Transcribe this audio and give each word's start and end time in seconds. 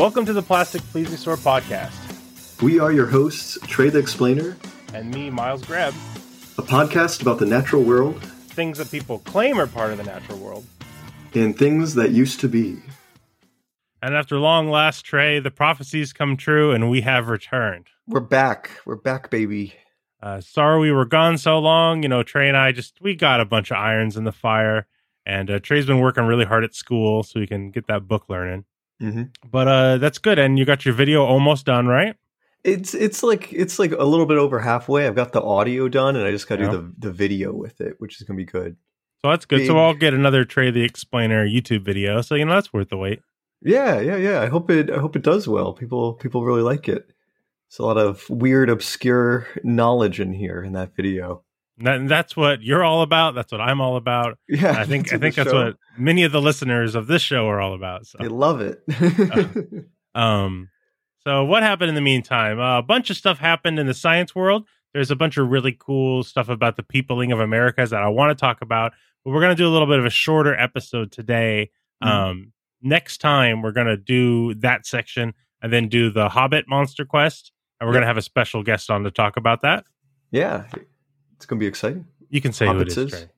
Welcome 0.00 0.24
to 0.24 0.32
the 0.32 0.40
Plastic 0.40 0.80
Pleistocene 0.84 1.34
podcast. 1.34 2.62
We 2.62 2.80
are 2.80 2.90
your 2.90 3.04
hosts, 3.04 3.58
Trey 3.66 3.90
the 3.90 3.98
Explainer, 3.98 4.56
and 4.94 5.10
me, 5.10 5.28
Miles 5.28 5.62
Greb. 5.62 5.92
A 6.56 6.62
podcast 6.62 7.20
about 7.20 7.38
the 7.38 7.44
natural 7.44 7.82
world, 7.82 8.22
things 8.22 8.78
that 8.78 8.90
people 8.90 9.18
claim 9.18 9.60
are 9.60 9.66
part 9.66 9.92
of 9.92 9.98
the 9.98 10.04
natural 10.04 10.38
world, 10.38 10.64
and 11.34 11.54
things 11.54 11.96
that 11.96 12.12
used 12.12 12.40
to 12.40 12.48
be. 12.48 12.78
And 14.00 14.14
after 14.14 14.38
long 14.38 14.70
last, 14.70 15.02
Trey, 15.02 15.38
the 15.38 15.50
prophecies 15.50 16.14
come 16.14 16.38
true, 16.38 16.72
and 16.72 16.88
we 16.88 17.02
have 17.02 17.28
returned. 17.28 17.88
We're 18.06 18.20
back. 18.20 18.70
We're 18.86 18.96
back, 18.96 19.28
baby. 19.28 19.74
Uh, 20.22 20.40
sorry 20.40 20.80
we 20.80 20.92
were 20.92 21.04
gone 21.04 21.36
so 21.36 21.58
long. 21.58 22.02
You 22.02 22.08
know, 22.08 22.22
Trey 22.22 22.48
and 22.48 22.56
I 22.56 22.72
just 22.72 23.02
we 23.02 23.14
got 23.14 23.42
a 23.42 23.44
bunch 23.44 23.70
of 23.70 23.76
irons 23.76 24.16
in 24.16 24.24
the 24.24 24.32
fire, 24.32 24.86
and 25.26 25.50
uh, 25.50 25.58
Trey's 25.58 25.84
been 25.84 26.00
working 26.00 26.24
really 26.24 26.46
hard 26.46 26.64
at 26.64 26.74
school 26.74 27.22
so 27.22 27.38
we 27.38 27.46
can 27.46 27.70
get 27.70 27.86
that 27.88 28.08
book 28.08 28.30
learning. 28.30 28.64
Mm-hmm. 29.00 29.22
But 29.50 29.68
uh, 29.68 29.98
that's 29.98 30.18
good, 30.18 30.38
and 30.38 30.58
you 30.58 30.64
got 30.64 30.84
your 30.84 30.94
video 30.94 31.24
almost 31.24 31.66
done, 31.66 31.86
right? 31.86 32.16
It's 32.62 32.94
it's 32.94 33.22
like 33.22 33.52
it's 33.52 33.78
like 33.78 33.92
a 33.92 34.04
little 34.04 34.26
bit 34.26 34.36
over 34.36 34.60
halfway. 34.60 35.06
I've 35.06 35.14
got 35.14 35.32
the 35.32 35.42
audio 35.42 35.88
done, 35.88 36.16
and 36.16 36.26
I 36.26 36.30
just 36.30 36.48
got 36.48 36.56
to 36.56 36.64
yeah. 36.64 36.70
do 36.70 36.76
the 36.76 37.08
the 37.08 37.12
video 37.12 37.52
with 37.52 37.80
it, 37.80 37.94
which 37.98 38.20
is 38.20 38.26
gonna 38.26 38.36
be 38.36 38.44
good. 38.44 38.76
So 39.22 39.30
that's 39.30 39.46
good. 39.46 39.58
Big. 39.58 39.66
So 39.66 39.78
I'll 39.78 39.94
get 39.94 40.12
another 40.12 40.44
Trey 40.44 40.70
the 40.70 40.82
Explainer 40.82 41.46
YouTube 41.46 41.84
video. 41.84 42.20
So 42.20 42.34
you 42.34 42.44
know 42.44 42.54
that's 42.54 42.72
worth 42.72 42.90
the 42.90 42.98
wait. 42.98 43.20
Yeah, 43.62 44.00
yeah, 44.00 44.16
yeah. 44.16 44.40
I 44.40 44.46
hope 44.46 44.70
it. 44.70 44.90
I 44.90 44.98
hope 44.98 45.16
it 45.16 45.22
does 45.22 45.48
well. 45.48 45.72
People 45.72 46.14
people 46.14 46.44
really 46.44 46.62
like 46.62 46.88
it. 46.88 47.10
It's 47.68 47.78
a 47.78 47.84
lot 47.84 47.98
of 47.98 48.28
weird, 48.28 48.68
obscure 48.68 49.46
knowledge 49.62 50.18
in 50.20 50.32
here 50.32 50.62
in 50.62 50.72
that 50.72 50.94
video. 50.94 51.44
That, 51.82 52.08
that's 52.08 52.36
what 52.36 52.62
you're 52.62 52.84
all 52.84 53.02
about. 53.02 53.34
That's 53.34 53.50
what 53.50 53.60
I'm 53.60 53.80
all 53.80 53.96
about. 53.96 54.38
Yeah, 54.48 54.72
I 54.72 54.84
think 54.84 55.12
I 55.12 55.18
think 55.18 55.36
that's 55.36 55.50
show. 55.50 55.66
what 55.66 55.76
many 55.96 56.24
of 56.24 56.32
the 56.32 56.40
listeners 56.40 56.94
of 56.94 57.06
this 57.06 57.22
show 57.22 57.46
are 57.46 57.60
all 57.60 57.74
about. 57.74 58.06
So 58.06 58.18
they 58.20 58.28
love 58.28 58.60
it. 58.60 58.82
uh, 60.14 60.18
um, 60.18 60.68
so 61.20 61.44
what 61.44 61.62
happened 61.62 61.88
in 61.88 61.94
the 61.94 62.00
meantime? 62.00 62.58
Uh, 62.58 62.78
a 62.78 62.82
bunch 62.82 63.10
of 63.10 63.16
stuff 63.16 63.38
happened 63.38 63.78
in 63.78 63.86
the 63.86 63.94
science 63.94 64.34
world. 64.34 64.66
There's 64.92 65.10
a 65.10 65.16
bunch 65.16 65.36
of 65.36 65.48
really 65.48 65.76
cool 65.78 66.24
stuff 66.24 66.48
about 66.48 66.76
the 66.76 66.82
peopling 66.82 67.32
of 67.32 67.40
Americas 67.40 67.90
that 67.90 68.02
I 68.02 68.08
want 68.08 68.36
to 68.36 68.40
talk 68.40 68.60
about, 68.60 68.92
but 69.24 69.30
we're 69.30 69.40
going 69.40 69.56
to 69.56 69.62
do 69.62 69.68
a 69.68 69.70
little 69.70 69.86
bit 69.86 69.98
of 69.98 70.04
a 70.04 70.10
shorter 70.10 70.54
episode 70.54 71.12
today. 71.12 71.70
Mm. 72.02 72.08
Um, 72.08 72.52
next 72.82 73.18
time 73.18 73.62
we're 73.62 73.72
going 73.72 73.86
to 73.86 73.96
do 73.96 74.54
that 74.54 74.86
section 74.86 75.34
and 75.62 75.72
then 75.72 75.88
do 75.88 76.10
the 76.10 76.28
Hobbit 76.28 76.66
Monster 76.66 77.04
Quest, 77.04 77.52
and 77.78 77.86
we're 77.86 77.92
yep. 77.92 77.98
going 77.98 78.02
to 78.02 78.08
have 78.08 78.16
a 78.16 78.22
special 78.22 78.62
guest 78.62 78.90
on 78.90 79.04
to 79.04 79.10
talk 79.10 79.36
about 79.36 79.62
that. 79.62 79.84
Yeah, 80.32 80.64
it's 81.40 81.46
going 81.46 81.58
to 81.58 81.64
be 81.64 81.66
exciting. 81.66 82.04
You 82.28 82.42
can 82.42 82.52
say 82.52 82.66
Hobbits 82.66 82.74
who 82.74 82.80
it 82.82 82.88
is. 82.88 83.14
is. 83.14 83.14
Okay. 83.14 83.30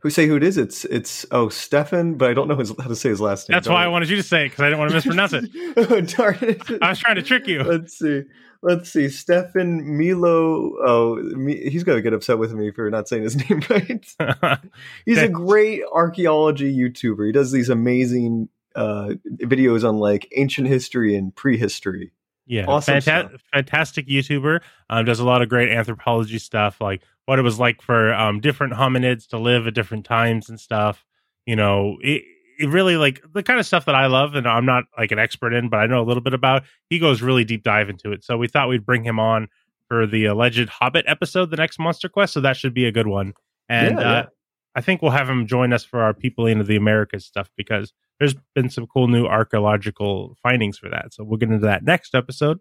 Who 0.00 0.08
say 0.08 0.26
who 0.26 0.36
it 0.36 0.42
is? 0.42 0.56
It's 0.56 0.86
it's 0.86 1.26
oh 1.30 1.50
Stefan, 1.50 2.14
but 2.14 2.30
I 2.30 2.32
don't 2.32 2.48
know 2.48 2.56
his, 2.56 2.72
how 2.80 2.88
to 2.88 2.96
say 2.96 3.10
his 3.10 3.20
last 3.20 3.50
name. 3.50 3.56
That's 3.56 3.68
why 3.68 3.84
I 3.84 3.88
wanted 3.88 4.08
you 4.08 4.16
to 4.16 4.22
say 4.22 4.46
it 4.46 4.48
because 4.48 4.60
I 4.60 4.66
didn't 4.70 4.78
want 4.78 4.90
to 4.90 4.94
mispronounce 4.96 5.34
it. 5.34 5.44
oh, 5.76 6.00
darn 6.00 6.38
it! 6.40 6.62
I 6.80 6.88
was 6.88 6.98
trying 6.98 7.16
to 7.16 7.22
trick 7.22 7.46
you. 7.46 7.62
Let's 7.62 7.98
see. 7.98 8.22
Let's 8.62 8.90
see. 8.90 9.10
Stefan 9.10 9.98
Milo. 9.98 10.72
Oh, 10.82 11.16
me, 11.16 11.68
he's 11.68 11.84
going 11.84 11.98
to 11.98 12.02
get 12.02 12.14
upset 12.14 12.38
with 12.38 12.54
me 12.54 12.70
for 12.70 12.88
not 12.90 13.06
saying 13.06 13.24
his 13.24 13.36
name 13.50 13.60
right. 13.68 14.58
he's 15.04 15.18
a 15.18 15.28
great 15.28 15.82
archaeology 15.92 16.74
YouTuber. 16.74 17.26
He 17.26 17.32
does 17.32 17.52
these 17.52 17.68
amazing 17.68 18.48
uh, 18.74 19.10
videos 19.42 19.86
on 19.86 19.98
like 19.98 20.32
ancient 20.34 20.68
history 20.68 21.14
and 21.14 21.36
prehistory. 21.36 22.12
Yeah, 22.52 22.66
awesome 22.68 22.96
Fanta- 22.96 23.40
fantastic 23.50 24.06
YouTuber. 24.06 24.60
Um, 24.90 25.06
does 25.06 25.20
a 25.20 25.24
lot 25.24 25.40
of 25.40 25.48
great 25.48 25.70
anthropology 25.70 26.38
stuff, 26.38 26.82
like 26.82 27.02
what 27.24 27.38
it 27.38 27.42
was 27.42 27.58
like 27.58 27.80
for 27.80 28.12
um, 28.12 28.40
different 28.40 28.74
hominids 28.74 29.26
to 29.28 29.38
live 29.38 29.66
at 29.66 29.72
different 29.72 30.04
times 30.04 30.50
and 30.50 30.60
stuff. 30.60 31.02
You 31.46 31.56
know, 31.56 31.96
it, 32.02 32.22
it 32.58 32.68
really 32.68 32.98
like 32.98 33.22
the 33.32 33.42
kind 33.42 33.58
of 33.58 33.64
stuff 33.64 33.86
that 33.86 33.94
I 33.94 34.04
love, 34.04 34.34
and 34.34 34.46
I'm 34.46 34.66
not 34.66 34.84
like 34.98 35.12
an 35.12 35.18
expert 35.18 35.54
in, 35.54 35.70
but 35.70 35.78
I 35.78 35.86
know 35.86 36.02
a 36.02 36.04
little 36.04 36.22
bit 36.22 36.34
about. 36.34 36.64
He 36.90 36.98
goes 36.98 37.22
really 37.22 37.42
deep 37.42 37.62
dive 37.62 37.88
into 37.88 38.12
it, 38.12 38.22
so 38.22 38.36
we 38.36 38.48
thought 38.48 38.68
we'd 38.68 38.84
bring 38.84 39.02
him 39.02 39.18
on 39.18 39.48
for 39.88 40.06
the 40.06 40.26
alleged 40.26 40.68
Hobbit 40.68 41.06
episode, 41.08 41.50
the 41.50 41.56
next 41.56 41.78
Monster 41.78 42.10
Quest. 42.10 42.34
So 42.34 42.42
that 42.42 42.58
should 42.58 42.74
be 42.74 42.84
a 42.84 42.92
good 42.92 43.06
one, 43.06 43.32
and 43.70 43.98
yeah, 43.98 44.12
uh, 44.12 44.26
I 44.74 44.82
think 44.82 45.00
we'll 45.00 45.12
have 45.12 45.30
him 45.30 45.46
join 45.46 45.72
us 45.72 45.84
for 45.84 46.02
our 46.02 46.12
People 46.12 46.46
into 46.46 46.64
the 46.64 46.76
Americas 46.76 47.24
stuff 47.24 47.50
because 47.56 47.94
there's 48.18 48.34
been 48.54 48.70
some 48.70 48.86
cool 48.86 49.08
new 49.08 49.26
archaeological 49.26 50.36
findings 50.42 50.78
for 50.78 50.88
that. 50.90 51.12
So 51.12 51.24
we'll 51.24 51.38
get 51.38 51.50
into 51.50 51.66
that 51.66 51.84
next 51.84 52.14
episode. 52.14 52.58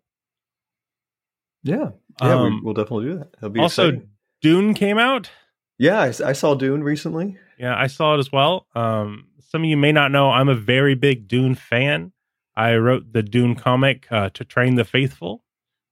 Yeah, 1.63 1.89
yeah, 2.21 2.33
um, 2.33 2.61
we, 2.61 2.61
will 2.61 2.73
definitely 2.73 3.05
do 3.05 3.17
that. 3.19 3.33
That'll 3.33 3.49
be 3.49 3.59
also 3.59 3.89
exciting. 3.89 4.09
Dune 4.41 4.73
came 4.73 4.97
out. 4.97 5.29
Yeah, 5.77 5.99
I, 5.99 6.07
I, 6.07 6.33
saw 6.33 6.55
Dune 6.55 6.83
recently. 6.83 7.37
Yeah, 7.59 7.75
I 7.77 7.87
saw 7.87 8.15
it 8.15 8.19
as 8.19 8.31
well. 8.31 8.67
Um, 8.73 9.27
some 9.39 9.63
of 9.63 9.69
you 9.69 9.77
may 9.77 9.91
not 9.91 10.11
know 10.11 10.31
I'm 10.31 10.49
a 10.49 10.55
very 10.55 10.95
big 10.95 11.27
Dune 11.27 11.55
fan. 11.55 12.13
I 12.55 12.75
wrote 12.75 13.13
the 13.13 13.23
Dune 13.23 13.55
comic 13.55 14.07
uh, 14.11 14.29
to 14.33 14.43
train 14.43 14.75
the 14.75 14.83
faithful, 14.83 15.43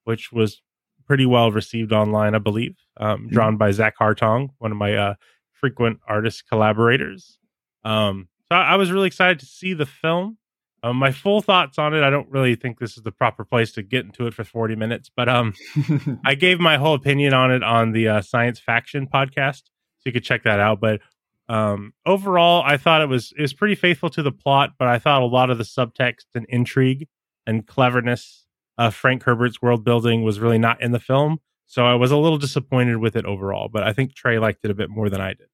which 0.03 0.31
was 0.31 0.61
pretty 1.05 1.25
well 1.25 1.51
received 1.51 1.91
online, 1.91 2.35
I 2.35 2.39
believe. 2.39 2.77
Um, 2.97 3.21
mm-hmm. 3.21 3.27
drawn 3.29 3.57
by 3.57 3.71
Zach 3.71 3.95
Hartong, 3.99 4.49
one 4.57 4.71
of 4.71 4.77
my 4.77 4.95
uh, 4.95 5.13
frequent 5.51 5.99
artist 6.07 6.47
collaborators. 6.49 7.37
Um, 7.83 8.27
so 8.51 8.57
I 8.57 8.75
was 8.75 8.91
really 8.91 9.07
excited 9.07 9.39
to 9.39 9.45
see 9.45 9.73
the 9.73 9.85
film. 9.85 10.37
Um, 10.81 10.95
my 10.95 11.11
full 11.11 11.41
thoughts 11.41 11.77
on 11.77 11.93
it. 11.93 12.03
I 12.03 12.09
don't 12.09 12.29
really 12.29 12.55
think 12.55 12.79
this 12.79 12.95
is 12.95 13.03
the 13.03 13.11
proper 13.11 13.43
place 13.43 13.73
to 13.73 13.83
get 13.83 14.05
into 14.05 14.27
it 14.27 14.33
for 14.33 14.43
40 14.45 14.75
minutes, 14.75 15.11
but 15.13 15.27
um, 15.27 15.53
I 16.25 16.35
gave 16.35 16.59
my 16.59 16.77
whole 16.77 16.93
opinion 16.93 17.33
on 17.33 17.51
it 17.51 17.63
on 17.63 17.91
the 17.91 18.07
uh, 18.07 18.21
Science 18.21 18.59
Faction 18.59 19.07
podcast, 19.07 19.63
so 19.63 20.03
you 20.05 20.13
could 20.13 20.23
check 20.23 20.43
that 20.43 20.59
out. 20.59 20.79
But 20.79 21.01
um, 21.49 21.93
overall, 22.05 22.63
I 22.65 22.77
thought 22.77 23.01
it 23.01 23.09
was 23.09 23.33
it 23.37 23.41
was 23.41 23.53
pretty 23.53 23.75
faithful 23.75 24.09
to 24.11 24.23
the 24.23 24.31
plot, 24.31 24.71
but 24.79 24.87
I 24.87 24.99
thought 24.99 25.21
a 25.21 25.25
lot 25.25 25.49
of 25.49 25.57
the 25.57 25.63
subtext 25.65 26.25
and 26.33 26.45
intrigue 26.47 27.07
and 27.45 27.67
cleverness 27.67 28.45
of 28.77 28.95
Frank 28.95 29.23
Herbert's 29.23 29.61
world 29.61 29.83
building 29.83 30.23
was 30.23 30.39
really 30.39 30.59
not 30.59 30.81
in 30.81 30.91
the 30.91 30.99
film. 30.99 31.39
So 31.67 31.85
I 31.85 31.95
was 31.95 32.11
a 32.11 32.17
little 32.17 32.37
disappointed 32.37 32.97
with 32.97 33.15
it 33.15 33.25
overall, 33.25 33.67
but 33.67 33.83
I 33.83 33.93
think 33.93 34.15
Trey 34.15 34.39
liked 34.39 34.63
it 34.63 34.71
a 34.71 34.75
bit 34.75 34.89
more 34.89 35.09
than 35.09 35.21
I 35.21 35.33
did. 35.33 35.47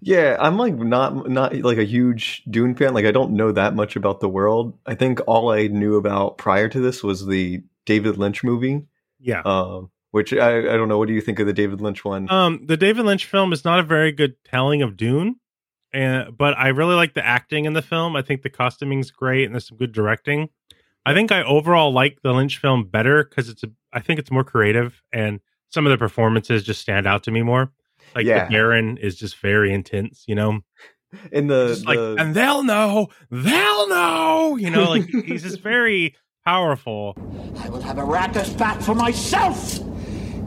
Yeah, 0.00 0.36
I'm 0.38 0.56
like 0.56 0.74
not 0.74 1.28
not 1.28 1.54
like 1.54 1.78
a 1.78 1.84
huge 1.84 2.42
Dune 2.50 2.74
fan. 2.74 2.94
Like 2.94 3.04
I 3.04 3.10
don't 3.10 3.32
know 3.32 3.52
that 3.52 3.74
much 3.74 3.96
about 3.96 4.20
the 4.20 4.28
world. 4.28 4.78
I 4.86 4.94
think 4.94 5.20
all 5.26 5.50
I 5.50 5.66
knew 5.66 5.96
about 5.96 6.38
prior 6.38 6.68
to 6.68 6.80
this 6.80 7.02
was 7.02 7.26
the 7.26 7.62
David 7.86 8.18
Lynch 8.18 8.44
movie. 8.44 8.86
Yeah. 9.18 9.42
Um, 9.44 9.90
which 10.10 10.32
I, 10.32 10.58
I 10.58 10.76
don't 10.76 10.88
know. 10.88 10.98
What 10.98 11.08
do 11.08 11.14
you 11.14 11.20
think 11.20 11.38
of 11.38 11.46
the 11.46 11.52
David 11.52 11.80
Lynch 11.80 12.04
one? 12.04 12.30
Um, 12.30 12.64
the 12.66 12.76
David 12.76 13.04
Lynch 13.04 13.26
film 13.26 13.52
is 13.52 13.64
not 13.64 13.80
a 13.80 13.82
very 13.82 14.12
good 14.12 14.36
telling 14.44 14.82
of 14.82 14.96
Dune, 14.96 15.36
and 15.92 16.36
but 16.36 16.56
I 16.56 16.68
really 16.68 16.94
like 16.94 17.14
the 17.14 17.24
acting 17.24 17.64
in 17.64 17.72
the 17.72 17.82
film. 17.82 18.16
I 18.16 18.22
think 18.22 18.42
the 18.42 18.50
costuming's 18.50 19.10
great 19.10 19.44
and 19.44 19.54
there's 19.54 19.68
some 19.68 19.78
good 19.78 19.92
directing. 19.92 20.48
I 21.04 21.14
think 21.14 21.32
I 21.32 21.42
overall 21.42 21.92
like 21.92 22.20
the 22.22 22.32
Lynch 22.32 22.58
film 22.58 22.84
better 22.84 23.24
because 23.24 23.48
it's 23.48 23.62
a, 23.64 23.68
I 23.92 24.00
think 24.00 24.18
it's 24.18 24.30
more 24.30 24.44
creative 24.44 25.02
and 25.12 25.40
some 25.70 25.86
of 25.86 25.90
the 25.90 25.98
performances 25.98 26.62
just 26.62 26.80
stand 26.80 27.06
out 27.06 27.22
to 27.24 27.30
me 27.30 27.42
more. 27.42 27.72
Like 28.14 28.26
yeah. 28.26 28.44
the 28.44 28.50
Baron 28.50 28.96
is 28.98 29.16
just 29.16 29.38
very 29.38 29.72
intense, 29.72 30.24
you 30.26 30.34
know. 30.34 30.60
In 31.32 31.46
the, 31.46 31.80
the 31.80 31.84
like, 31.86 32.20
and 32.20 32.34
they'll 32.34 32.62
know, 32.62 33.08
they'll 33.30 33.88
know, 33.88 34.56
you 34.56 34.70
know, 34.70 34.90
like 34.90 35.08
he's 35.08 35.42
just 35.42 35.60
very 35.60 36.14
powerful. 36.44 37.14
I 37.60 37.68
will 37.68 37.80
have 37.80 37.98
a 37.98 38.02
Arrakis 38.02 38.56
back 38.58 38.80
for 38.80 38.94
myself. 38.94 39.78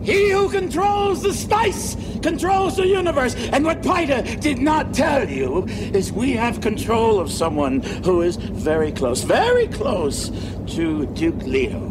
He 0.04 0.32
who 0.32 0.50
controls 0.50 1.22
the 1.22 1.34
spice 1.34 1.96
controls 2.24 2.78
the 2.78 2.88
universe. 2.88 3.36
And 3.36 3.64
what 3.64 3.84
Piter 3.84 4.24
did 4.38 4.58
not 4.58 4.94
tell 4.94 5.30
you 5.30 5.66
is 5.68 6.12
we 6.12 6.32
have 6.34 6.62
control 6.62 7.20
of 7.20 7.32
someone 7.32 7.82
who 8.04 8.22
is 8.22 8.38
very 8.38 8.92
close, 8.92 9.22
very 9.22 9.68
close 9.68 10.30
to 10.76 11.06
Duke 11.08 11.44
Leto. 11.44 11.90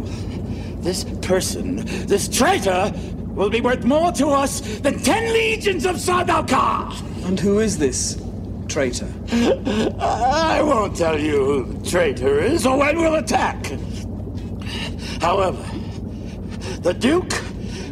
This 0.81 1.05
person, 1.23 1.85
this 2.07 2.29
traitor, 2.29 2.93
will 3.35 3.51
be 3.51 3.61
worth 3.61 3.85
more 3.85 4.13
to 4.13 4.29
us 4.29 4.61
than 4.81 4.99
ten 4.99 5.33
legions 5.33 5.87
of 5.87 5.97
Sardaukar! 5.97 7.27
And 7.27 7.39
who 7.39 7.61
is 7.61 7.79
this 7.79 8.21
traitor? 8.69 9.09
I 10.01 10.63
won't 10.63 10.97
tell 10.97 11.19
you 11.19 11.45
who 11.45 11.65
the 11.75 11.91
traitor 11.91 12.41
is 12.41 12.67
or 12.67 12.79
when 12.79 12.99
we'll 12.99 13.17
attack. 13.17 13.67
However, 15.21 15.63
the 16.83 16.95
Duke 16.95 17.33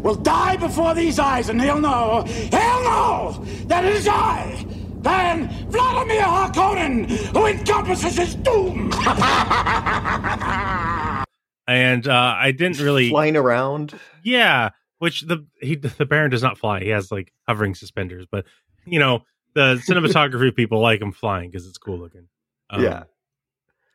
will 0.03 0.15
die 0.15 0.57
before 0.57 0.95
these 0.95 1.19
eyes, 1.19 1.49
and 1.49 1.61
he'll 1.61 1.81
know, 1.81 2.23
he'll 2.23 2.83
know 2.85 3.45
that 3.67 3.85
it 3.85 3.95
is 3.95 4.09
I, 4.09 4.65
Baron 5.03 5.49
Vladimir 5.69 6.23
Harkonnen, 6.23 7.11
who 7.11 7.47
encompasses 7.47 8.17
his 8.17 8.35
doom. 8.37 8.93
and 11.67 12.07
uh, 12.09 12.35
I 12.39 12.53
didn't 12.53 12.81
really 12.81 13.11
flying 13.11 13.37
around. 13.37 13.99
Yeah, 14.23 14.71
which 14.99 15.23
the 15.23 15.47
he 15.61 15.77
the 15.77 16.07
Baron 16.07 16.31
does 16.31 16.43
not 16.43 16.59
fly. 16.59 16.81
He 16.81 16.89
has 16.89 17.11
like 17.11 17.33
hovering 17.47 17.75
suspenders, 17.75 18.27
but 18.31 18.45
you 18.85 18.99
know 18.99 19.23
the 19.55 19.83
cinematography 19.89 20.55
people 20.55 20.81
like 20.81 21.01
him 21.01 21.13
flying 21.13 21.51
because 21.51 21.67
it's 21.67 21.79
cool 21.79 21.99
looking. 21.99 22.29
Um, 22.71 22.83
yeah. 22.83 23.05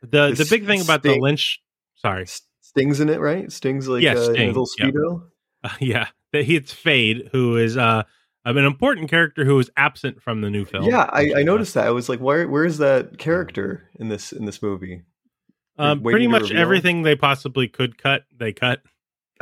The 0.02 0.30
the, 0.30 0.44
the 0.44 0.48
big 0.50 0.66
thing 0.66 0.82
about 0.82 1.02
Sting, 1.02 1.14
the 1.14 1.20
Lynch, 1.22 1.62
sorry, 1.96 2.26
Stings 2.62 3.00
in 3.00 3.10
it, 3.10 3.20
right? 3.20 3.52
Stings 3.52 3.88
like 3.88 4.04
yeah, 4.04 4.14
uh, 4.14 4.24
Sting, 4.24 4.48
little 4.48 4.68
speedo. 4.68 5.24
Uh, 5.64 5.70
yeah, 5.80 6.08
that 6.32 6.46
he 6.46 6.56
it's 6.56 6.74
Feyd, 6.74 7.30
who 7.32 7.58
is 7.58 7.78
uh 7.78 8.04
an 8.46 8.58
important 8.58 9.10
character 9.10 9.46
who 9.46 9.58
is 9.60 9.72
absent 9.78 10.22
from 10.22 10.42
the 10.42 10.50
new 10.50 10.66
film. 10.66 10.84
Yeah, 10.84 11.10
I, 11.10 11.34
I 11.38 11.44
noticed 11.44 11.74
that. 11.76 11.88
I 11.88 11.92
was 11.92 12.10
like, 12.10 12.20
where 12.20 12.48
where 12.48 12.66
is 12.66 12.80
that 12.80 13.18
character 13.18 13.90
in 14.00 14.10
this 14.10 14.34
in 14.34 14.46
this 14.46 14.62
movie? 14.62 15.04
Um, 15.78 16.02
pretty 16.02 16.28
much 16.28 16.44
reveal? 16.44 16.60
everything 16.60 17.02
they 17.02 17.16
possibly 17.16 17.68
could 17.68 17.98
cut, 17.98 18.24
they 18.38 18.54
cut, 18.54 18.82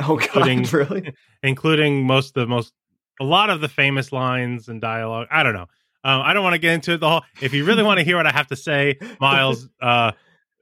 Oh 0.00 0.16
god, 0.16 0.48
Including- 0.48 0.62
really? 0.72 1.12
including 1.42 2.06
most 2.06 2.36
of 2.36 2.40
the 2.42 2.46
most, 2.46 2.72
a 3.20 3.24
lot 3.24 3.50
of 3.50 3.60
the 3.60 3.68
famous 3.68 4.10
lines 4.12 4.68
and 4.68 4.80
dialogue. 4.80 5.28
I 5.30 5.42
don't 5.42 5.54
know. 5.54 5.66
Um, 6.04 6.22
I 6.22 6.32
don't 6.32 6.42
want 6.42 6.54
to 6.54 6.58
get 6.58 6.74
into 6.74 6.92
it 6.94 6.98
the 7.00 7.08
whole. 7.08 7.22
If 7.40 7.52
you 7.54 7.64
really 7.64 7.82
want 7.84 7.98
to 7.98 8.04
hear 8.04 8.16
what 8.16 8.26
I 8.26 8.32
have 8.32 8.48
to 8.48 8.56
say, 8.56 8.98
Miles, 9.20 9.68
uh, 9.80 10.12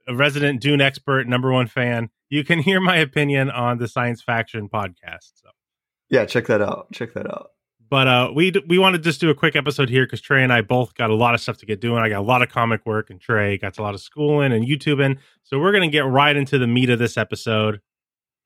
a 0.07 0.15
resident 0.15 0.61
Dune 0.61 0.81
expert, 0.81 1.27
number 1.27 1.51
one 1.51 1.65
fan, 1.67 2.09
you 2.29 2.43
can 2.43 2.59
hear 2.59 2.79
my 2.79 2.97
opinion 2.97 3.49
on 3.49 3.77
the 3.79 3.87
Science 3.87 4.21
Faction 4.21 4.69
podcast. 4.69 5.31
So. 5.35 5.49
Yeah, 6.09 6.25
check 6.25 6.45
that 6.47 6.61
out. 6.61 6.91
Check 6.91 7.13
that 7.13 7.25
out. 7.25 7.51
But 7.89 8.07
uh, 8.07 8.31
we 8.35 8.51
d- 8.51 8.63
we 8.67 8.77
want 8.77 8.93
to 8.95 9.01
just 9.01 9.19
do 9.19 9.29
a 9.31 9.35
quick 9.35 9.55
episode 9.55 9.89
here 9.89 10.05
because 10.05 10.21
Trey 10.21 10.43
and 10.43 10.53
I 10.53 10.61
both 10.61 10.93
got 10.93 11.09
a 11.09 11.15
lot 11.15 11.33
of 11.33 11.41
stuff 11.41 11.57
to 11.57 11.65
get 11.65 11.81
doing. 11.81 12.01
I 12.03 12.09
got 12.09 12.19
a 12.19 12.21
lot 12.21 12.41
of 12.41 12.49
comic 12.49 12.85
work, 12.85 13.09
and 13.09 13.19
Trey 13.19 13.57
got 13.57 13.77
a 13.77 13.81
lot 13.81 13.93
of 13.95 14.01
schooling 14.01 14.51
and 14.53 14.65
YouTubing. 14.65 15.17
So 15.43 15.59
we're 15.59 15.71
gonna 15.73 15.89
get 15.89 16.05
right 16.05 16.35
into 16.35 16.57
the 16.57 16.67
meat 16.67 16.89
of 16.89 16.99
this 16.99 17.17
episode 17.17 17.81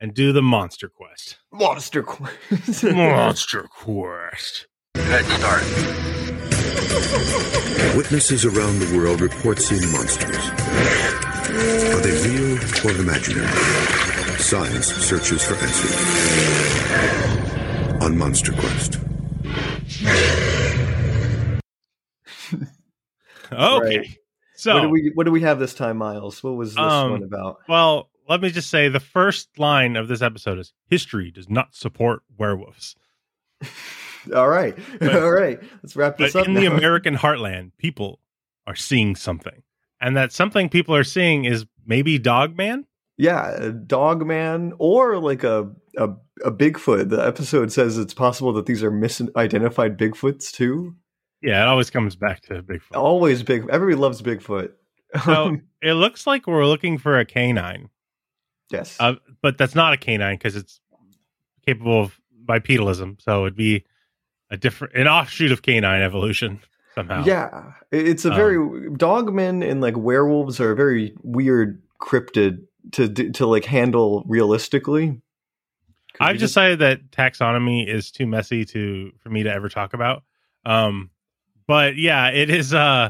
and 0.05 0.13
do 0.13 0.31
the 0.31 0.41
Monster 0.43 0.87
Quest. 0.87 1.37
Monster 1.51 2.03
Quest. 2.03 2.83
Monster 2.83 3.63
Quest. 3.63 4.67
Head 4.93 5.25
start. 5.25 5.63
Witnesses 7.97 8.45
around 8.45 8.77
the 8.77 8.95
world 8.95 9.19
report 9.19 9.57
seeing 9.57 9.91
monsters. 9.91 10.37
Are 10.37 12.01
they 12.01 12.11
real 12.29 12.59
or 12.85 12.91
imaginary? 13.01 13.47
Science 14.37 14.85
searches 14.93 15.43
for 15.43 15.55
answers. 15.55 15.95
On 18.03 18.15
Monster 18.15 18.51
Quest. 18.51 18.99
Okay. 23.51 23.97
Right. 23.97 24.07
So 24.55 24.75
what 24.75 24.81
do 24.83 24.89
we 24.89 25.11
what 25.15 25.23
do 25.25 25.31
we 25.31 25.41
have 25.41 25.57
this 25.57 25.73
time, 25.73 25.97
Miles? 25.97 26.43
What 26.43 26.51
was 26.57 26.75
this 26.75 26.83
Um, 26.83 27.09
one 27.11 27.23
about? 27.23 27.57
well, 27.67 28.09
let 28.27 28.41
me 28.41 28.49
just 28.49 28.69
say 28.69 28.89
the 28.89 28.99
first 28.99 29.57
line 29.59 29.95
of 29.95 30.07
this 30.07 30.21
episode 30.21 30.59
is 30.59 30.73
history 30.89 31.31
does 31.31 31.49
not 31.49 31.75
support 31.75 32.21
werewolves. 32.37 32.95
All 34.35 34.49
right, 34.49 34.75
but- 34.99 35.15
all 35.23 35.31
right. 35.31 35.59
Let's 35.83 35.95
wrap 35.95 36.17
this 36.17 36.35
up. 36.35 36.47
in 36.47 36.55
the. 36.55 36.65
American 36.65 37.15
heartland, 37.15 37.71
people 37.77 38.19
are 38.65 38.75
seeing 38.75 39.15
something. 39.15 39.61
And 40.01 40.17
that 40.17 40.31
something 40.31 40.67
people 40.67 40.95
are 40.95 41.03
seeing 41.03 41.45
is 41.45 41.65
maybe 41.85 42.17
Dogman. 42.17 42.85
yeah, 43.17 43.51
a 43.51 43.71
dog 43.71 44.25
man 44.25 44.73
or 44.79 45.19
like 45.19 45.43
a, 45.43 45.71
a 45.97 46.09
a 46.43 46.51
Bigfoot. 46.51 47.09
The 47.09 47.25
episode 47.25 47.71
says 47.71 47.97
it's 47.99 48.13
possible 48.15 48.51
that 48.53 48.65
these 48.65 48.83
are 48.83 48.91
misidentified 48.91 49.95
Bigfoots 49.97 50.51
too. 50.51 50.95
Yeah, 51.41 51.61
it 51.61 51.67
always 51.67 51.91
comes 51.91 52.15
back 52.15 52.41
to 52.47 52.63
Bigfoot. 52.63 52.95
Always 52.95 53.43
big. 53.43 53.67
Everybody 53.69 53.95
loves 54.01 54.21
Bigfoot. 54.23 54.71
So 55.23 55.57
it 55.83 55.93
looks 55.93 56.25
like 56.25 56.47
we're 56.47 56.65
looking 56.65 56.97
for 56.97 57.19
a 57.19 57.25
canine, 57.25 57.89
yes. 58.69 58.97
uh, 58.99 59.15
but 59.41 59.57
that's 59.57 59.75
not 59.75 59.93
a 59.93 59.97
canine 59.97 60.35
because 60.35 60.55
it's 60.55 60.79
capable 61.65 62.01
of 62.01 62.19
bipedalism. 62.45 63.21
So 63.21 63.45
it'd 63.45 63.55
be 63.55 63.85
a 64.49 64.57
different, 64.57 64.95
an 64.95 65.07
offshoot 65.07 65.51
of 65.51 65.61
canine 65.61 66.01
evolution 66.01 66.61
somehow. 66.95 67.23
Yeah, 67.25 67.73
it's 67.91 68.25
a 68.25 68.31
Um, 68.31 68.35
very 68.35 68.57
dogmen 68.91 69.67
and 69.69 69.81
like 69.81 69.97
werewolves 69.97 70.59
are 70.59 70.71
a 70.71 70.75
very 70.75 71.13
weird 71.23 71.81
cryptid 71.99 72.65
to 72.93 73.07
to 73.09 73.45
like 73.45 73.65
handle 73.65 74.23
realistically. 74.27 75.21
Could 76.13 76.23
I've 76.23 76.35
you 76.35 76.39
decided 76.39 76.79
that 76.79 77.11
taxonomy 77.11 77.87
is 77.87 78.11
too 78.11 78.25
messy 78.25 78.63
to 78.65 79.11
for 79.19 79.29
me 79.29 79.43
to 79.43 79.51
ever 79.51 79.69
talk 79.69 79.93
about. 79.93 80.23
Um, 80.65 81.09
but 81.67 81.97
yeah, 81.97 82.29
it 82.29 82.49
is. 82.49 82.73
Uh, 82.73 83.09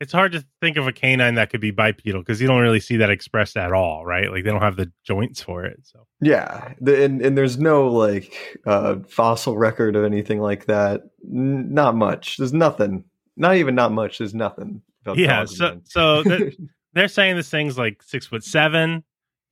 it's 0.00 0.12
hard 0.12 0.32
to 0.32 0.44
think 0.60 0.76
of 0.76 0.86
a 0.86 0.92
canine 0.92 1.36
that 1.36 1.50
could 1.50 1.60
be 1.60 1.70
bipedal 1.70 2.20
because 2.20 2.40
you 2.40 2.46
don't 2.46 2.60
really 2.60 2.80
see 2.80 2.96
that 2.98 3.10
expressed 3.10 3.56
at 3.56 3.72
all, 3.72 4.04
right? 4.04 4.30
Like 4.30 4.44
they 4.44 4.50
don't 4.50 4.60
have 4.60 4.76
the 4.76 4.92
joints 5.04 5.40
for 5.42 5.64
it. 5.64 5.80
So 5.84 6.06
yeah, 6.20 6.74
the, 6.80 7.04
and 7.04 7.22
and 7.22 7.36
there's 7.36 7.58
no 7.58 7.88
like 7.88 8.58
uh, 8.66 8.96
fossil 9.08 9.56
record 9.56 9.96
of 9.96 10.04
anything 10.04 10.40
like 10.40 10.66
that. 10.66 11.02
N- 11.24 11.72
not 11.72 11.94
much. 11.96 12.36
There's 12.36 12.52
nothing. 12.52 13.04
Not 13.36 13.56
even 13.56 13.74
not 13.74 13.92
much. 13.92 14.18
There's 14.18 14.34
nothing. 14.34 14.82
Yeah, 15.14 15.44
so 15.44 15.80
so 15.84 16.22
they're, 16.24 16.52
they're 16.94 17.08
saying 17.08 17.36
this 17.36 17.48
thing's 17.50 17.78
like 17.78 18.02
six 18.02 18.26
foot 18.26 18.42
seven 18.44 19.04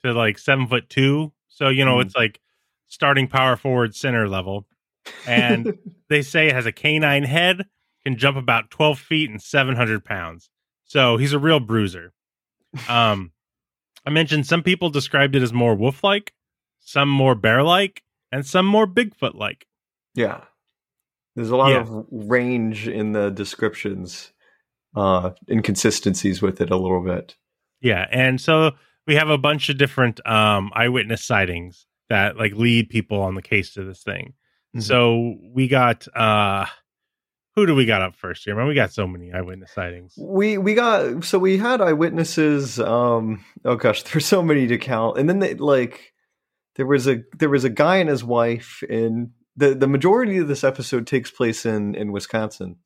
to 0.03 0.13
like 0.13 0.39
seven 0.39 0.67
foot 0.67 0.89
two. 0.91 1.33
So 1.49 1.69
you 1.69 1.85
know 1.85 1.97
Mm. 1.97 2.07
it's 2.07 2.17
like 2.17 2.41
starting 2.89 3.29
power 3.29 3.57
forward 3.57 3.95
center 3.95 4.29
level, 4.29 4.67
and 5.27 5.79
they 6.11 6.23
say 6.23 6.49
it 6.49 6.55
has 6.55 6.67
a 6.67 6.73
canine 6.73 7.23
head, 7.23 7.67
can 8.05 8.17
jump 8.19 8.37
about 8.37 8.71
12 8.71 8.99
feet 8.99 9.31
and 9.31 9.41
700 9.43 10.05
pounds. 10.05 10.51
So 10.85 11.17
he's 11.17 11.33
a 11.33 11.39
real 11.39 11.61
bruiser. 11.61 12.13
Um, 12.89 13.31
I 14.05 14.11
mentioned 14.11 14.47
some 14.47 14.63
people 14.63 14.91
described 14.91 15.37
it 15.37 15.43
as 15.43 15.53
more 15.53 15.75
wolf 15.77 16.03
like, 16.03 16.33
some 16.81 17.09
more 17.09 17.35
bear 17.37 17.63
like, 17.63 18.03
and 18.33 18.45
some 18.45 18.67
more 18.67 18.87
Bigfoot 18.87 19.35
like. 19.35 19.67
yeah, 20.15 20.41
there's 21.37 21.51
a 21.51 21.57
lot 21.57 21.71
Yeah. 21.71 21.81
of 21.83 22.05
range 22.11 22.89
in 22.89 23.13
the 23.13 23.31
descriptions. 23.31 24.33
Uh, 24.97 25.31
inconsistencies 25.49 26.41
with 26.43 26.61
it 26.61 26.71
a 26.71 26.77
little 26.77 27.03
bit. 27.03 27.37
Yeah. 27.81 28.07
And 28.13 28.41
so 28.41 28.73
we 29.07 29.15
have 29.17 29.29
a 29.29 29.39
bunch 29.39 29.69
of 29.69 29.77
different 29.79 30.25
um, 30.27 30.71
eyewitness 30.75 31.25
sightings 31.25 31.87
that 32.09 32.37
like 32.37 32.53
lead 32.55 32.89
people 32.91 33.21
on 33.21 33.35
the 33.35 33.43
case 33.43 33.73
to 33.75 33.83
this 33.85 34.03
thing. 34.05 34.35
Mhm. 34.77 34.83
So 34.83 35.35
we 35.53 35.67
got, 35.69 36.07
uh, 36.17 36.67
who 37.57 37.67
do 37.67 37.75
we 37.75 37.87
got 37.87 38.03
up 38.03 38.17
first 38.17 38.45
here? 38.45 38.57
Man, 38.57 38.67
we 38.67 38.75
got 38.75 38.93
so 38.93 39.07
many 39.07 39.33
eyewitness 39.33 39.71
sightings. 39.73 40.15
we 40.19 40.59
we 40.59 40.75
got 40.75 41.25
so 41.25 41.39
we 41.39 41.57
had 41.59 41.81
eyewitnesses 41.81 42.81
um 42.81 43.45
oh 43.65 43.77
gosh 43.77 44.03
there's 44.13 44.27
so 44.27 44.43
many 44.43 44.67
to 44.67 44.79
count 44.79 45.19
and 45.19 45.29
then 45.29 45.39
they 45.39 45.55
like 45.55 46.13
there 46.77 46.87
was 46.87 47.07
a 47.07 47.23
there 47.39 47.51
was 47.51 47.65
a 47.65 47.71
guy 47.71 47.99
and 47.99 48.09
his 48.09 48.25
wife 48.25 48.83
and 48.89 49.31
the 49.57 49.75
the 49.75 49.87
majority 49.87 50.39
of 50.39 50.49
this 50.49 50.65
episode 50.65 51.07
takes 51.07 51.31
place 51.31 51.65
in 51.65 51.95
in 51.95 52.11
wisconsin 52.13 52.77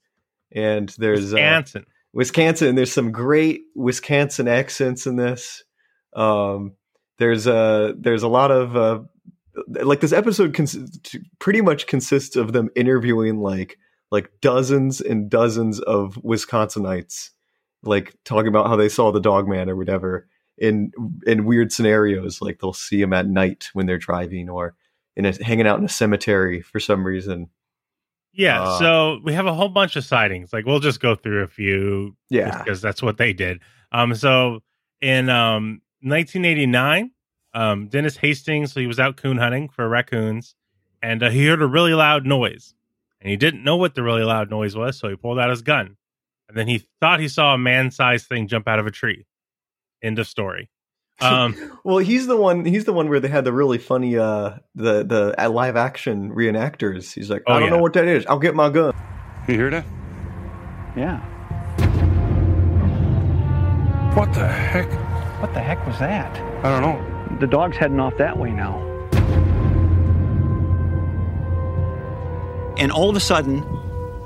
and 0.52 0.94
there's 0.98 1.32
uh, 1.32 1.36
Wisconsin. 1.36 1.86
wisconsin 2.12 2.74
there's 2.74 2.92
some 2.92 3.10
great 3.12 3.62
wisconsin 3.74 4.48
accents 4.48 5.06
in 5.06 5.16
this 5.16 5.64
um 6.14 6.72
there's 7.18 7.46
a 7.46 7.94
there's 7.98 8.22
a 8.22 8.28
lot 8.28 8.50
of 8.50 8.76
uh 8.76 9.00
like 9.82 10.00
this 10.00 10.12
episode 10.12 10.54
cons- 10.54 10.98
pretty 11.38 11.60
much 11.62 11.86
consists 11.86 12.36
of 12.36 12.52
them 12.52 12.68
interviewing 12.76 13.40
like 13.40 13.78
like 14.10 14.30
dozens 14.40 15.00
and 15.00 15.30
dozens 15.30 15.80
of 15.80 16.14
Wisconsinites, 16.16 17.30
like 17.82 18.14
talking 18.24 18.48
about 18.48 18.66
how 18.66 18.76
they 18.76 18.88
saw 18.88 19.12
the 19.12 19.20
dog 19.20 19.48
man 19.48 19.68
or 19.68 19.76
whatever 19.76 20.28
in 20.56 20.92
in 21.26 21.44
weird 21.44 21.72
scenarios. 21.72 22.40
Like 22.40 22.60
they'll 22.60 22.72
see 22.72 23.00
him 23.00 23.12
at 23.12 23.26
night 23.26 23.70
when 23.72 23.86
they're 23.86 23.98
driving 23.98 24.48
or 24.48 24.74
in 25.16 25.26
a, 25.26 25.32
hanging 25.44 25.66
out 25.66 25.78
in 25.78 25.84
a 25.84 25.88
cemetery 25.88 26.62
for 26.62 26.80
some 26.80 27.04
reason. 27.04 27.48
Yeah, 28.32 28.62
Uh, 28.62 28.78
so 28.78 29.20
we 29.24 29.32
have 29.32 29.46
a 29.46 29.54
whole 29.54 29.68
bunch 29.68 29.96
of 29.96 30.04
sightings. 30.04 30.52
Like 30.52 30.64
we'll 30.64 30.80
just 30.80 31.00
go 31.00 31.14
through 31.14 31.42
a 31.42 31.48
few 31.48 32.16
Yeah, 32.30 32.62
because 32.62 32.80
that's 32.80 33.02
what 33.02 33.18
they 33.18 33.32
did. 33.32 33.60
Um, 33.92 34.14
so 34.14 34.60
in 35.00 35.28
um 35.28 35.82
1989, 36.00 37.10
um, 37.54 37.88
Dennis 37.88 38.16
Hastings, 38.16 38.72
so 38.72 38.80
he 38.80 38.86
was 38.86 39.00
out 39.00 39.16
coon 39.16 39.38
hunting 39.38 39.68
for 39.68 39.88
raccoons, 39.88 40.54
and 41.02 41.22
uh, 41.22 41.30
he 41.30 41.46
heard 41.46 41.62
a 41.62 41.66
really 41.66 41.94
loud 41.94 42.26
noise, 42.26 42.74
and 43.20 43.30
he 43.30 43.36
didn't 43.36 43.64
know 43.64 43.76
what 43.76 43.94
the 43.94 44.02
really 44.02 44.22
loud 44.24 44.50
noise 44.50 44.76
was, 44.76 44.98
so 44.98 45.08
he 45.08 45.16
pulled 45.16 45.38
out 45.38 45.50
his 45.50 45.62
gun, 45.62 45.96
and 46.48 46.56
then 46.56 46.68
he 46.68 46.86
thought 47.00 47.20
he 47.20 47.28
saw 47.28 47.54
a 47.54 47.58
man-sized 47.58 48.26
thing 48.26 48.46
jump 48.48 48.68
out 48.68 48.78
of 48.78 48.86
a 48.86 48.90
tree. 48.90 49.26
End 50.02 50.18
of 50.18 50.28
story. 50.28 50.70
Um, 51.20 51.56
well, 51.84 51.98
he's 51.98 52.26
the 52.26 52.36
one. 52.36 52.64
He's 52.64 52.84
the 52.84 52.92
one 52.92 53.08
where 53.08 53.18
they 53.20 53.28
had 53.28 53.44
the 53.44 53.52
really 53.52 53.78
funny 53.78 54.16
uh 54.16 54.58
the 54.74 55.02
the 55.04 55.34
uh, 55.36 55.50
live 55.50 55.76
action 55.76 56.32
reenactors. 56.32 57.12
He's 57.12 57.28
like, 57.30 57.42
Oh, 57.46 57.54
I 57.54 57.58
don't 57.58 57.68
yeah. 57.70 57.76
know 57.76 57.82
what 57.82 57.92
that 57.94 58.06
is. 58.06 58.24
I'll 58.26 58.38
get 58.38 58.54
my 58.54 58.70
gun. 58.70 58.94
You 59.48 59.54
hear 59.54 59.70
that? 59.70 59.84
Yeah. 60.96 61.18
What 64.14 64.32
the 64.32 64.46
heck? 64.48 64.90
What 65.40 65.54
the 65.54 65.60
heck 65.60 65.84
was 65.86 65.98
that? 65.98 66.36
I 66.64 66.70
don't 66.70 66.82
know. 66.82 67.38
The 67.38 67.46
dog's 67.46 67.76
heading 67.76 68.00
off 68.00 68.16
that 68.18 68.36
way 68.38 68.50
now. 68.50 68.87
And 72.78 72.92
all 72.92 73.10
of 73.10 73.16
a 73.16 73.20
sudden, 73.20 73.64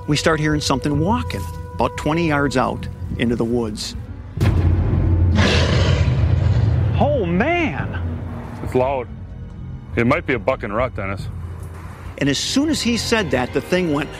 we 0.07 0.17
start 0.17 0.39
hearing 0.39 0.61
something 0.61 1.01
walking 1.01 1.41
about 1.75 1.97
20 1.97 2.29
yards 2.29 2.57
out 2.57 2.87
into 3.19 3.35
the 3.35 3.45
woods. 3.45 3.97
Oh, 7.01 7.25
man! 7.27 7.99
It's 8.63 8.75
loud. 8.75 9.09
It 9.97 10.07
might 10.07 10.27
be 10.27 10.35
a 10.35 10.39
buck 10.39 10.63
and 10.63 10.75
rut, 10.75 10.95
Dennis. 10.95 11.29
And 12.19 12.29
as 12.29 12.39
soon 12.39 12.69
as 12.69 12.81
he 12.83 12.97
said 12.97 13.31
that, 13.31 13.53
the 13.53 13.61
thing 13.61 13.93
went. 13.93 14.11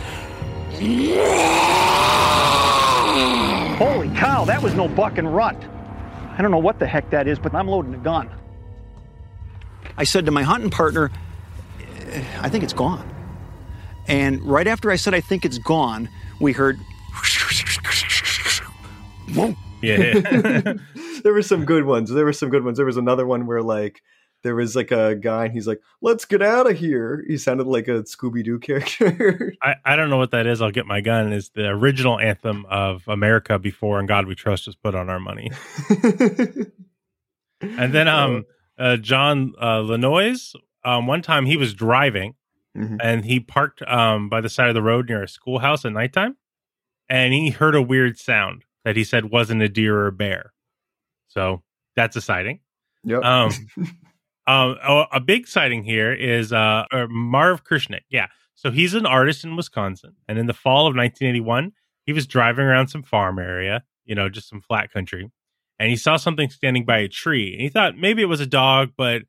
Holy 3.77 4.09
cow, 4.17 4.45
that 4.47 4.63
was 4.63 4.75
no 4.75 4.89
buck 4.89 5.19
and 5.19 5.35
rut. 5.35 5.57
I 6.37 6.41
don't 6.41 6.51
know 6.51 6.59
what 6.59 6.79
the 6.79 6.87
heck 6.87 7.11
that 7.11 7.29
is, 7.29 7.39
but 7.39 7.55
I'm 7.55 7.69
loading 7.69 7.95
a 7.95 7.99
gun. 7.99 8.31
I 9.97 10.05
said 10.05 10.25
to 10.25 10.33
my 10.33 10.43
hunting 10.43 10.71
partner, 10.71 11.11
"Eh, 12.11 12.25
I 12.41 12.49
think 12.49 12.65
it's 12.65 12.73
gone. 12.73 13.12
And 14.13 14.43
right 14.43 14.67
after 14.67 14.91
I 14.91 14.97
said 14.97 15.15
I 15.15 15.23
think 15.23 15.47
it's 15.47 15.57
gone, 15.57 16.07
we 16.39 16.53
heard. 16.53 16.79
yeah, 19.81 20.75
there 21.23 21.33
were 21.33 21.41
some 21.41 21.65
good 21.65 21.87
ones. 21.87 22.11
There 22.11 22.27
were 22.27 22.35
some 22.35 22.51
good 22.51 22.63
ones. 22.63 22.77
There 22.77 22.85
was 22.85 22.99
another 22.99 23.27
one 23.27 23.47
where 23.47 23.63
like 23.63 24.03
there 24.43 24.55
was 24.55 24.77
like 24.77 24.91
a 24.91 25.15
guy 25.15 25.47
and 25.47 25.55
he's 25.55 25.67
like, 25.67 25.81
"Let's 26.03 26.27
get 26.27 26.43
out 26.43 26.71
of 26.71 26.77
here." 26.77 27.25
He 27.27 27.39
sounded 27.39 27.67
like 27.67 27.89
a 27.89 28.03
Scooby 28.03 28.45
Doo 28.45 28.59
character. 28.59 29.55
I, 29.63 29.77
I 29.83 29.97
don't 29.97 30.11
know 30.11 30.19
what 30.19 30.33
that 30.33 30.47
is. 30.47 30.61
I'll 30.61 30.71
get 30.71 30.85
my 30.85 31.01
gun. 31.01 31.33
Is 31.33 31.49
the 31.55 31.69
original 31.69 32.21
anthem 32.21 32.67
of 32.69 33.09
America 33.09 33.59
before 33.59 33.99
and 33.99 34.07
God 34.07 34.27
We 34.27 34.35
Trust" 34.35 34.67
was 34.67 34.77
put 34.77 34.95
on 34.95 35.09
our 35.09 35.21
money, 35.21 35.51
and 37.63 37.95
then 37.95 38.09
um 38.09 38.45
uh, 38.79 38.99
John 38.99 39.55
uh, 39.59 39.81
Lanois, 39.81 40.53
um 40.85 41.07
one 41.07 41.23
time 41.23 41.47
he 41.47 41.57
was 41.57 41.73
driving 41.73 42.35
Mhm. 42.77 42.99
and 43.03 43.25
he 43.25 43.39
parked 43.41 43.83
um 43.83 44.29
by 44.29 44.41
the 44.41 44.49
side 44.49 44.69
of 44.69 44.75
the 44.75 44.83
road 44.83 45.09
near 45.09 45.23
a 45.23 45.29
schoolhouse 45.29 45.85
at 45.85 45.93
nighttime, 45.93 46.37
and 47.09 47.33
he 47.35 47.51
heard 47.51 47.75
a 47.75 47.83
weird 47.83 48.19
sound 48.19 48.65
that 48.85 48.97
he 48.97 49.05
said 49.05 49.27
wasn't 49.27 49.63
a 49.63 49.69
deer 49.69 49.97
or 49.97 50.07
a 50.07 50.13
bear, 50.13 50.53
so 51.29 51.63
that's 51.97 52.17
a 52.17 52.21
sighting. 52.21 52.61
Yep. 53.05 53.23
Um, 53.25 53.51
um, 54.47 54.77
a, 54.83 55.05
a 55.13 55.21
big 55.21 55.47
sighting 55.47 55.85
here 55.85 56.13
is 56.13 56.53
uh, 56.53 56.85
uh, 56.91 57.07
Marv 57.09 57.65
Krishnik. 57.65 58.03
Yeah, 58.09 58.29
so 58.55 58.71
he's 58.71 58.95
an 58.95 59.07
artist 59.07 59.45
in 59.45 59.57
Wisconsin, 59.57 60.17
and 60.29 60.39
in 60.39 60.47
the 60.47 60.55
fall 60.55 60.87
of 60.87 60.97
1981, 60.97 61.73
he 62.07 62.13
was 62.13 62.27
driving 62.27 62.65
around 62.65 62.89
some 62.89 63.03
farm 63.03 63.39
area, 63.39 63.85
you 64.05 64.15
know, 64.15 64.29
just 64.29 64.49
some 64.49 64.61
flat 64.61 64.91
country, 64.93 65.31
and 65.79 65.91
he 65.91 65.97
saw 65.97 66.17
something 66.17 66.49
standing 66.49 66.85
by 66.85 66.99
a 66.99 67.09
tree, 67.09 67.53
and 67.53 67.61
he 67.61 67.69
thought 67.69 67.97
maybe 67.99 68.23
it 68.23 68.27
was 68.27 68.41
a 68.41 68.47
dog, 68.47 68.93
but 68.97 69.23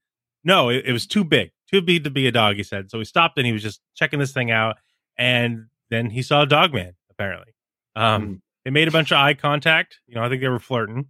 no, 0.44 0.70
it, 0.70 0.84
it 0.86 0.92
was 0.94 1.06
too 1.08 1.24
big, 1.24 1.52
too 1.72 1.82
big 1.82 2.04
to 2.04 2.10
be 2.10 2.28
a 2.28 2.32
dog. 2.32 2.56
He 2.58 2.64
said, 2.64 2.90
so 2.92 3.00
he 3.00 3.06
stopped 3.06 3.38
and 3.38 3.46
he 3.48 3.54
was 3.54 3.62
just 3.64 3.82
checking 3.96 4.20
this 4.20 4.32
thing 4.32 4.52
out, 4.52 4.78
and 5.18 5.66
then 5.90 6.10
he 6.10 6.22
saw 6.22 6.42
a 6.44 6.46
dog 6.46 6.74
man. 6.74 6.94
Apparently, 7.12 7.54
um, 7.96 8.26
Hmm. 8.26 8.34
they 8.66 8.72
made 8.72 8.88
a 8.88 8.92
bunch 8.92 9.12
of 9.12 9.18
eye 9.18 9.34
contact. 9.36 10.00
You 10.08 10.16
know, 10.16 10.24
I 10.24 10.30
think 10.30 10.42
they 10.42 10.48
were 10.50 10.60
flirting 10.60 11.08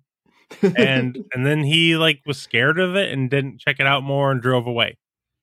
and 0.76 1.18
and 1.34 1.46
then 1.46 1.64
he 1.64 1.96
like 1.96 2.22
was 2.26 2.38
scared 2.38 2.78
of 2.80 2.96
it 2.96 3.12
and 3.12 3.30
didn't 3.30 3.60
check 3.60 3.80
it 3.80 3.88
out 3.88 4.04
more 4.04 4.32
and 4.32 4.42
drove 4.42 4.68
away. 4.68 4.98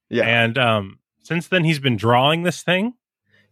yeah, 0.09 0.25
And 0.25 0.57
um 0.59 0.99
since 1.23 1.49
then 1.49 1.65
he's 1.65 1.79
been 1.79 1.97
drawing 1.97 2.43
this 2.45 2.63
thing. 2.63 2.95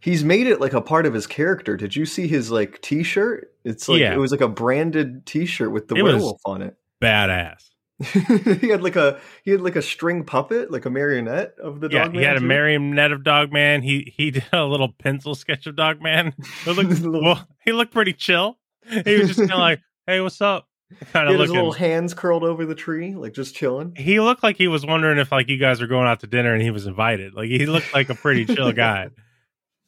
he's 0.00 0.22
made 0.22 0.46
it 0.46 0.60
like 0.60 0.72
a 0.74 0.80
part 0.80 1.06
of 1.06 1.14
his 1.14 1.26
character. 1.26 1.76
Did 1.76 1.96
you 1.96 2.04
see 2.06 2.28
his 2.28 2.50
like 2.50 2.80
T-shirt? 2.82 3.52
It's 3.64 3.88
like 3.88 4.00
Yeah. 4.00 4.12
it 4.14 4.18
was 4.18 4.30
like 4.30 4.40
a 4.40 4.48
branded 4.48 5.26
T-shirt 5.26 5.72
with 5.72 5.88
the 5.88 5.96
It 5.96 6.02
werewolf 6.02 6.40
on 6.44 6.62
it. 6.62 6.76
Badass. 7.02 7.70
he 8.60 8.68
had 8.68 8.82
like 8.82 8.94
a 8.96 9.20
he 9.44 9.50
had 9.50 9.60
like 9.60 9.74
a 9.76 9.82
string 9.82 10.24
puppet, 10.24 10.70
like 10.70 10.84
a 10.86 10.90
marionette 10.90 11.54
of 11.62 11.80
the 11.80 11.88
Yeah, 11.88 12.04
dog. 12.04 12.14
he 12.14 12.22
had 12.22 12.36
a 12.36 12.40
marionette 12.40 13.10
of 13.12 13.24
Dogman. 13.24 13.82
He 13.82 14.12
he 14.16 14.30
did 14.30 14.44
a 14.52 14.64
little 14.64 14.92
pencil 14.92 15.34
sketch 15.34 15.66
of 15.66 15.74
Dogman. 15.76 16.34
It 16.66 16.70
looked, 16.70 17.00
well, 17.00 17.48
he 17.64 17.72
looked 17.72 17.92
pretty 17.92 18.12
chill. 18.12 18.58
He 19.04 19.16
was 19.16 19.28
just 19.28 19.40
kind 19.40 19.52
of 19.52 19.58
like, 19.58 19.80
"Hey, 20.06 20.20
what's 20.20 20.40
up?" 20.40 20.68
Kind 21.12 21.28
He 21.28 21.34
of 21.34 21.40
had 21.40 21.40
his 21.40 21.50
little 21.52 21.72
hands 21.72 22.14
curled 22.14 22.44
over 22.44 22.64
the 22.64 22.74
tree, 22.74 23.14
like 23.14 23.32
just 23.34 23.54
chilling. 23.54 23.94
he 23.96 24.20
looked 24.20 24.42
like 24.42 24.56
he 24.56 24.68
was 24.68 24.86
wondering 24.86 25.18
if 25.18 25.32
like 25.32 25.48
you 25.48 25.58
guys 25.58 25.80
were 25.80 25.86
going 25.86 26.06
out 26.06 26.20
to 26.20 26.26
dinner 26.26 26.54
and 26.54 26.62
he 26.62 26.70
was 26.70 26.86
invited. 26.86 27.34
Like 27.34 27.48
he 27.48 27.66
looked 27.66 27.92
like 27.92 28.08
a 28.10 28.14
pretty 28.14 28.46
chill 28.46 28.72
guy. 28.72 29.10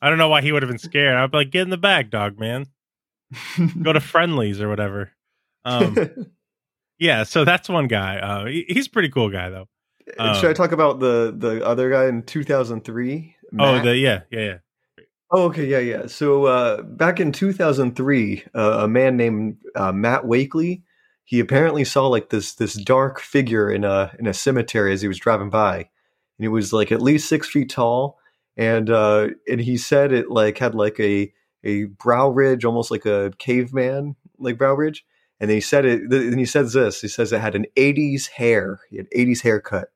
I 0.03 0.09
don't 0.09 0.19
know 0.19 0.29
why 0.29 0.43
he 0.43 0.51
would 0.53 0.63
have 0.63 0.69
been 0.71 0.79
scared. 0.79 1.17
I'd 1.17 1.31
be 1.31 1.39
like, 1.39 1.51
"Get 1.51 1.63
in 1.63 1.71
the 1.71 1.79
bag, 1.79 2.11
dog 2.11 2.39
man. 2.41 2.67
Go 3.83 3.93
to 3.93 4.01
Friendly's 4.01 4.61
or 4.61 4.69
whatever." 4.69 5.11
Um, 5.65 5.95
Yeah, 7.01 7.25
so 7.25 7.45
that's 7.45 7.69
one 7.69 7.89
guy. 7.89 8.19
Uh, 8.19 8.45
he- 8.47 8.67
he's 8.69 8.87
a 8.87 8.91
pretty 8.91 9.09
cool 9.09 9.31
guy 9.31 9.49
though. 9.51 9.67
Um, 10.19 10.35
Should 10.35 10.51
I 10.51 10.53
talk 10.53 10.73
about 10.73 11.01
the 11.01 11.35
the 11.37 11.65
other 11.67 11.91
guy 11.91 12.07
in 12.07 12.23
2003? 12.23 13.37
Oh, 13.59 13.81
the 13.83 13.97
yeah, 13.97 14.23
yeah, 14.31 14.41
yeah. 14.41 14.57
Oh, 15.33 15.45
okay, 15.45 15.65
yeah, 15.67 15.79
yeah. 15.79 16.07
So 16.07 16.47
uh, 16.47 16.83
back 16.83 17.21
in 17.21 17.31
2003, 17.33 18.45
uh, 18.55 18.79
a 18.83 18.89
man 18.89 19.17
named 19.17 19.59
uh, 19.77 19.93
Matt 19.93 20.25
Wakely, 20.25 20.83
he 21.25 21.39
apparently 21.39 21.85
saw 21.85 22.09
like 22.09 22.31
this 22.31 22.55
this 22.55 22.75
dark 22.75 23.21
figure 23.21 23.71
in 23.71 23.85
a 23.85 24.13
in 24.19 24.27
a 24.27 24.35
cemetery 24.35 24.93
as 24.93 25.03
he 25.03 25.09
was 25.09 25.19
driving 25.19 25.51
by, 25.51 25.77
and 26.39 26.45
it 26.45 26.49
was 26.49 26.73
like 26.73 26.91
at 26.93 27.01
least 27.01 27.29
six 27.29 27.49
feet 27.49 27.71
tall, 27.71 28.19
and 28.57 28.91
uh, 28.91 29.29
and 29.49 29.61
he 29.61 29.77
said 29.79 30.13
it 30.13 30.31
like 30.31 30.59
had 30.59 30.75
like 30.75 30.99
a 30.99 31.33
a 31.63 31.85
brow 31.85 32.29
ridge, 32.29 32.65
almost 32.65 32.91
like 32.91 33.07
a 33.07 33.31
caveman 33.39 34.17
like 34.39 34.59
brow 34.59 34.75
ridge, 34.75 35.05
and 35.41 35.49
then 35.49 35.57
he 35.57 35.61
said 35.61 35.85
it. 35.85 36.03
And 36.03 36.39
he 36.39 36.45
says 36.47 36.73
this. 36.75 37.01
He 37.01 37.09
says 37.09 37.33
it 37.33 37.41
had 37.41 37.55
an 37.55 37.67
80s 37.77 38.29
hair. 38.29 38.81
He 38.91 38.99
had 38.99 39.11
80s 39.11 39.43
haircut, 39.43 39.89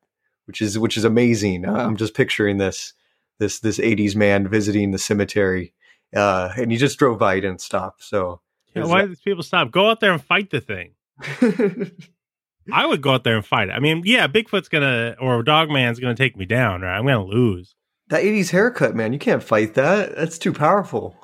which 0.47 0.63
is 0.63 0.79
which 0.79 0.97
is 0.97 1.05
amazing. 1.05 1.69
I'm 1.69 1.97
just 1.97 2.15
picturing 2.15 2.59
this 2.59 2.95
this 3.39 3.61
this 3.61 3.79
80s 3.79 4.17
man 4.17 4.49
visiting 4.49 4.91
the 4.93 4.99
cemetery 4.99 5.75
uh 6.15 6.51
and 6.57 6.71
he 6.71 6.77
just 6.79 6.99
drove 6.99 7.19
by 7.19 7.35
he 7.35 7.41
didn't 7.41 7.61
stop 7.61 7.97
so 8.01 8.41
Yeah, 8.75 8.87
why 8.87 9.07
do 9.07 9.17
people 9.25 9.43
stop? 9.43 9.71
Go 9.73 9.91
out 9.91 9.99
there 10.01 10.13
and 10.13 10.23
fight 10.23 10.51
the 10.51 10.61
thing. 10.61 10.93
I 12.73 12.87
would 12.87 13.03
go 13.03 13.13
out 13.13 13.25
there 13.25 13.37
and 13.37 13.45
fight 13.45 13.69
it. 13.69 13.73
I 13.73 13.81
mean, 13.81 14.03
yeah, 14.05 14.27
Bigfoot's 14.27 14.69
gonna 14.69 15.17
or 15.21 15.43
Dogman's 15.43 16.01
gonna 16.01 16.15
take 16.15 16.37
me 16.37 16.47
down, 16.47 16.81
right? 16.81 16.97
I'm 16.97 17.05
gonna 17.07 17.25
lose. 17.25 17.75
that 18.09 18.23
80s 18.23 18.51
haircut 18.51 18.95
man 18.95 19.13
you 19.13 19.19
can't 19.19 19.43
fight 19.43 19.75
that 19.75 20.15
that's 20.17 20.39
too 20.39 20.53
powerful 20.53 21.17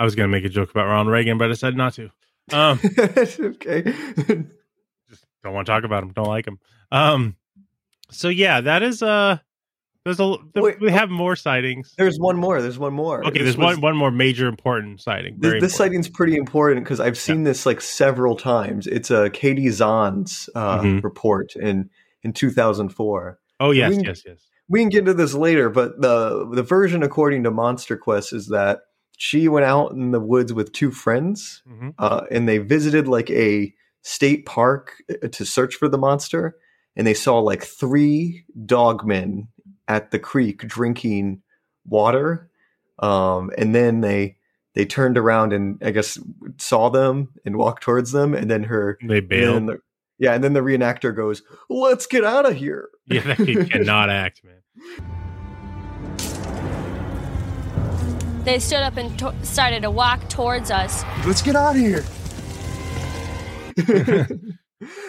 I 0.00 0.04
was 0.04 0.14
gonna 0.14 0.28
make 0.28 0.44
a 0.44 0.48
joke 0.48 0.70
about 0.70 0.86
Ronald 0.86 1.08
Reagan, 1.08 1.36
but 1.38 1.44
I 1.44 1.48
decided 1.48 1.76
not 1.76 1.92
to. 1.94 2.10
Um, 2.52 2.80
okay 3.38 3.82
just 5.08 5.24
don't 5.44 5.52
want 5.54 5.66
to 5.66 5.72
talk 5.72 5.84
about 5.84 6.02
him. 6.02 6.12
Don't 6.12 6.26
like 6.26 6.46
him. 6.46 6.58
Um, 6.90 7.36
so 8.10 8.28
yeah, 8.28 8.60
that 8.62 8.82
is 8.82 9.02
uh, 9.02 9.38
there's 10.04 10.18
a 10.20 10.36
Wait, 10.56 10.80
we 10.80 10.90
have 10.90 11.10
more 11.10 11.36
sightings. 11.36 11.94
there's 11.98 12.18
one 12.18 12.36
more 12.36 12.60
there's 12.62 12.78
one 12.78 12.94
more 12.94 13.20
Okay, 13.26 13.38
This 13.40 13.42
there's 13.54 13.56
was- 13.56 13.76
one 13.76 13.80
one 13.82 13.96
more 13.96 14.10
major 14.10 14.48
important 14.48 15.00
sighting. 15.00 15.36
this, 15.38 15.52
important. 15.52 15.72
sighting's 15.72 16.08
pretty 16.08 16.36
important 16.36 16.84
because 16.84 16.98
I've 17.00 17.18
seen 17.18 17.44
this 17.44 17.66
like 17.66 17.80
several 17.80 18.36
times. 18.36 18.86
It's 18.86 19.10
a 19.10 19.30
Katie 19.30 19.68
Zahn's 19.70 20.48
uh, 20.54 20.80
Mhm. 20.80 21.04
report 21.04 21.54
in 21.56 21.90
in 22.22 22.32
2004. 22.32 23.38
Oh 23.60 23.70
yes, 23.70 23.96
we- 23.96 24.04
yes, 24.04 24.22
yes. 24.26 24.38
we 24.68 24.80
can 24.80 24.88
get 24.88 24.98
into 25.00 25.14
this 25.14 25.34
later, 25.34 25.68
but 25.70 26.00
the 26.00 26.48
the 26.52 26.62
version 26.62 27.02
according 27.02 27.44
to 27.44 27.50
Monster 27.50 27.96
Quest 27.96 28.32
is 28.32 28.48
that 28.48 28.80
she 29.22 29.48
went 29.48 29.66
out 29.66 29.92
in 29.92 30.12
the 30.12 30.18
woods 30.20 30.50
with 30.50 30.72
two 30.72 30.90
friends, 30.90 31.62
Mhm. 31.70 31.92
uh, 31.98 32.22
and 32.30 32.48
they 32.48 32.56
visited 32.56 33.06
like 33.06 33.28
a 33.28 33.74
state 34.00 34.46
park 34.46 34.94
uh, 35.10 35.28
to 35.28 35.44
search 35.44 35.74
for 35.74 35.88
the 35.90 35.98
monster, 35.98 36.56
and 36.96 37.06
they 37.06 37.12
saw 37.12 37.38
like 37.38 37.62
three 37.62 38.46
dogmen 38.64 39.48
at 39.88 40.10
the 40.10 40.18
creek 40.18 40.66
drinking 40.66 41.42
water, 41.84 42.48
um, 43.00 43.50
and 43.58 43.74
then 43.74 44.00
they 44.00 44.38
they 44.74 44.86
turned 44.86 45.18
around 45.18 45.52
and 45.52 45.76
I 45.84 45.90
guess 45.90 46.18
saw 46.56 46.88
them 46.88 47.28
and 47.44 47.56
walked 47.56 47.82
towards 47.82 48.12
them, 48.12 48.32
and 48.32 48.50
then 48.50 48.62
her 48.64 48.96
They 49.06 49.20
bailed. 49.20 49.54
then 49.56 49.66
the, 49.66 49.78
yeah, 50.18 50.32
and 50.32 50.42
then 50.42 50.54
the 50.54 50.60
reenactor 50.60 51.14
goes, 51.14 51.42
"Let's 51.68 52.06
get 52.06 52.24
out 52.24 52.46
of 52.48 52.56
here." 52.56 52.88
yeah, 53.06 53.34
cannot 53.68 54.08
act, 54.08 54.40
man. 54.44 54.62
They 58.44 58.58
stood 58.58 58.80
up 58.80 58.96
and 58.96 59.18
to- 59.18 59.34
started 59.42 59.82
to 59.82 59.90
walk 59.90 60.28
towards 60.28 60.70
us. 60.70 61.04
let's 61.26 61.42
get 61.42 61.56
out 61.56 61.76
of 61.76 61.80
here. 61.80 62.04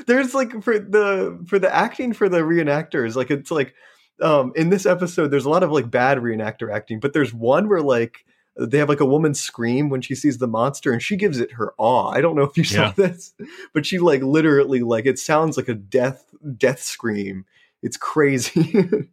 There's 0.05 0.33
like 0.33 0.61
for 0.63 0.77
the 0.79 1.43
for 1.47 1.57
the 1.57 1.73
acting 1.73 2.11
for 2.13 2.27
the 2.27 2.39
reenactors, 2.39 3.15
like 3.15 3.31
it's 3.31 3.51
like 3.51 3.73
um 4.21 4.51
in 4.55 4.69
this 4.69 4.85
episode 4.85 5.29
there's 5.31 5.45
a 5.45 5.50
lot 5.50 5.63
of 5.63 5.71
like 5.71 5.89
bad 5.89 6.17
reenactor 6.17 6.73
acting, 6.73 7.00
but 7.00 7.13
there's 7.13 7.33
one 7.33 7.69
where 7.69 7.81
like 7.81 8.25
they 8.59 8.77
have 8.79 8.89
like 8.89 9.00
a 9.00 9.05
woman 9.05 9.33
scream 9.33 9.88
when 9.89 10.01
she 10.01 10.13
sees 10.13 10.38
the 10.39 10.47
monster 10.47 10.91
and 10.91 11.01
she 11.01 11.15
gives 11.15 11.39
it 11.39 11.53
her 11.53 11.73
awe. 11.77 12.09
I 12.09 12.19
don't 12.19 12.35
know 12.35 12.43
if 12.43 12.57
you 12.57 12.65
saw 12.65 12.88
Yeah. 12.88 12.93
this, 12.97 13.33
but 13.73 13.85
she 13.85 13.97
like 13.97 14.21
literally 14.21 14.81
like 14.81 15.05
it 15.05 15.17
sounds 15.17 15.55
like 15.55 15.69
a 15.69 15.73
death 15.73 16.25
death 16.57 16.81
scream. 16.83 17.45
It's 17.81 17.95
crazy. 17.97 18.88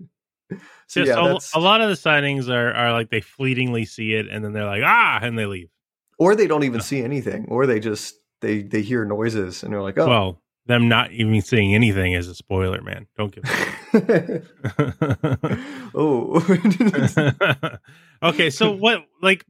so 0.87 1.03
yeah, 1.03 1.15
a, 1.15 1.59
a 1.59 1.61
lot 1.61 1.81
of 1.81 1.89
the 1.89 1.97
sightings 1.97 2.49
are 2.49 2.73
are 2.73 2.93
like 2.93 3.11
they 3.11 3.21
fleetingly 3.21 3.85
see 3.85 4.15
it 4.15 4.27
and 4.29 4.45
then 4.45 4.53
they're 4.53 4.65
like 4.65 4.83
ah 4.85 5.19
and 5.23 5.39
they 5.39 5.47
leave. 5.47 5.69
or 6.19 6.35
they 6.35 6.47
don't 6.47 6.65
even 6.65 6.81
see 6.81 7.03
anything, 7.03 7.47
or 7.49 7.67
they 7.67 7.81
just 7.81 8.15
they 8.41 8.63
they 8.63 8.83
hear 8.83 9.05
noises 9.05 9.63
and 9.63 9.73
they're 9.73 9.83
like, 9.83 9.99
oh. 9.99 10.09
Well, 10.09 10.43
them 10.67 10.89
not 10.89 11.13
even 11.13 11.41
seeing 11.41 11.75
anything 11.75 12.13
is 12.13 12.29
a 12.29 12.35
spoiler, 12.35 12.83
man. 12.83 13.07
Don't 13.17 13.33
give. 13.33 13.45
oh, 15.95 17.79
okay, 18.23 18.51
so 18.51 18.71
what 18.71 19.05
like 19.23 19.45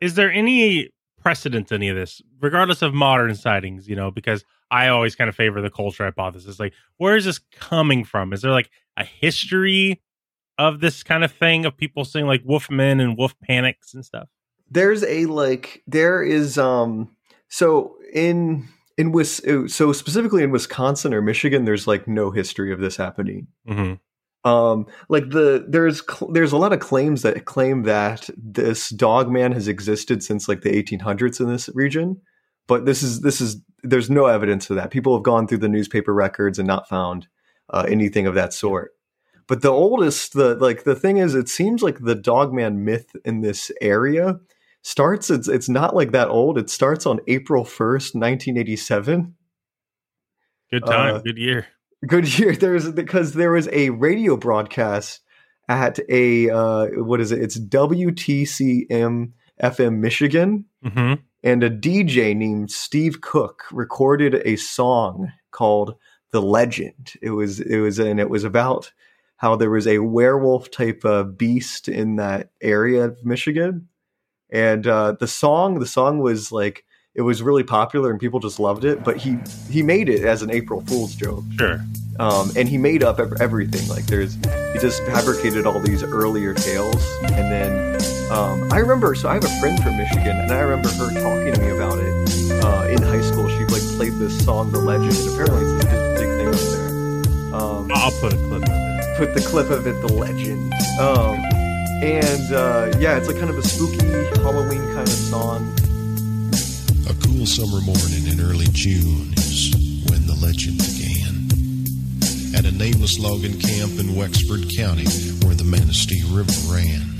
is 0.00 0.14
there 0.14 0.32
any 0.32 0.90
precedent 1.22 1.68
to 1.68 1.74
any 1.74 1.88
of 1.88 1.96
this, 1.96 2.22
regardless 2.40 2.82
of 2.82 2.94
modern 2.94 3.34
sightings? 3.34 3.88
You 3.88 3.96
know, 3.96 4.10
because 4.10 4.44
I 4.70 4.88
always 4.88 5.14
kind 5.14 5.28
of 5.28 5.36
favor 5.36 5.60
the 5.60 5.70
culture 5.70 6.04
hypothesis. 6.04 6.58
Like, 6.58 6.72
where 6.96 7.16
is 7.16 7.26
this 7.26 7.38
coming 7.52 8.04
from? 8.04 8.32
Is 8.32 8.42
there 8.42 8.50
like 8.50 8.70
a 8.96 9.04
history 9.04 10.00
of 10.58 10.80
this 10.80 11.02
kind 11.02 11.24
of 11.24 11.32
thing 11.32 11.64
of 11.64 11.76
people 11.76 12.04
seeing 12.04 12.26
like 12.26 12.44
wolfmen 12.44 13.00
and 13.00 13.16
wolf 13.16 13.34
panics 13.40 13.94
and 13.94 14.04
stuff? 14.04 14.28
there's 14.70 15.04
a 15.04 15.26
like 15.26 15.82
there 15.86 16.22
is 16.22 16.58
um 16.58 17.14
so 17.48 17.96
in 18.12 18.68
in 18.96 19.12
Wis 19.12 19.42
so 19.68 19.92
specifically 19.92 20.42
in 20.42 20.50
Wisconsin 20.50 21.14
or 21.14 21.22
Michigan, 21.22 21.64
there's 21.64 21.86
like 21.86 22.06
no 22.06 22.30
history 22.30 22.72
of 22.72 22.80
this 22.80 22.96
happening. 22.96 23.48
Mm-hmm. 23.68 24.48
Um, 24.48 24.86
like 25.08 25.30
the 25.30 25.64
there's 25.68 26.02
cl- 26.06 26.30
there's 26.32 26.52
a 26.52 26.58
lot 26.58 26.72
of 26.72 26.80
claims 26.80 27.22
that 27.22 27.44
claim 27.44 27.84
that 27.84 28.28
this 28.36 28.90
dog 28.90 29.30
man 29.30 29.52
has 29.52 29.68
existed 29.68 30.22
since 30.22 30.48
like 30.48 30.60
the 30.60 30.82
1800s 30.82 31.40
in 31.40 31.48
this 31.48 31.70
region, 31.74 32.20
but 32.68 32.84
this 32.84 33.02
is 33.02 33.22
this 33.22 33.40
is 33.40 33.56
there's 33.82 34.10
no 34.10 34.26
evidence 34.26 34.68
of 34.70 34.76
that. 34.76 34.90
People 34.90 35.16
have 35.16 35.24
gone 35.24 35.46
through 35.48 35.58
the 35.58 35.68
newspaper 35.68 36.12
records 36.12 36.58
and 36.58 36.68
not 36.68 36.88
found 36.88 37.26
uh, 37.70 37.86
anything 37.88 38.26
of 38.26 38.34
that 38.34 38.52
sort. 38.52 38.92
But 39.46 39.62
the 39.62 39.70
oldest, 39.70 40.32
the 40.32 40.54
like 40.54 40.84
the 40.84 40.94
thing 40.94 41.18
is, 41.18 41.34
it 41.34 41.48
seems 41.48 41.82
like 41.82 41.98
the 42.00 42.14
Dogman 42.14 42.84
myth 42.84 43.14
in 43.24 43.40
this 43.42 43.70
area 43.80 44.40
starts. 44.82 45.30
It's 45.30 45.48
it's 45.48 45.68
not 45.68 45.94
like 45.94 46.12
that 46.12 46.28
old. 46.28 46.58
It 46.58 46.70
starts 46.70 47.06
on 47.06 47.20
April 47.26 47.64
first, 47.64 48.14
nineteen 48.14 48.56
eighty 48.56 48.76
seven. 48.76 49.34
Good 50.70 50.86
time, 50.86 51.16
Uh, 51.16 51.18
good 51.18 51.38
year. 51.38 51.66
Good 52.06 52.38
year. 52.38 52.56
There's 52.56 52.90
because 52.90 53.34
there 53.34 53.52
was 53.52 53.68
a 53.72 53.90
radio 53.90 54.36
broadcast 54.36 55.20
at 55.68 55.98
a 56.08 56.50
uh, 56.50 56.86
what 56.96 57.20
is 57.20 57.32
it? 57.32 57.42
It's 57.42 57.58
WTCM 57.58 59.32
FM 59.62 59.98
Michigan, 59.98 60.64
hmm 60.82 61.14
and 61.42 61.62
a 61.62 61.68
DJ 61.68 62.34
named 62.34 62.70
Steve 62.70 63.20
Cook 63.20 63.64
recorded 63.70 64.40
a 64.46 64.56
song 64.56 65.30
called 65.50 65.94
"The 66.32 66.40
Legend." 66.42 67.12
It 67.20 67.30
was 67.30 67.60
it 67.60 67.78
was 67.80 67.98
and 67.98 68.18
it 68.18 68.30
was 68.30 68.44
about 68.44 68.92
how 69.44 69.54
there 69.56 69.68
was 69.70 69.86
a 69.86 69.98
werewolf 69.98 70.70
type 70.70 71.04
of 71.04 71.36
beast 71.36 71.86
in 71.86 72.16
that 72.16 72.48
area 72.62 73.04
of 73.04 73.22
Michigan, 73.26 73.86
and 74.50 74.86
uh, 74.86 75.12
the 75.20 75.26
song 75.28 75.80
the 75.80 75.86
song 75.86 76.18
was 76.18 76.50
like 76.50 76.84
it 77.14 77.20
was 77.22 77.42
really 77.42 77.62
popular 77.62 78.10
and 78.10 78.18
people 78.18 78.40
just 78.40 78.58
loved 78.58 78.84
it. 78.86 79.04
But 79.04 79.18
he 79.18 79.36
he 79.70 79.82
made 79.82 80.08
it 80.08 80.24
as 80.24 80.40
an 80.40 80.50
April 80.50 80.80
Fool's 80.86 81.14
joke 81.14 81.44
Sure. 81.58 81.78
um, 82.18 82.50
and 82.56 82.66
he 82.68 82.78
made 82.78 83.02
up 83.04 83.20
everything. 83.20 83.86
Like 83.86 84.06
there's, 84.06 84.34
he 84.72 84.78
just 84.80 85.02
fabricated 85.04 85.66
all 85.66 85.78
these 85.78 86.02
earlier 86.02 86.54
tales, 86.54 87.04
and 87.24 87.46
then 87.52 87.70
um, 88.32 88.72
I 88.72 88.78
remember. 88.78 89.14
So 89.14 89.28
I 89.28 89.34
have 89.34 89.44
a 89.44 89.60
friend 89.60 89.76
from 89.82 89.96
Michigan, 89.98 90.36
and 90.40 90.50
I 90.50 90.60
remember 90.60 90.88
her 90.88 91.10
talking 91.22 91.52
to 91.52 91.60
me 91.60 91.68
about 91.68 91.98
it 92.00 92.14
uh, 92.64 92.84
in 92.94 93.02
high 93.02 93.20
school. 93.20 93.46
She 93.50 93.62
like 93.76 93.84
played 93.98 94.14
this 94.14 94.34
song, 94.42 94.72
"The 94.72 94.78
Legend," 94.80 95.14
and 95.14 95.28
apparently 95.28 95.62
it's 95.70 95.84
this 95.84 96.18
big 96.18 96.30
thing 96.38 96.48
up 96.48 96.62
there. 96.72 97.54
Um, 97.60 97.90
I'll 97.94 98.10
put 98.22 98.32
a 98.32 98.36
clip. 98.48 98.83
Put 99.16 99.34
the 99.34 99.40
clip 99.40 99.70
of 99.70 99.86
it, 99.86 100.00
"The 100.06 100.12
Legend," 100.12 100.72
um, 101.00 101.38
and 102.02 102.52
uh, 102.52 102.98
yeah, 102.98 103.16
it's 103.16 103.28
like 103.28 103.38
kind 103.38 103.50
of 103.50 103.58
a 103.58 103.62
spooky 103.62 104.04
Halloween 104.42 104.82
kind 104.94 105.06
of 105.06 105.14
song. 105.14 105.74
A 107.08 107.14
cool 107.26 107.46
summer 107.46 107.80
morning 107.80 108.26
in 108.26 108.40
early 108.40 108.66
June 108.72 109.32
is 109.36 109.72
when 110.10 110.26
the 110.26 110.36
legend 110.40 110.78
began. 110.78 111.48
At 112.56 112.64
a 112.66 112.72
nameless 112.72 113.18
logging 113.18 113.58
camp 113.58 113.98
in 113.98 114.14
Wexford 114.14 114.70
County 114.76 115.06
where 115.44 115.54
the 115.54 115.64
Manistee 115.64 116.22
River 116.30 116.54
ran. 116.72 117.14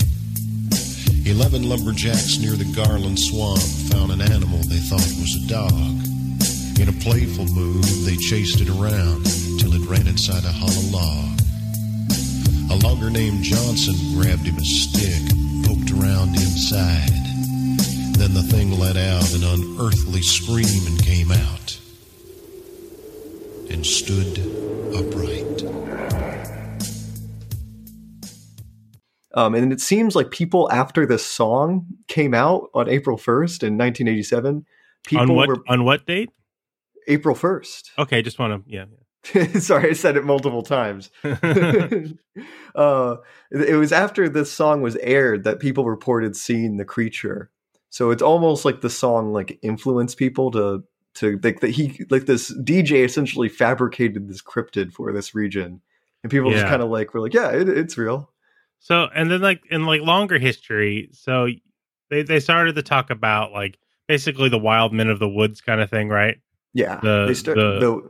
Eleven 1.25 1.67
lumberjacks 1.67 2.37
near 2.39 2.53
the 2.53 2.71
Garland 2.75 3.19
Swamp 3.19 3.61
found 3.91 4.11
an 4.11 4.21
animal 4.21 4.59
they 4.69 4.79
thought 4.85 5.09
was 5.17 5.35
a 5.35 5.47
dog. 5.47 5.73
In 6.79 6.89
a 6.89 6.97
playful 7.01 7.47
move, 7.47 8.05
they 8.05 8.15
chased 8.17 8.61
it 8.61 8.69
around 8.69 9.25
till 9.59 9.73
it 9.73 9.87
ran 9.89 10.07
inside 10.07 10.43
a 10.45 10.51
hollow 10.51 10.91
log. 10.91 11.44
A 12.71 12.75
logger 12.83 13.09
named 13.09 13.43
Johnson 13.43 13.95
grabbed 14.15 14.47
him 14.47 14.57
a 14.57 14.65
stick, 14.65 15.31
and 15.31 15.65
poked 15.65 15.91
around 15.91 16.29
inside. 16.29 17.09
Then 18.17 18.33
the 18.33 18.43
thing 18.43 18.71
let 18.79 18.97
out 18.97 19.33
an 19.33 19.43
unearthly 19.43 20.21
scream 20.21 20.87
and 20.87 21.03
came 21.03 21.31
out 21.31 21.79
and 23.69 23.85
stood 23.85 24.39
upright. 24.95 25.63
Um, 29.35 29.53
and 29.53 29.73
it 29.73 29.81
seems 29.81 30.15
like 30.15 30.31
people 30.31 30.71
after 30.71 31.05
this 31.05 31.25
song 31.25 31.85
came 32.07 32.33
out 32.33 32.69
on 32.73 32.87
April 32.89 33.17
1st 33.17 33.63
in 33.63 33.77
1987, 33.77 34.65
people 35.05 35.21
on 35.21 35.35
what 35.35 35.47
were 35.49 35.57
on 35.67 35.83
what 35.83 36.05
date? 36.07 36.29
April 37.07 37.35
1st. 37.35 37.89
Okay, 37.99 38.21
just 38.21 38.39
want 38.39 38.65
to 38.65 38.71
yeah. 38.73 38.85
Sorry, 39.59 39.89
I 39.89 39.93
said 39.93 40.17
it 40.17 40.23
multiple 40.23 40.61
times. 40.61 41.09
uh, 41.23 43.15
it 43.51 43.77
was 43.77 43.91
after 43.91 44.29
this 44.29 44.51
song 44.51 44.81
was 44.81 44.95
aired 44.97 45.43
that 45.43 45.59
people 45.59 45.85
reported 45.85 46.35
seeing 46.35 46.77
the 46.77 46.85
creature. 46.85 47.49
So 47.89 48.11
it's 48.11 48.21
almost 48.21 48.65
like 48.65 48.81
the 48.81 48.89
song 48.89 49.31
like 49.31 49.57
influenced 49.61 50.17
people 50.17 50.51
to 50.51 50.83
to 51.15 51.39
like 51.43 51.61
that 51.61 51.69
he 51.71 52.05
like 52.09 52.25
this 52.25 52.53
DJ 52.53 53.05
essentially 53.05 53.47
fabricated 53.47 54.27
this 54.27 54.41
cryptid 54.41 54.91
for 54.91 55.13
this 55.13 55.33
region, 55.33 55.81
and 56.23 56.31
people 56.31 56.51
just 56.51 56.65
kind 56.67 56.81
of 56.81 56.89
like 56.89 57.13
were 57.13 57.21
like, 57.21 57.33
yeah, 57.33 57.51
it, 57.51 57.69
it's 57.69 57.97
real. 57.97 58.29
So 58.79 59.07
and 59.15 59.31
then 59.31 59.41
like 59.41 59.61
in 59.71 59.85
like 59.85 60.01
longer 60.01 60.37
history, 60.37 61.09
so 61.13 61.47
they 62.09 62.23
they 62.23 62.39
started 62.41 62.75
to 62.75 62.83
talk 62.83 63.09
about 63.09 63.53
like 63.53 63.77
basically 64.07 64.49
the 64.49 64.59
wild 64.59 64.93
men 64.93 65.09
of 65.09 65.19
the 65.19 65.29
woods 65.29 65.61
kind 65.61 65.79
of 65.81 65.89
thing, 65.89 66.09
right? 66.09 66.37
Yeah, 66.73 66.99
The- 67.01 67.25
they 67.27 67.33
start 67.33 67.57
the- 67.57 67.79
the, 67.79 68.09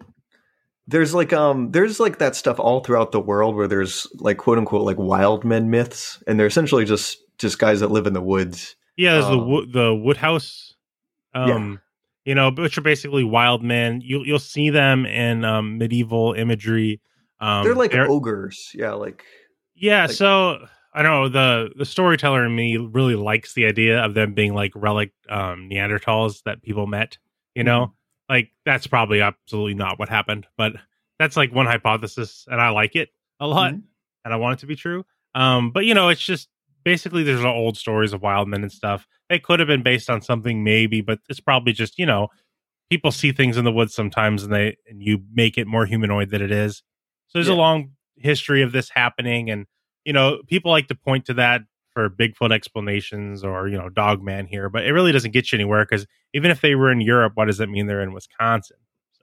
there's 0.87 1.13
like 1.13 1.33
um 1.33 1.71
there's 1.71 1.99
like 1.99 2.19
that 2.19 2.35
stuff 2.35 2.59
all 2.59 2.81
throughout 2.81 3.11
the 3.11 3.19
world 3.19 3.55
where 3.55 3.67
there's 3.67 4.07
like 4.15 4.37
quote 4.37 4.57
unquote 4.57 4.83
like 4.85 4.97
wild 4.97 5.43
men 5.43 5.69
myths, 5.69 6.21
and 6.27 6.39
they're 6.39 6.47
essentially 6.47 6.85
just 6.85 7.17
just 7.37 7.59
guys 7.59 7.79
that 7.79 7.91
live 7.91 8.07
in 8.07 8.13
the 8.13 8.21
woods. 8.21 8.75
Yeah, 8.97 9.13
there's 9.13 9.25
the 9.27 9.31
Um, 9.39 9.49
wo- 9.49 9.65
the 9.65 9.93
Woodhouse, 9.95 10.75
um, 11.33 11.81
you 12.23 12.33
know, 12.33 12.49
which 12.51 12.77
are 12.77 12.81
basically 12.81 13.23
wild 13.23 13.63
men. 13.63 13.99
You'll 14.03 14.25
you'll 14.25 14.39
see 14.39 14.69
them 14.69 15.05
in 15.05 15.43
um, 15.43 15.77
medieval 15.77 16.33
imagery. 16.33 17.01
Um, 17.41 17.63
they're 17.65 17.75
like 17.75 17.91
they're- 17.91 18.09
ogres, 18.09 18.71
yeah, 18.73 18.93
like 18.93 19.23
Yeah, 19.75 20.03
Like- 20.05 20.11
so 20.11 20.65
I 20.93 21.01
don't 21.01 21.11
know 21.11 21.27
the 21.29 21.71
the 21.75 21.83
storyteller 21.85 22.45
in 22.45 22.55
me 22.55 22.77
really 22.77 23.15
likes 23.15 23.53
the 23.53 23.65
idea 23.65 24.01
of 24.01 24.13
them 24.13 24.33
being 24.33 24.53
like 24.53 24.71
relic 24.75 25.11
um, 25.29 25.67
Neanderthals 25.69 26.43
that 26.43 26.61
people 26.63 26.87
met. 26.87 27.17
You 27.53 27.63
Mm-hmm. 27.63 27.67
Like 28.29 28.51
that's 28.65 28.87
probably 28.87 29.21
absolutely 29.21 29.73
not 29.75 29.99
what 29.99 30.09
happened, 30.09 30.47
but 30.57 30.73
that's 31.19 31.37
like 31.37 31.53
one 31.53 31.65
hypothesis, 31.65 32.45
and 32.49 32.59
I 32.61 32.69
like 32.69 32.95
it 32.95 33.09
a 33.39 33.47
lot, 33.47 33.73
Mhm. 33.73 33.83
and 34.25 34.33
I 34.33 34.37
want 34.37 34.59
it 34.59 34.61
to 34.61 34.65
be 34.67 34.75
true. 34.75 35.05
Um, 35.35 35.71
but 35.71 35.85
you 35.85 35.93
know, 35.93 36.09
it's 36.09 36.23
just 36.23 36.49
basically 36.83 37.23
there's 37.23 37.43
old 37.43 37.77
stories 37.77 38.13
of 38.13 38.21
wild 38.21 38.47
men 38.47 38.61
and 38.63 38.71
stuff. 38.71 39.07
They 39.29 39.39
could 39.39 39.59
have 39.59 39.67
been 39.67 39.83
based 39.83 40.09
on 40.09 40.21
something 40.21 40.63
maybe, 40.63 41.01
but 41.01 41.19
it's 41.29 41.39
probably 41.39 41.73
just 41.73 41.97
you 41.99 42.05
know 42.05 42.29
people 42.89 43.11
see 43.11 43.31
things 43.31 43.57
in 43.57 43.65
the 43.65 43.71
woods 43.71 43.93
sometimes, 43.93 44.43
and 44.43 44.53
they 44.53 44.77
and 44.89 45.01
you 45.01 45.23
make 45.33 45.57
it 45.57 45.67
more 45.67 45.85
humanoid 45.85 46.29
than 46.31 46.41
it 46.41 46.51
is. 46.51 46.83
So 47.27 47.39
there's 47.39 47.47
a 47.47 47.53
long 47.53 47.91
history 48.17 48.61
of 48.61 48.71
this 48.71 48.89
happening, 48.89 49.49
and 49.49 49.65
you 50.05 50.13
know 50.13 50.41
people 50.47 50.71
like 50.71 50.87
to 50.87 50.95
point 50.95 51.25
to 51.25 51.33
that 51.35 51.61
for 51.95 52.09
Bigfoot 52.09 52.53
explanations 52.53 53.43
or 53.43 53.67
you 53.67 53.77
know 53.77 53.89
Dogman 53.89 54.45
here, 54.45 54.69
but 54.69 54.85
it 54.85 54.91
really 54.91 55.11
doesn't 55.11 55.31
get 55.31 55.51
you 55.51 55.55
anywhere 55.55 55.83
because 55.83 56.05
even 56.33 56.51
if 56.51 56.61
they 56.61 56.75
were 56.75 56.91
in 56.91 57.01
Europe, 57.01 57.31
what 57.35 57.45
does 57.45 57.59
it 57.59 57.69
mean 57.69 57.87
they're 57.87 58.03
in 58.03 58.13
Wisconsin? 58.13 58.77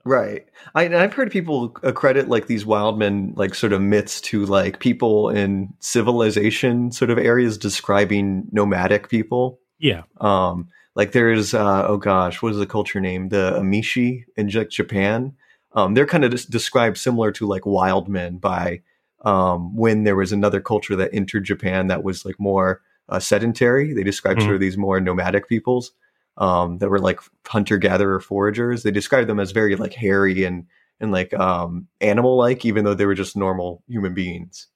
Right. 0.05 0.45
I, 0.75 0.93
I've 0.93 1.13
heard 1.13 1.31
people 1.31 1.77
accredit 1.83 2.27
like 2.27 2.47
these 2.47 2.65
wild 2.65 2.99
men, 2.99 3.33
like 3.37 3.55
sort 3.55 3.71
of 3.71 3.81
myths 3.81 4.19
to 4.21 4.45
like 4.45 4.79
people 4.79 5.29
in 5.29 5.73
civilization 5.79 6.91
sort 6.91 7.09
of 7.09 7.17
areas 7.17 7.57
describing 7.57 8.45
nomadic 8.51 9.07
people. 9.07 9.59
Yeah, 9.79 10.03
Um, 10.19 10.67
like 10.95 11.13
there's, 11.13 11.53
uh, 11.53 11.85
oh 11.87 11.97
gosh, 11.97 12.41
what 12.41 12.51
is 12.51 12.57
the 12.57 12.65
culture 12.65 12.99
name? 12.99 13.29
The 13.29 13.53
Emishi 13.59 14.23
in 14.35 14.49
Japan. 14.49 15.33
Um, 15.73 15.93
they're 15.93 16.05
kind 16.05 16.23
of 16.23 16.31
des- 16.31 16.49
described 16.49 16.97
similar 16.97 17.31
to 17.33 17.47
like 17.47 17.65
wild 17.65 18.07
men 18.09 18.37
by 18.37 18.81
um, 19.23 19.75
when 19.75 20.03
there 20.03 20.15
was 20.15 20.31
another 20.31 20.59
culture 20.59 20.95
that 20.95 21.13
entered 21.13 21.43
Japan 21.45 21.87
that 21.87 22.03
was 22.03 22.25
like 22.25 22.39
more 22.39 22.81
uh, 23.09 23.19
sedentary. 23.19 23.93
They 23.93 24.03
described 24.03 24.39
Mhm. 24.39 24.43
sort 24.43 24.55
of 24.55 24.61
these 24.61 24.77
more 24.77 24.99
nomadic 24.99 25.47
peoples 25.47 25.91
um, 26.37 26.77
that 26.79 26.89
were 26.89 26.99
like 26.99 27.19
hunter 27.47 27.77
gatherer 27.77 28.19
foragers. 28.19 28.83
They 28.83 28.91
described 28.91 29.29
them 29.29 29.39
as 29.39 29.51
very 29.51 29.75
like 29.75 29.93
hairy 29.93 30.43
and 30.43 30.65
and 30.99 31.11
like 31.11 31.33
um, 31.33 31.87
animal 32.01 32.37
like, 32.37 32.65
even 32.65 32.85
though 32.85 32.93
they 32.93 33.05
were 33.05 33.15
just 33.15 33.35
normal 33.35 33.83
human 33.87 34.13
beings. 34.13 34.67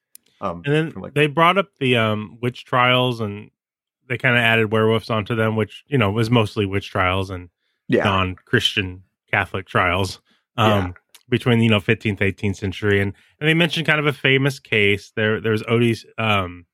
Um, 0.41 0.61
and 0.65 0.73
then 0.73 0.91
from, 0.91 1.01
like, 1.01 1.13
they 1.13 1.27
brought 1.27 1.57
up 1.57 1.69
the 1.79 1.95
um, 1.97 2.37
witch 2.41 2.65
trials, 2.65 3.21
and 3.21 3.49
they 4.07 4.17
kind 4.17 4.35
of 4.35 4.41
added 4.41 4.71
werewolves 4.71 5.09
onto 5.09 5.35
them, 5.35 5.55
which 5.55 5.83
you 5.87 5.97
know 5.97 6.11
was 6.11 6.29
mostly 6.29 6.65
witch 6.65 6.89
trials 6.89 7.29
and 7.29 7.49
yeah, 7.87 8.03
non-Christian 8.03 9.03
Catholic 9.31 9.67
trials 9.67 10.19
um, 10.57 10.69
Yeah. 10.69 10.91
Between 11.29 11.59
you 11.61 11.69
know 11.69 11.79
15th 11.79 12.19
18th 12.19 12.55
century, 12.55 13.01
and 13.01 13.13
and 13.39 13.49
they 13.49 13.53
mentioned 13.53 13.85
kind 13.85 13.99
of 13.99 14.05
a 14.05 14.13
famous 14.13 14.59
case. 14.59 15.11
There 15.15 15.41
there's 15.41 15.61
Odie's 15.63 16.05
um, 16.17 16.65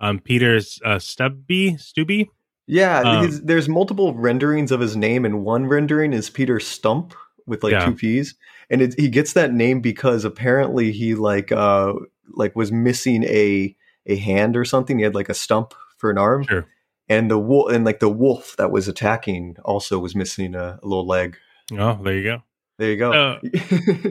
um, 0.00 0.18
Peter's 0.18 0.80
uh, 0.84 0.98
Stubby 0.98 1.76
Stubby. 1.76 2.28
Yeah, 2.66 3.00
Um, 3.00 3.24
his, 3.26 3.42
there's 3.42 3.68
multiple 3.68 4.14
renderings 4.14 4.70
of 4.72 4.80
his 4.80 4.96
name, 4.96 5.24
and 5.24 5.44
one 5.44 5.66
rendering 5.66 6.12
is 6.12 6.30
Peter 6.30 6.56
Stumpp 6.58 7.12
with 7.46 7.62
like 7.64 7.72
Yeah. 7.72 7.84
two 7.86 7.94
P's, 7.94 8.34
and 8.68 8.80
it, 8.82 8.94
he 8.98 9.08
gets 9.08 9.32
that 9.34 9.52
name 9.52 9.80
because 9.80 10.24
apparently 10.24 10.90
he 10.92 11.14
like 11.14 11.50
uh 11.52 11.92
like 12.34 12.54
was 12.56 12.70
missing 12.72 13.24
a 13.24 13.76
a 14.06 14.16
hand 14.16 14.56
or 14.56 14.64
something. 14.64 14.98
He 14.98 15.04
had 15.04 15.14
like 15.14 15.28
a 15.28 15.34
stump 15.34 15.74
for 15.98 16.10
an 16.10 16.18
arm, 16.18 16.44
Sure. 16.44 16.66
and 17.08 17.30
the 17.30 17.38
wolf 17.38 17.72
and 17.72 17.84
like 17.84 18.00
the 18.00 18.08
wolf 18.08 18.56
that 18.56 18.70
was 18.72 18.88
attacking 18.88 19.56
also 19.64 19.98
was 20.00 20.14
missing 20.16 20.54
a, 20.56 20.78
a 20.82 20.86
little 20.86 21.06
leg. 21.06 21.36
Oh, 21.78 21.98
there 22.02 22.14
you 22.16 22.22
go. 22.24 22.42
There 22.80 22.90
you 22.90 22.96
go. 22.96 23.12
Uh, 23.12 23.38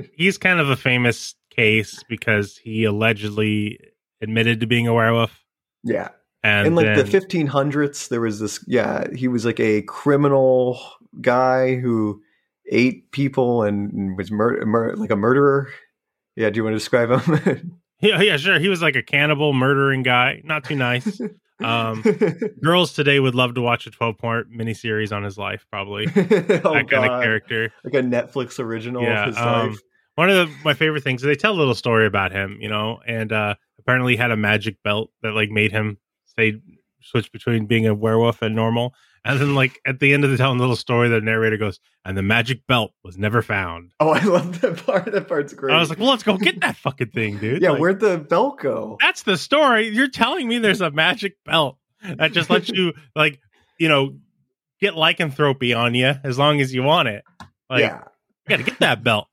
He's 0.15 0.37
kind 0.37 0.59
of 0.59 0.69
a 0.69 0.75
famous 0.75 1.33
case 1.49 2.03
because 2.07 2.55
he 2.55 2.83
allegedly 2.83 3.79
admitted 4.21 4.59
to 4.59 4.67
being 4.67 4.85
a 4.85 4.93
werewolf, 4.93 5.43
yeah, 5.83 6.09
and 6.43 6.67
in 6.67 6.75
like 6.75 6.85
then, 6.85 6.97
the 6.97 7.03
1500s, 7.03 8.09
there 8.09 8.21
was 8.21 8.39
this. 8.39 8.63
Yeah, 8.67 9.07
he 9.11 9.27
was 9.27 9.43
like 9.43 9.59
a 9.59 9.81
criminal 9.81 10.79
guy 11.19 11.77
who 11.77 12.21
ate 12.71 13.11
people 13.11 13.63
and 13.63 14.15
was 14.15 14.29
mur- 14.29 14.63
mur- 14.67 14.95
like 14.95 15.09
a 15.09 15.15
murderer. 15.15 15.69
Yeah, 16.35 16.51
do 16.51 16.57
you 16.57 16.63
want 16.63 16.75
to 16.75 16.77
describe 16.77 17.09
him? 17.09 17.79
Yeah, 18.01 18.21
yeah, 18.21 18.37
sure. 18.37 18.59
He 18.59 18.69
was 18.69 18.81
like 18.81 18.95
a 18.95 19.03
cannibal, 19.03 19.51
murdering 19.51 20.03
guy. 20.03 20.41
Not 20.45 20.63
too 20.63 20.75
nice. 20.75 21.19
Um, 21.61 22.01
girls 22.63 22.93
today 22.93 23.19
would 23.19 23.35
love 23.35 23.55
to 23.55 23.61
watch 23.61 23.85
a 23.87 23.91
12 23.91 24.17
part 24.17 24.51
miniseries 24.51 25.11
on 25.15 25.23
his 25.23 25.37
life, 25.37 25.65
probably. 25.71 26.05
oh, 26.15 26.21
that 26.21 26.61
kind 26.63 26.89
God. 26.89 27.11
of 27.17 27.21
character. 27.23 27.71
like 27.83 27.93
a 27.93 28.01
Netflix 28.01 28.59
original 28.59 29.03
Yeah. 29.03 29.21
of 29.23 29.27
his 29.27 29.37
Um, 29.37 29.69
life. 29.71 29.79
one 30.15 30.29
of 30.29 30.35
the, 30.49 30.55
my 30.63 30.73
favorite 30.73 31.03
things, 31.03 31.21
they 31.21 31.35
tell 31.35 31.53
a 31.53 31.59
little 31.59 31.75
story 31.75 32.05
about 32.05 32.31
him, 32.31 32.57
you 32.61 32.69
know, 32.69 32.99
and 33.05 33.31
uh, 33.31 33.55
apparently 33.79 34.13
he 34.13 34.17
had 34.17 34.31
a 34.31 34.37
magic 34.37 34.81
belt 34.83 35.11
that 35.21 35.33
like 35.33 35.49
made 35.49 35.71
him 35.71 35.97
stay 36.25 36.59
switch 37.01 37.31
between 37.31 37.65
being 37.65 37.87
a 37.87 37.93
werewolf 37.93 38.41
and 38.41 38.55
normal. 38.55 38.93
And 39.25 39.39
then, 39.39 39.55
like 39.55 39.79
at 39.85 39.99
the 39.99 40.13
end 40.13 40.23
of 40.23 40.31
the 40.31 40.37
telling 40.37 40.59
little 40.59 40.75
story, 40.75 41.09
the 41.09 41.21
narrator 41.21 41.57
goes, 41.57 41.79
"And 42.05 42.17
the 42.17 42.21
magic 42.21 42.65
belt 42.67 42.93
was 43.03 43.17
never 43.17 43.41
found." 43.41 43.91
Oh, 43.99 44.09
I 44.09 44.23
love 44.23 44.61
that 44.61 44.85
part. 44.85 45.11
That 45.11 45.27
part's 45.27 45.53
great. 45.53 45.73
I 45.73 45.79
was 45.79 45.89
like, 45.89 45.99
"Well, 45.99 46.09
let's 46.09 46.23
go 46.23 46.37
get 46.37 46.61
that 46.61 46.77
fucking 46.77 47.09
thing, 47.09 47.37
dude." 47.37 47.61
yeah, 47.61 47.71
Like, 47.71 47.81
where'd 47.81 47.99
the 47.99 48.17
belt 48.17 48.59
go? 48.59 48.97
that's 48.99 49.23
the 49.23 49.37
story. 49.37 49.89
You're 49.89 50.09
telling 50.09 50.47
me 50.47 50.57
there's 50.59 50.81
a 50.81 50.91
magic 50.91 51.37
belt 51.45 51.77
that 52.03 52.31
just 52.31 52.49
lets 52.49 52.69
you 52.69 52.93
like, 53.15 53.39
you 53.77 53.89
know, 53.89 54.15
get 54.79 54.95
lycanthropy 54.95 55.73
on 55.73 55.95
you 55.95 56.13
as 56.23 56.37
long 56.37 56.61
as 56.61 56.73
you 56.73 56.83
want 56.83 57.07
it. 57.09 57.23
Like, 57.69 57.81
yeah. 57.81 58.03
you 58.47 58.57
got 58.57 58.57
to 58.57 58.63
get 58.63 58.79
that 58.79 59.03
belt. 59.03 59.27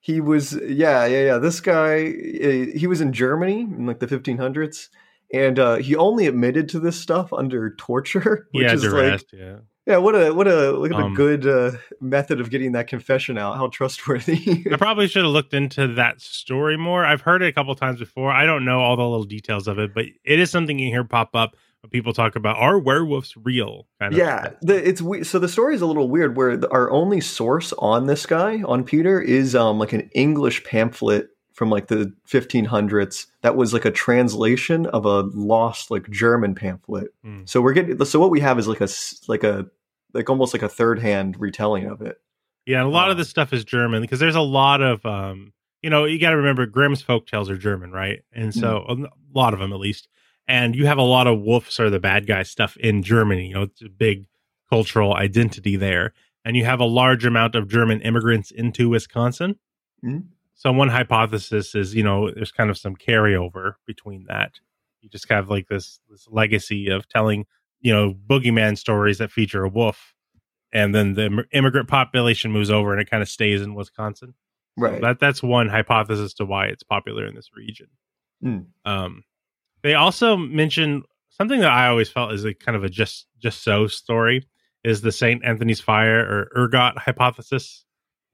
He 0.00 0.20
was, 0.20 0.52
yeah, 0.52 1.06
yeah, 1.06 1.24
yeah. 1.24 1.38
This 1.38 1.60
guy, 1.60 2.06
uh, 2.06 2.78
he 2.78 2.86
was 2.86 3.00
in 3.00 3.12
Germany 3.12 3.62
in 3.62 3.86
like 3.86 3.98
the 3.98 4.06
1500s, 4.06 4.88
and 5.32 5.58
uh, 5.58 5.76
he 5.76 5.94
only 5.96 6.26
admitted 6.26 6.68
to 6.70 6.80
this 6.80 6.98
stuff 6.98 7.32
under 7.32 7.74
torture, 7.76 8.48
which 8.52 8.64
yeah, 8.64 8.72
is 8.74 8.82
duress. 8.82 9.24
like, 9.32 9.40
yeah. 9.40 9.56
yeah, 9.86 9.96
what 9.98 10.14
a 10.14 10.32
what 10.32 10.46
a 10.48 10.72
look 10.72 10.90
at 10.92 10.96
Um, 10.98 11.12
the 11.12 11.16
good 11.16 11.46
uh, 11.46 11.72
method 12.00 12.40
of 12.40 12.50
getting 12.50 12.72
that 12.72 12.86
confession 12.88 13.36
out. 13.38 13.56
How 13.56 13.68
trustworthy. 13.68 14.64
I 14.72 14.76
probably 14.78 15.08
should 15.08 15.24
have 15.24 15.32
looked 15.32 15.54
into 15.54 15.86
that 15.94 16.20
story 16.20 16.76
more. 16.76 17.04
I've 17.04 17.20
heard 17.22 17.42
it 17.42 17.46
a 17.48 17.52
couple 17.52 17.74
times 17.74 17.98
before. 17.98 18.30
I 18.32 18.46
don't 18.46 18.64
know 18.64 18.80
all 18.80 18.96
the 18.96 19.02
little 19.02 19.24
details 19.24 19.68
of 19.68 19.78
it, 19.78 19.94
but 19.94 20.06
it 20.24 20.38
is 20.38 20.50
something 20.50 20.78
you 20.78 20.90
hear 20.90 21.04
pop 21.04 21.34
up 21.34 21.56
when 21.82 21.90
people 21.90 22.12
talk 22.12 22.34
about 22.34 22.56
are 22.56 22.78
werewolves 22.78 23.34
real? 23.36 23.86
Kind 24.00 24.12
of 24.14 24.18
yeah, 24.18 24.50
the, 24.62 24.88
it's 24.88 25.00
we- 25.02 25.24
so 25.24 25.38
the 25.38 25.48
story 25.48 25.74
is 25.74 25.82
a 25.82 25.86
little 25.86 26.08
weird. 26.08 26.36
Where 26.36 26.56
the, 26.56 26.70
our 26.70 26.90
only 26.90 27.20
source 27.20 27.72
on 27.78 28.06
this 28.06 28.26
guy 28.26 28.62
on 28.62 28.82
Peter 28.82 29.20
is 29.20 29.54
um 29.54 29.78
like 29.78 29.92
an 29.92 30.08
English 30.14 30.64
pamphlet 30.64 31.28
from 31.58 31.70
like 31.70 31.88
the 31.88 32.12
1500s 32.28 33.26
that 33.42 33.56
was 33.56 33.72
like 33.72 33.84
a 33.84 33.90
translation 33.90 34.86
of 34.86 35.04
a 35.04 35.22
lost 35.34 35.90
like 35.90 36.08
German 36.08 36.54
pamphlet. 36.54 37.08
Hmm. 37.24 37.40
So 37.46 37.60
we're 37.60 37.72
getting 37.72 38.02
so 38.04 38.20
what 38.20 38.30
we 38.30 38.38
have 38.40 38.58
is 38.60 38.68
like 38.68 38.80
a 38.80 38.88
like 39.26 39.42
a 39.42 39.66
like 40.14 40.30
almost 40.30 40.54
like 40.54 40.62
a 40.62 40.68
third 40.68 41.00
hand 41.00 41.36
retelling 41.38 41.86
of 41.86 42.00
it. 42.00 42.18
Yeah, 42.64 42.78
and 42.78 42.86
a 42.86 42.90
lot 42.92 43.10
of 43.10 43.16
this 43.16 43.28
stuff 43.28 43.52
is 43.52 43.64
German 43.64 44.02
because 44.02 44.20
there's 44.20 44.36
a 44.36 44.40
lot 44.40 44.80
of 44.80 45.04
um, 45.04 45.52
you 45.82 45.90
know, 45.90 46.04
you 46.04 46.20
got 46.20 46.30
to 46.30 46.36
remember 46.36 46.64
Grimm's 46.66 47.02
folk 47.02 47.26
tales 47.26 47.50
are 47.50 47.56
German, 47.58 47.90
right? 47.90 48.20
And 48.32 48.54
so 48.54 48.84
Mm. 48.88 49.04
a 49.06 49.08
lot 49.38 49.52
of 49.52 49.60
them 49.60 49.72
at 49.72 49.80
least. 49.80 50.08
And 50.46 50.74
you 50.76 50.86
have 50.86 50.98
a 50.98 51.02
lot 51.02 51.26
of 51.26 51.40
wolves 51.40 51.78
are 51.80 51.90
the 51.90 52.00
bad 52.00 52.26
guy 52.26 52.42
stuff 52.44 52.76
in 52.78 53.02
Germany, 53.02 53.48
you 53.48 53.54
know, 53.54 53.62
it's 53.62 53.82
a 53.82 53.88
big 53.88 54.26
cultural 54.70 55.14
identity 55.14 55.76
there. 55.76 56.12
And 56.44 56.56
you 56.56 56.64
have 56.64 56.80
a 56.80 56.84
large 56.86 57.24
amount 57.26 57.54
of 57.54 57.68
German 57.68 58.00
immigrants 58.00 58.50
into 58.50 58.88
Wisconsin. 58.88 59.56
Mhm. 60.04 60.28
So 60.58 60.72
one 60.72 60.88
hypothesis 60.88 61.76
is, 61.76 61.94
you 61.94 62.02
know, 62.02 62.32
there's 62.32 62.50
kind 62.50 62.68
of 62.68 62.76
some 62.76 62.96
carryover 62.96 63.74
between 63.86 64.24
that. 64.26 64.54
You 65.00 65.08
just 65.08 65.28
have 65.30 65.48
like 65.48 65.68
this 65.68 66.00
this 66.10 66.26
legacy 66.28 66.88
of 66.88 67.08
telling, 67.08 67.46
you 67.80 67.94
know, 67.94 68.12
boogeyman 68.12 68.76
stories 68.76 69.18
that 69.18 69.30
feature 69.30 69.62
a 69.62 69.68
wolf 69.68 70.14
and 70.72 70.92
then 70.92 71.14
the 71.14 71.44
immigrant 71.52 71.88
population 71.88 72.50
moves 72.50 72.72
over 72.72 72.92
and 72.92 73.00
it 73.00 73.08
kind 73.08 73.22
of 73.22 73.28
stays 73.28 73.62
in 73.62 73.74
Wisconsin. 73.74 74.34
So 74.76 74.82
Right. 74.82 75.00
that 75.00 75.20
that's 75.20 75.44
one 75.44 75.68
hypothesis 75.68 76.34
to 76.34 76.44
why 76.44 76.66
it's 76.66 76.82
popular 76.82 77.24
in 77.24 77.36
this 77.36 77.50
region. 77.56 77.86
Mm. 78.44 78.66
Um, 78.84 79.22
they 79.84 79.94
also 79.94 80.36
mention 80.36 81.04
something 81.30 81.60
that 81.60 81.70
I 81.70 81.86
always 81.86 82.08
felt 82.08 82.32
is 82.32 82.44
a 82.44 82.52
kind 82.52 82.74
of 82.74 82.82
a 82.82 82.88
just 82.88 83.28
just 83.38 83.62
so 83.62 83.86
story 83.86 84.44
is 84.82 85.02
the 85.02 85.12
Saint 85.12 85.44
Anthony's 85.44 85.80
fire 85.80 86.18
or 86.18 86.64
ergot 86.64 86.98
hypothesis 86.98 87.84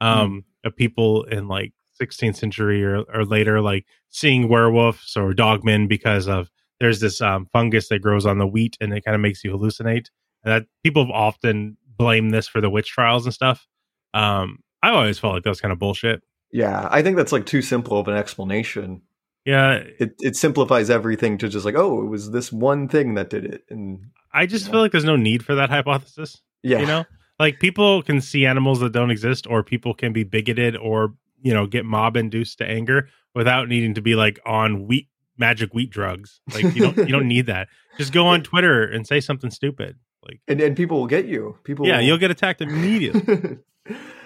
um, 0.01 0.45
of 0.65 0.75
people 0.75 1.25
in 1.25 1.49
like 1.49 1.75
16th 2.01 2.37
century 2.37 2.85
or, 2.85 3.05
or 3.13 3.25
later 3.25 3.61
like 3.61 3.87
seeing 4.11 4.49
werewolves 4.49 5.17
or 5.17 5.33
dogmen 5.33 5.89
because 5.89 6.29
of 6.29 6.51
there's 6.81 7.01
this 7.01 7.21
um, 7.21 7.47
fungus 7.53 7.89
that 7.89 8.01
grows 8.01 8.27
on 8.27 8.39
the 8.39 8.47
wheat 8.47 8.77
and 8.81 8.93
it 8.93 9.05
kind 9.05 9.15
of 9.15 9.21
makes 9.21 9.45
you 9.45 9.53
hallucinate. 9.53 10.09
And 10.43 10.53
that 10.53 10.67
people 10.83 11.05
have 11.05 11.15
often 11.15 11.77
blame 11.97 12.31
this 12.31 12.49
for 12.49 12.61
the 12.61 12.71
witch 12.71 12.91
trials 12.91 13.25
and 13.25 13.35
stuff. 13.35 13.67
Um, 14.13 14.59
i 14.83 14.91
always 14.91 15.19
felt 15.19 15.35
like 15.35 15.45
that 15.45 15.51
was 15.51 15.61
kind 15.61 15.73
of 15.73 15.79
bullshit. 15.79 16.23
Yeah, 16.51 16.89
I 16.91 17.03
think 17.03 17.17
that's 17.17 17.33
like 17.33 17.47
too 17.47 17.63
simple 17.63 17.99
of 17.99 18.07
an 18.07 18.17
explanation. 18.17 19.03
yeah. 19.45 19.83
It 19.99 20.15
it 20.21 20.37
simplifies 20.37 20.91
everything 20.91 21.39
to 21.39 21.49
just 21.49 21.65
like, 21.65 21.75
oh, 21.75 22.03
it 22.03 22.09
was 22.09 22.31
this 22.31 22.53
one 22.53 22.89
thing 22.89 23.15
that 23.15 23.31
did 23.31 23.45
it, 23.45 23.65
and 23.71 24.11
i 24.33 24.47
just 24.47 24.69
feel 24.69 24.81
like 24.81 24.91
there's 24.91 25.05
no 25.05 25.17
need 25.17 25.45
for 25.45 25.55
that 25.55 25.71
hypothesis 25.71 26.43
yeah, 26.65 26.81
you 26.81 26.87
know? 26.87 27.05
Like 27.39 27.61
people 27.61 28.03
can 28.03 28.21
see 28.21 28.47
animals 28.47 28.81
that 28.81 28.93
don't 28.93 29.11
exist 29.11 29.47
or 29.47 29.63
people 29.63 29.95
can 29.95 30.13
be 30.13 30.25
bigoted 30.25 30.77
or 30.77 31.15
you 31.45 31.55
know 31.55 31.69
get 31.69 31.85
mob 31.85 32.17
induced 32.17 32.59
to 32.59 32.67
anger 32.67 33.09
without 33.37 33.69
needing 33.69 33.95
to 33.95 34.01
be 34.03 34.17
like 34.17 34.41
on 34.45 34.89
wheat 34.89 35.09
magic 35.39 35.73
wheat 35.73 35.91
drugs. 35.91 36.41
Like 36.53 36.75
you 36.75 36.83
don't 36.83 36.97
you 36.99 37.07
don't 37.13 37.29
need 37.29 37.47
that. 37.47 37.69
Just 37.99 38.13
go 38.13 38.27
on 38.27 38.43
twitter 38.43 38.83
and 38.85 39.07
say 39.07 39.21
something 39.21 39.53
stupid 39.53 39.97
like 40.27 40.41
and 40.49 40.61
and 40.61 40.77
people 40.77 40.99
will 40.99 41.07
get 41.07 41.27
you. 41.27 41.57
People, 41.63 41.87
yeah 41.87 41.99
will- 41.99 42.05
you'll 42.05 42.19
get 42.19 42.33
attacked 42.33 42.61
immediately. 42.61 43.59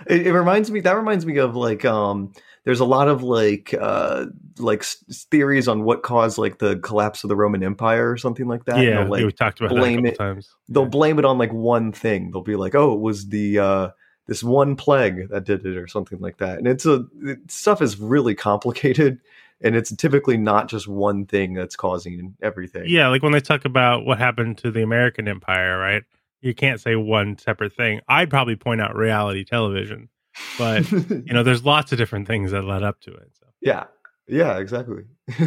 It, 0.07 0.28
it 0.28 0.33
reminds 0.33 0.70
me 0.70 0.78
that 0.83 0.92
reminds 0.96 1.26
me 1.26 1.38
of 1.38 1.57
like 1.57 1.85
um 1.85 2.33
there's 2.64 2.78
a 2.78 2.85
lot 2.85 3.09
of 3.09 3.24
like 3.24 3.74
uh 3.78 4.26
like 4.59 4.83
s- 4.83 5.04
theories 5.33 5.66
on 5.66 5.83
what 5.83 6.04
caused 6.04 6.38
like 6.38 6.59
the 6.61 6.78
collapse 6.78 7.24
of 7.24 7.28
the 7.28 7.35
roman 7.35 7.64
empire 7.64 8.09
or 8.09 8.16
something 8.16 8.46
like 8.46 8.64
that. 8.66 8.81
Yeah 8.81 9.02
like 9.04 9.24
we 9.24 9.33
talked 9.33 9.59
about 9.61 9.70
blame 9.70 9.96
couple 10.04 10.11
it- 10.12 10.16
times. 10.16 10.48
they'll 10.68 10.87
blame 10.87 11.18
it 11.18 11.24
on 11.24 11.38
like 11.38 11.52
one 11.52 11.90
thing. 11.90 12.31
They'll 12.31 12.44
be 12.44 12.54
like 12.54 12.76
oh 12.76 12.94
it 12.94 13.00
was 13.00 13.28
the 13.31 13.59
uh 13.59 13.88
this 14.29 14.45
one 14.45 14.77
plague 14.77 15.31
that 15.31 15.45
did 15.45 15.67
it 15.67 15.77
or 15.77 15.88
something 15.88 16.21
like 16.21 16.37
that. 16.37 16.59
And 16.59 16.69
it's 16.69 16.87
a 16.87 17.07
it, 17.23 17.51
stuff 17.51 17.83
is 17.83 17.99
really 17.99 18.35
complicated 18.35 19.19
and 19.61 19.75
it's 19.75 19.91
typically 19.97 20.37
not 20.37 20.69
just 20.69 20.87
one 20.87 21.27
thing 21.27 21.55
that's 21.55 21.75
causing 21.75 22.37
everything. 22.41 22.85
Yeah 22.87 23.09
like 23.09 23.23
when 23.23 23.33
they 23.33 23.41
talk 23.41 23.64
about 23.64 24.05
what 24.05 24.19
happened 24.19 24.59
to 24.59 24.71
the 24.71 24.83
american 24.83 25.27
empire 25.27 25.79
right? 25.79 26.05
You 26.41 26.55
can't 26.55 26.81
say 26.81 26.95
one 26.95 27.37
separate 27.38 27.73
thing. 27.73 28.01
I'd 28.07 28.31
probably 28.31 28.55
point 28.55 28.81
out 28.81 28.95
reality 28.95 29.45
television 29.45 30.11
but 30.59 30.88
you 30.93 31.33
know 31.33 31.43
there's 31.43 31.64
lots 31.64 31.91
of 31.91 31.99
different 31.99 32.29
things 32.29 32.53
that 32.53 32.62
led 32.62 32.85
up 32.85 33.01
to 33.01 33.12
it 33.12 33.31
so. 33.41 33.47
Yeah. 33.61 33.85
Yeah 34.29 34.59
exactly. 34.59 35.05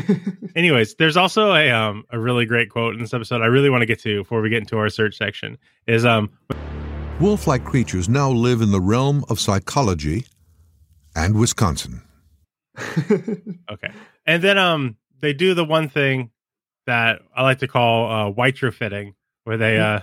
Anyways 0.56 0.96
there's 0.96 1.18
also 1.18 1.54
a 1.54 1.70
um 1.70 2.04
a 2.10 2.20
really 2.20 2.48
great 2.48 2.72
quote 2.72 2.96
in 2.96 3.00
this 3.00 3.14
episode 3.14 3.44
i 3.44 3.46
really 3.46 3.70
want 3.70 3.84
to 3.84 3.86
get 3.86 4.00
to 4.00 4.22
before 4.22 4.42
we 4.42 4.50
get 4.50 4.58
into 4.58 4.80
our 4.80 4.90
search 4.90 5.18
section 5.18 5.60
is 5.86 6.04
um 6.04 6.32
Wolf 7.22 7.46
like 7.46 7.64
creatures 7.64 8.10
now 8.10 8.32
live 8.32 8.62
in 8.62 8.72
the 8.72 8.82
realm 8.82 9.24
of 9.30 9.40
psychology 9.40 10.26
and 11.16 11.38
Wisconsin. 11.38 12.02
okay 13.70 13.92
and 14.26 14.42
then 14.42 14.58
um 14.58 14.96
they 15.20 15.34
do 15.34 15.54
the 15.54 15.66
one 15.66 15.90
thing 15.90 16.32
that 16.88 17.20
i 17.36 17.44
like 17.44 17.60
to 17.60 17.68
call 17.68 18.10
uh 18.10 18.32
retrofitting 18.32 19.14
where 19.44 19.58
they 19.58 19.78
uh 19.78 20.00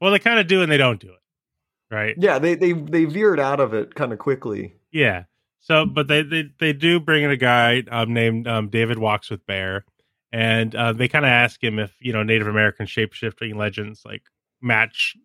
well 0.00 0.10
they 0.10 0.18
kind 0.18 0.40
of 0.40 0.46
do 0.46 0.62
and 0.62 0.72
they 0.72 0.78
don't 0.78 1.00
do 1.00 1.08
it 1.08 1.94
right 1.94 2.14
yeah 2.16 2.38
they 2.38 2.54
they 2.54 2.72
they 2.72 3.04
veered 3.04 3.38
out 3.38 3.60
of 3.60 3.74
it 3.74 3.94
kind 3.94 4.10
of 4.10 4.18
quickly 4.18 4.72
Yeah. 4.92 5.24
So, 5.60 5.84
but 5.84 6.08
they 6.08 6.22
they, 6.22 6.44
they 6.58 6.72
do 6.72 7.00
bring 7.00 7.24
in 7.24 7.30
a 7.30 7.36
guy 7.36 7.82
um, 7.90 8.14
named 8.14 8.46
um, 8.46 8.68
David 8.68 8.98
Walks 8.98 9.30
with 9.30 9.44
Bear, 9.46 9.84
and 10.32 10.74
uh, 10.74 10.92
they 10.92 11.08
kind 11.08 11.24
of 11.24 11.30
ask 11.30 11.62
him 11.62 11.78
if 11.78 11.94
you 12.00 12.12
know 12.12 12.22
Native 12.22 12.48
American 12.48 12.86
shapeshifting 12.86 13.56
legends 13.56 14.02
like 14.04 14.22
match 14.62 15.16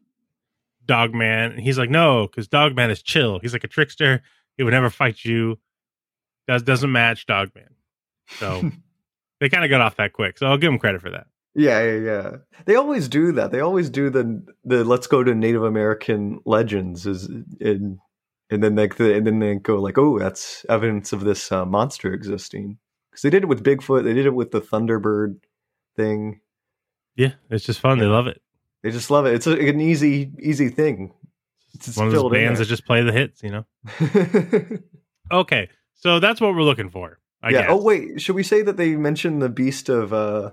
Dogman, 0.85 1.53
and 1.53 1.59
he's 1.59 1.77
like, 1.77 1.89
no, 1.89 2.27
because 2.27 2.47
Dogman 2.47 2.91
is 2.91 3.01
chill. 3.01 3.39
He's 3.39 3.53
like 3.53 3.63
a 3.63 3.67
trickster. 3.69 4.21
He 4.57 4.63
would 4.63 4.71
never 4.71 4.89
fight 4.89 5.23
you. 5.23 5.59
Does 6.47 6.63
doesn't 6.63 6.91
match 6.91 7.25
Dogman. 7.25 7.75
So 8.39 8.71
they 9.39 9.49
kind 9.49 9.63
of 9.63 9.69
got 9.69 9.81
off 9.81 9.97
that 9.97 10.13
quick. 10.13 10.37
So 10.37 10.47
I'll 10.47 10.57
give 10.57 10.71
him 10.71 10.79
credit 10.79 11.01
for 11.01 11.11
that. 11.11 11.27
Yeah, 11.55 11.83
yeah, 11.83 11.99
yeah. 11.99 12.31
They 12.65 12.75
always 12.75 13.07
do 13.07 13.31
that. 13.33 13.51
They 13.51 13.59
always 13.59 13.89
do 13.89 14.09
the 14.09 14.43
the 14.63 14.83
let's 14.83 15.07
go 15.07 15.23
to 15.23 15.35
Native 15.35 15.63
American 15.63 16.39
legends 16.45 17.05
is 17.05 17.29
in 17.59 17.99
and 18.49 18.63
then 18.63 18.75
like 18.75 18.97
the 18.97 19.15
and 19.15 19.25
then 19.25 19.39
they 19.39 19.55
go 19.55 19.81
like, 19.81 19.97
oh, 19.97 20.19
that's 20.19 20.65
evidence 20.69 21.11
of 21.11 21.21
this 21.21 21.51
uh, 21.51 21.65
monster 21.65 22.13
existing. 22.13 22.77
Because 23.09 23.23
they 23.23 23.29
did 23.29 23.43
it 23.43 23.47
with 23.47 23.63
Bigfoot. 23.63 24.03
They 24.03 24.13
did 24.13 24.25
it 24.25 24.33
with 24.33 24.51
the 24.51 24.61
Thunderbird 24.61 25.39
thing. 25.95 26.41
Yeah, 27.15 27.33
it's 27.49 27.65
just 27.65 27.79
fun. 27.79 27.99
They 27.99 28.05
love 28.05 28.27
it. 28.27 28.41
They 28.83 28.91
just 28.91 29.09
love 29.09 29.25
it. 29.25 29.33
It's 29.33 29.47
a, 29.47 29.53
an 29.57 29.79
easy 29.81 30.31
easy 30.39 30.69
thing. 30.69 31.13
It's 31.73 31.85
just 31.87 31.97
One 31.97 32.07
of 32.07 32.13
those 32.13 32.31
bands 32.31 32.59
that 32.59 32.65
just 32.67 32.85
play 32.85 33.01
the 33.01 33.11
hits, 33.11 33.41
you 33.41 33.49
know. 33.49 33.65
Okay, 35.31 35.69
so 35.95 36.19
that's 36.19 36.39
what 36.41 36.53
we're 36.53 36.63
looking 36.63 36.89
for. 36.89 37.17
I 37.41 37.49
yeah. 37.49 37.61
guess. 37.61 37.69
Oh 37.71 37.81
wait, 37.81 38.21
should 38.21 38.35
we 38.35 38.43
say 38.43 38.61
that 38.61 38.77
they 38.77 38.95
mentioned 38.95 39.41
the 39.41 39.49
beast 39.49 39.89
of? 39.89 40.13
uh 40.13 40.51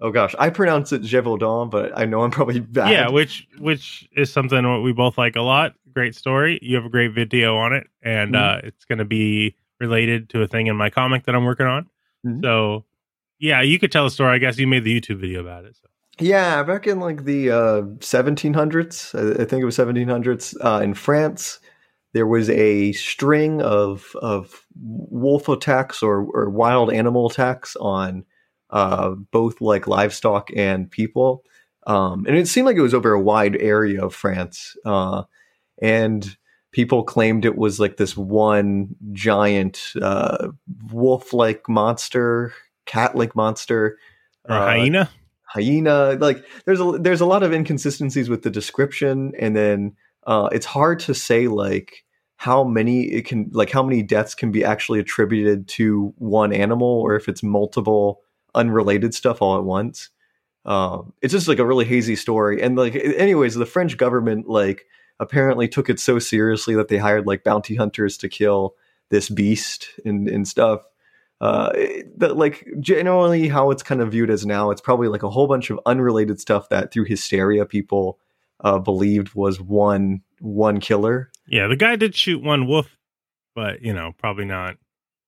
Oh 0.00 0.10
gosh, 0.10 0.34
I 0.38 0.50
pronounce 0.50 0.90
it 0.92 1.02
Gévaudan, 1.02 1.70
but 1.70 1.96
I 1.96 2.06
know 2.06 2.22
I'm 2.22 2.30
probably 2.30 2.58
bad. 2.60 2.90
Yeah, 2.90 3.08
which 3.10 3.46
which 3.58 4.08
is 4.16 4.32
something 4.32 4.66
what 4.68 4.82
we 4.82 4.92
both 4.92 5.18
like 5.18 5.36
a 5.36 5.42
lot. 5.42 5.74
great 5.92 6.14
story. 6.14 6.58
You 6.62 6.76
have 6.76 6.84
a 6.86 6.88
great 6.88 7.12
video 7.12 7.56
on 7.56 7.72
it, 7.74 7.86
and 8.02 8.34
Mhm. 8.34 8.58
uh, 8.58 8.60
it's 8.64 8.84
going 8.86 8.98
to 8.98 9.04
be 9.04 9.54
related 9.78 10.30
to 10.30 10.42
a 10.42 10.46
thing 10.48 10.66
in 10.68 10.76
my 10.76 10.88
comic 10.90 11.24
that 11.26 11.34
I'm 11.34 11.44
working 11.44 11.66
on. 11.66 11.86
Mhm. 12.26 12.42
So, 12.42 12.84
yeah, 13.38 13.60
you 13.60 13.78
could 13.78 13.92
tell 13.92 14.06
a 14.06 14.10
story. 14.10 14.34
I 14.34 14.38
guess 14.38 14.58
you 14.58 14.66
made 14.66 14.84
the 14.84 14.98
YouTube 14.98 15.18
video 15.20 15.40
about 15.40 15.64
it. 15.66 15.76
So. 15.76 15.88
Yeah, 16.18 16.62
back 16.62 16.86
in 16.86 17.00
like 17.00 17.24
the 17.24 17.50
uh, 17.50 17.82
1700s, 17.98 19.40
I, 19.40 19.44
think 19.44 19.62
it 19.62 19.64
was 19.64 19.78
1700s, 19.78 20.54
uh, 20.62 20.82
in 20.82 20.94
France, 20.94 21.58
there 22.12 22.26
was 22.26 22.50
a 22.50 22.92
string 22.92 23.62
of 23.62 24.14
of 24.20 24.66
wolf 24.76 25.48
attacks 25.48 26.02
or, 26.02 26.24
or 26.34 26.50
wild 26.50 26.92
animal 26.92 27.30
attacks 27.30 27.74
on 27.76 28.24
uh, 28.68 29.10
both 29.30 29.62
like 29.62 29.86
livestock 29.86 30.50
and 30.54 30.90
people, 30.90 31.44
um, 31.86 32.26
and 32.26 32.36
it 32.36 32.46
seemed 32.46 32.66
like 32.66 32.76
it 32.76 32.82
was 32.82 32.94
over 32.94 33.12
a 33.12 33.20
wide 33.20 33.56
area 33.56 34.04
of 34.04 34.14
France, 34.14 34.76
uh, 34.84 35.22
and 35.80 36.36
people 36.72 37.04
claimed 37.04 37.44
it 37.46 37.56
was 37.56 37.80
like 37.80 37.96
this 37.96 38.16
one 38.16 38.94
giant 39.12 39.92
uh, 40.00 40.48
wolf-like 40.90 41.66
monster, 41.68 42.52
cat-like 42.84 43.34
monster, 43.34 43.98
Or 44.48 44.56
a 44.56 44.58
uh, 44.58 44.66
hyena? 44.66 45.10
Hyena 45.52 46.16
like 46.20 46.44
there's 46.64 46.80
a 46.80 46.98
there's 47.00 47.20
a 47.20 47.26
lot 47.26 47.42
of 47.42 47.52
inconsistencies 47.52 48.30
with 48.30 48.42
the 48.42 48.50
description 48.50 49.32
and 49.38 49.54
then 49.54 49.94
uh 50.26 50.48
it's 50.52 50.66
hard 50.66 50.98
to 50.98 51.14
say 51.14 51.46
like 51.46 52.04
how 52.36 52.64
many 52.64 53.02
it 53.04 53.26
can 53.26 53.50
like 53.52 53.70
how 53.70 53.82
many 53.82 54.02
deaths 54.02 54.34
can 54.34 54.50
be 54.50 54.64
actually 54.64 54.98
attributed 54.98 55.68
to 55.68 56.14
one 56.16 56.52
animal 56.52 56.88
or 56.88 57.14
if 57.16 57.28
it's 57.28 57.42
multiple 57.42 58.20
unrelated 58.54 59.14
stuff 59.14 59.40
all 59.40 59.56
at 59.56 59.64
once. 59.64 60.10
Um 60.64 61.12
it's 61.22 61.32
just 61.32 61.48
like 61.48 61.58
a 61.58 61.66
really 61.66 61.84
hazy 61.84 62.16
story 62.16 62.62
and 62.62 62.76
like 62.76 62.96
anyways 62.96 63.54
the 63.54 63.66
french 63.66 63.96
government 63.96 64.48
like 64.48 64.86
apparently 65.20 65.68
took 65.68 65.90
it 65.90 66.00
so 66.00 66.18
seriously 66.18 66.74
that 66.74 66.88
they 66.88 66.98
hired 66.98 67.26
like 67.26 67.44
bounty 67.44 67.74
hunters 67.74 68.16
to 68.18 68.28
kill 68.28 68.74
this 69.10 69.28
beast 69.28 69.88
and 70.04 70.28
and 70.28 70.48
stuff 70.48 70.82
uh, 71.42 71.72
that 72.18 72.36
like 72.36 72.64
generally 72.80 73.48
how 73.48 73.70
it's 73.72 73.82
kind 73.82 74.00
of 74.00 74.12
viewed 74.12 74.30
as 74.30 74.46
now, 74.46 74.70
it's 74.70 74.80
probably 74.80 75.08
like 75.08 75.24
a 75.24 75.28
whole 75.30 75.48
bunch 75.48 75.70
of 75.70 75.80
unrelated 75.86 76.40
stuff 76.40 76.68
that 76.68 76.92
through 76.92 77.04
hysteria 77.06 77.66
people 77.66 78.18
uh, 78.60 78.78
believed 78.78 79.34
was 79.34 79.60
one 79.60 80.20
one 80.40 80.78
killer. 80.80 81.30
Yeah, 81.48 81.66
the 81.66 81.76
guy 81.76 81.96
did 81.96 82.14
shoot 82.14 82.42
one 82.42 82.66
wolf, 82.68 82.96
but 83.56 83.82
you 83.82 83.92
know, 83.92 84.12
probably 84.18 84.44
not. 84.44 84.76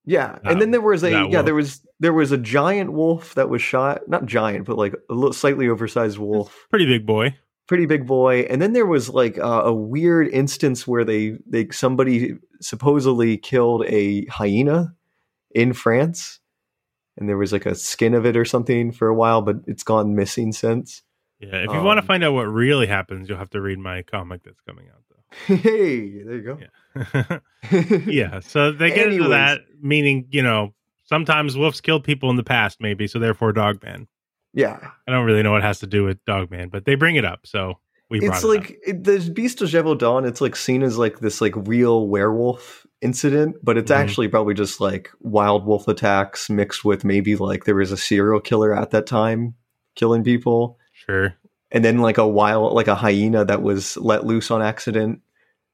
Yeah, 0.07 0.39
and 0.45 0.61
then 0.61 0.71
there 0.71 0.81
was 0.81 1.03
a 1.03 1.11
yeah 1.11 1.23
wolf. 1.27 1.45
there 1.47 1.55
was 1.55 1.81
there 1.99 2.13
was 2.13 2.31
a 2.31 2.39
giant 2.39 2.93
wolf 2.93 3.35
that 3.35 3.49
was 3.49 3.61
shot, 3.63 4.07
not 4.09 4.27
giant, 4.27 4.67
but 4.67 4.77
like 4.79 4.95
a 5.11 5.15
little 5.15 5.33
slightly 5.33 5.69
oversized 5.69 6.19
wolf, 6.19 6.67
Pretty 6.71 6.87
big 6.87 7.07
boy. 7.07 7.35
pretty 7.67 7.87
big 7.87 8.07
boy. 8.07 8.41
And 8.51 8.61
then 8.63 8.73
there 8.75 8.87
was 8.87 9.09
like 9.09 9.39
uh, 9.39 9.63
a 9.65 9.73
weird 9.75 10.29
instance 10.29 10.87
where 10.87 11.05
they 11.05 11.39
they 11.47 11.69
somebody 11.71 12.37
supposedly 12.61 13.37
killed 13.39 13.85
a 13.87 14.27
hyena 14.27 14.95
in 15.55 15.73
France, 15.73 16.41
and 17.17 17.29
there 17.29 17.39
was 17.39 17.53
like 17.53 17.67
a 17.67 17.75
skin 17.75 18.15
of 18.15 18.27
it 18.27 18.37
or 18.37 18.45
something 18.45 18.93
for 18.93 19.09
a 19.09 19.15
while, 19.15 19.41
but 19.43 19.57
it's 19.67 19.83
gone 19.83 20.15
missing 20.15 20.53
since. 20.53 21.03
Yeah, 21.41 21.57
if 21.57 21.71
you 21.71 21.83
want 21.83 21.99
to 21.99 22.03
Um, 22.03 22.07
find 22.07 22.25
out 22.25 22.33
what 22.33 22.45
really 22.45 22.87
happens, 22.87 23.29
you'll 23.29 23.39
have 23.39 23.51
to 23.51 23.61
read 23.61 23.79
my 23.79 24.03
comic 24.03 24.43
that's 24.45 24.61
coming 24.61 24.87
out, 24.89 25.03
though. 25.11 25.55
hey, 25.57 26.23
there 26.23 26.37
you 26.37 26.43
go. 26.43 26.59
Yeah. 26.61 27.39
yeah. 28.07 28.41
So 28.41 28.73
they 28.73 28.91
get 28.91 29.13
into 29.13 29.29
that, 29.29 29.61
meaning, 29.81 30.27
you 30.31 30.43
know, 30.43 30.75
sometimes 31.05 31.57
wolves 31.57 31.81
killed 31.81 32.05
people 32.05 32.31
in 32.31 32.37
the 32.37 32.45
past, 32.45 32.79
maybe. 32.81 33.07
So 33.07 33.19
therefore, 33.19 33.53
Dogman. 33.53 34.07
yeah. 34.53 34.79
I 35.07 35.11
don't 35.11 35.27
really 35.27 35.43
know 35.43 35.53
what 35.53 35.63
has 35.63 35.81
to 35.81 35.87
do 35.87 36.05
with 36.05 36.25
Dogman, 36.25 36.69
but 36.71 36.85
they 36.85 36.95
bring 36.95 37.17
it 37.17 37.25
up. 37.25 37.41
So 37.47 37.75
we 38.11 38.21
brought 38.21 38.37
it's 38.37 38.45
it 38.45 38.47
like 38.47 38.79
it, 38.87 39.05
the 39.05 39.31
Beast 39.35 39.61
of 39.61 39.69
Gévaudan. 39.69 40.27
It's 40.27 40.41
like 40.41 40.57
seen 40.57 40.83
as 40.83 40.97
like 40.99 41.19
this 41.19 41.41
like 41.41 41.55
real 41.57 42.07
werewolf 42.07 42.84
incident, 43.05 43.57
but 43.63 43.77
it's 43.77 43.91
Mhm. 43.93 43.97
actually 43.97 44.29
probably 44.29 44.55
just 44.55 44.81
like 44.81 45.11
wild 45.21 45.67
wolf 45.67 45.87
attacks 45.87 46.49
mixed 46.51 46.85
with 46.85 47.05
maybe 47.05 47.37
like 47.37 47.65
there 47.65 47.75
was 47.77 47.93
a 47.93 47.97
serial 47.97 48.41
killer 48.41 48.75
at 48.75 48.91
that 48.91 49.07
time 49.07 49.55
killing 49.95 50.25
people, 50.25 50.79
Sure. 50.93 51.35
and 51.71 51.85
then 51.85 51.99
like 51.99 52.19
a 52.19 52.27
wild 52.27 52.73
like 52.73 52.89
a 52.89 52.95
hyena 52.97 53.45
that 53.45 53.63
was 53.63 53.97
let 53.99 54.25
loose 54.27 54.51
on 54.51 54.63
accident 54.63 55.21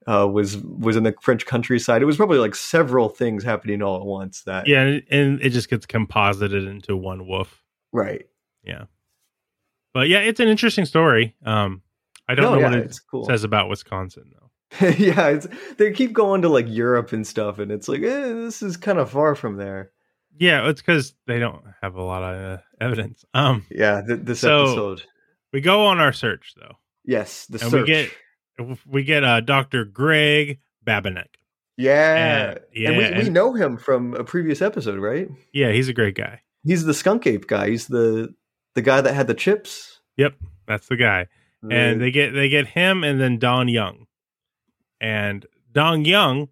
uh, 0.06 0.26
was 0.26 0.56
was 0.58 0.96
in 0.96 1.04
the 1.04 1.14
French 1.22 1.46
countryside. 1.46 2.02
It 2.02 2.06
was 2.06 2.16
probably 2.16 2.38
like 2.38 2.54
several 2.54 3.08
things 3.08 3.44
happening 3.44 3.80
all 3.82 3.96
at 4.00 4.06
once. 4.06 4.42
That 4.42 4.66
Yeah. 4.66 4.82
And, 4.82 5.02
and 5.10 5.40
it 5.42 5.50
just 5.50 5.70
gets 5.70 5.86
composited 5.86 6.64
into 6.64 6.96
one 6.96 7.26
wolf. 7.26 7.62
right. 7.92 8.26
Yeah. 8.64 8.84
But 9.94 10.08
yeah, 10.08 10.20
it's 10.20 10.40
an 10.40 10.48
interesting 10.48 10.84
story. 10.84 11.34
Um, 11.44 11.82
I 12.28 12.34
don't 12.34 12.44
No, 12.44 12.54
know 12.54 12.60
yeah, 12.60 12.70
what 12.70 12.78
it 12.78 13.00
cool. 13.10 13.24
says 13.24 13.42
about 13.44 13.68
Wisconsin. 13.68 14.32
yeah, 14.80 15.28
it's, 15.28 15.46
they 15.78 15.92
keep 15.92 16.12
going 16.12 16.42
to 16.42 16.48
like 16.48 16.66
Europe 16.68 17.12
and 17.12 17.26
stuff, 17.26 17.59
and 17.59 17.72
it's 17.72 17.88
like 17.88 18.02
eh, 18.02 18.33
this 18.33 18.62
is 18.62 18.76
kind 18.76 18.98
of 18.98 19.11
far 19.11 19.35
from 19.35 19.56
there. 19.56 19.90
Yeah, 20.38 20.68
it's 20.68 20.80
because 20.80 21.14
they 21.26 21.38
don't 21.38 21.62
have 21.83 21.96
a 21.96 22.02
lot 22.02 22.22
of 22.22 22.59
uh, 22.59 22.62
evidence. 22.80 23.24
Um, 23.35 23.66
Yeah, 23.70 24.00
th- 24.06 24.20
this 24.22 24.40
So- 24.40 24.62
episode. 24.64 25.02
we 25.52 25.61
go 25.61 25.87
on 25.87 25.98
our 25.98 26.12
search 26.12 26.54
though, 26.56 26.76
Yes, 27.04 27.46
the 27.46 27.61
and 27.61 27.70
search. 27.70 27.80
we 27.83 27.87
get 27.87 28.78
we 28.87 29.02
get 29.04 29.24
uh, 29.24 29.40
Doctor 29.40 29.85
Greg 29.85 30.61
Babinek. 30.87 31.26
yeah, 31.76 32.50
and- 32.50 32.61
yeah, 32.72 32.90
and 32.90 33.16
we, 33.18 33.24
we 33.24 33.30
know 33.30 33.52
him 33.54 33.76
from 33.76 34.14
a 34.14 34.22
previous 34.24 34.62
episode, 34.62 34.98
right? 35.00 35.28
Yeah, 35.52 35.72
he's 35.72 35.88
a 35.88 35.92
great 35.94 36.14
guy. 36.14 36.42
He's 36.64 36.85
the 36.85 36.94
skunk 36.94 37.26
ape 37.26 37.46
guy. 37.48 37.70
He's 37.70 37.88
the 37.88 38.33
the 38.74 38.83
guy 38.83 39.00
that 39.00 39.14
had 39.14 39.26
the 39.26 39.35
chips. 39.35 40.00
Yep, 40.16 40.35
that's 40.68 40.87
the 40.87 40.96
guy. 40.96 41.26
And 41.62 42.00
The- 42.00 42.04
they 42.04 42.11
get 42.12 42.33
they 42.35 42.48
get 42.48 42.68
him 42.68 43.02
and 43.02 43.20
then 43.20 43.38
Don 43.38 43.66
Young, 43.68 44.06
and 45.00 45.46
Don 45.72 46.04
Young 46.04 46.48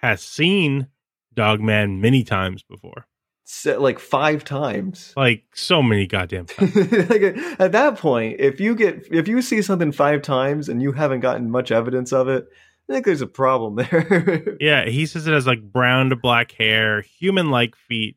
has 0.00 0.22
seen 0.22 0.88
Dogman 1.34 2.00
many 2.00 2.24
times 2.24 2.62
before, 2.62 3.06
set 3.44 3.80
like 3.80 3.98
five 3.98 4.44
times. 4.44 5.12
like 5.16 5.44
so 5.54 5.82
many 5.82 6.06
goddamn 6.06 6.46
times. 6.46 6.74
like 7.10 7.22
at 7.60 7.72
that 7.72 7.98
point, 7.98 8.40
if 8.40 8.60
you 8.60 8.74
get 8.74 9.06
if 9.10 9.28
you 9.28 9.42
see 9.42 9.62
something 9.62 9.92
five 9.92 10.22
times 10.22 10.68
and 10.68 10.82
you 10.82 10.92
haven't 10.92 11.20
gotten 11.20 11.50
much 11.50 11.70
evidence 11.70 12.12
of 12.12 12.28
it, 12.28 12.46
I 12.88 12.92
think 12.92 13.04
there's 13.06 13.20
a 13.22 13.26
problem 13.26 13.76
there. 13.76 14.56
Yeah, 14.60 14.84
he 14.86 15.06
says 15.06 15.26
it 15.26 15.32
has 15.32 15.46
like 15.46 15.62
brown 15.62 16.10
to 16.10 16.16
black 16.16 16.52
hair, 16.52 17.02
human 17.02 17.50
like 17.50 17.76
feet, 17.76 18.16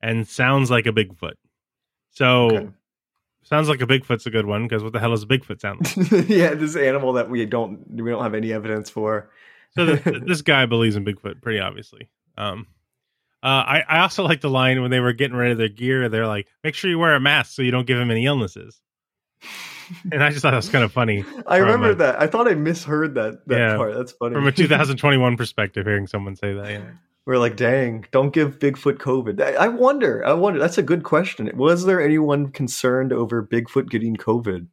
and 0.00 0.26
sounds 0.26 0.70
like 0.70 0.86
a 0.86 0.92
Bigfoot. 0.92 1.34
So 2.10 2.46
Okay. 2.56 2.68
Sounds 3.44 3.68
like 3.68 3.80
a 3.80 3.86
Bigfoot's 3.86 4.26
a 4.26 4.30
good 4.30 4.46
one 4.46 4.64
because 4.64 4.82
what 4.82 4.92
the 4.92 4.98
hell 5.00 5.10
does 5.10 5.22
a 5.22 5.26
Bigfoot 5.26 5.60
sound 5.60 5.80
like? 5.96 6.28
yeah, 6.28 6.54
this 6.54 6.76
animal 6.76 7.14
that 7.14 7.30
we 7.30 7.46
don't 7.46 7.88
we 7.90 8.10
don't 8.10 8.22
have 8.22 8.34
any 8.34 8.52
evidence 8.52 8.90
for. 8.90 9.30
so 9.76 9.96
th- 9.96 10.02
this 10.26 10.42
guy 10.42 10.66
believes 10.66 10.96
in 10.96 11.04
Bigfoot 11.04 11.40
pretty 11.40 11.60
obviously. 11.60 12.08
Um, 12.36 12.66
uh, 13.42 13.46
I 13.46 13.82
I 13.88 13.98
also 14.00 14.24
like 14.24 14.40
the 14.40 14.50
line 14.50 14.80
when 14.82 14.90
they 14.90 15.00
were 15.00 15.12
getting 15.12 15.36
rid 15.36 15.52
of 15.52 15.58
their 15.58 15.68
gear. 15.68 16.08
They're 16.08 16.26
like, 16.26 16.46
make 16.64 16.74
sure 16.74 16.90
you 16.90 16.98
wear 16.98 17.14
a 17.14 17.20
mask 17.20 17.52
so 17.54 17.62
you 17.62 17.70
don't 17.70 17.86
give 17.86 17.98
him 17.98 18.10
any 18.10 18.26
illnesses. 18.26 18.80
and 20.12 20.24
I 20.24 20.30
just 20.30 20.40
thought 20.42 20.52
that 20.52 20.56
was 20.56 20.70
kind 20.70 20.82
of 20.84 20.92
funny. 20.92 21.24
I 21.46 21.58
remember 21.58 21.90
a- 21.90 21.94
that. 21.96 22.20
I 22.22 22.26
thought 22.26 22.48
I 22.48 22.54
misheard 22.54 23.14
that 23.16 23.46
that 23.48 23.58
Yeah, 23.58 23.76
part. 23.76 23.94
That's 23.94 24.12
funny. 24.12 24.34
from 24.34 24.46
a 24.46 24.52
2021 24.52 25.36
perspective, 25.36 25.84
hearing 25.86 26.06
someone 26.06 26.36
say 26.36 26.54
that. 26.54 26.70
Yeah. 26.70 26.82
We're 27.26 27.38
like, 27.38 27.56
dang, 27.56 28.04
don't 28.10 28.34
give 28.34 28.58
Bigfoot 28.58 28.98
COVID. 28.98 29.40
I, 29.40 29.54
I 29.54 29.68
wonder. 29.68 30.24
I 30.26 30.34
wonder. 30.34 30.60
That's 30.60 30.76
a 30.76 30.82
good 30.82 31.04
question. 31.04 31.50
Was 31.54 31.86
there 31.86 32.02
anyone 32.02 32.50
concerned 32.50 33.12
over 33.12 33.42
Bigfoot 33.42 33.88
getting 33.88 34.16
COVID? 34.16 34.66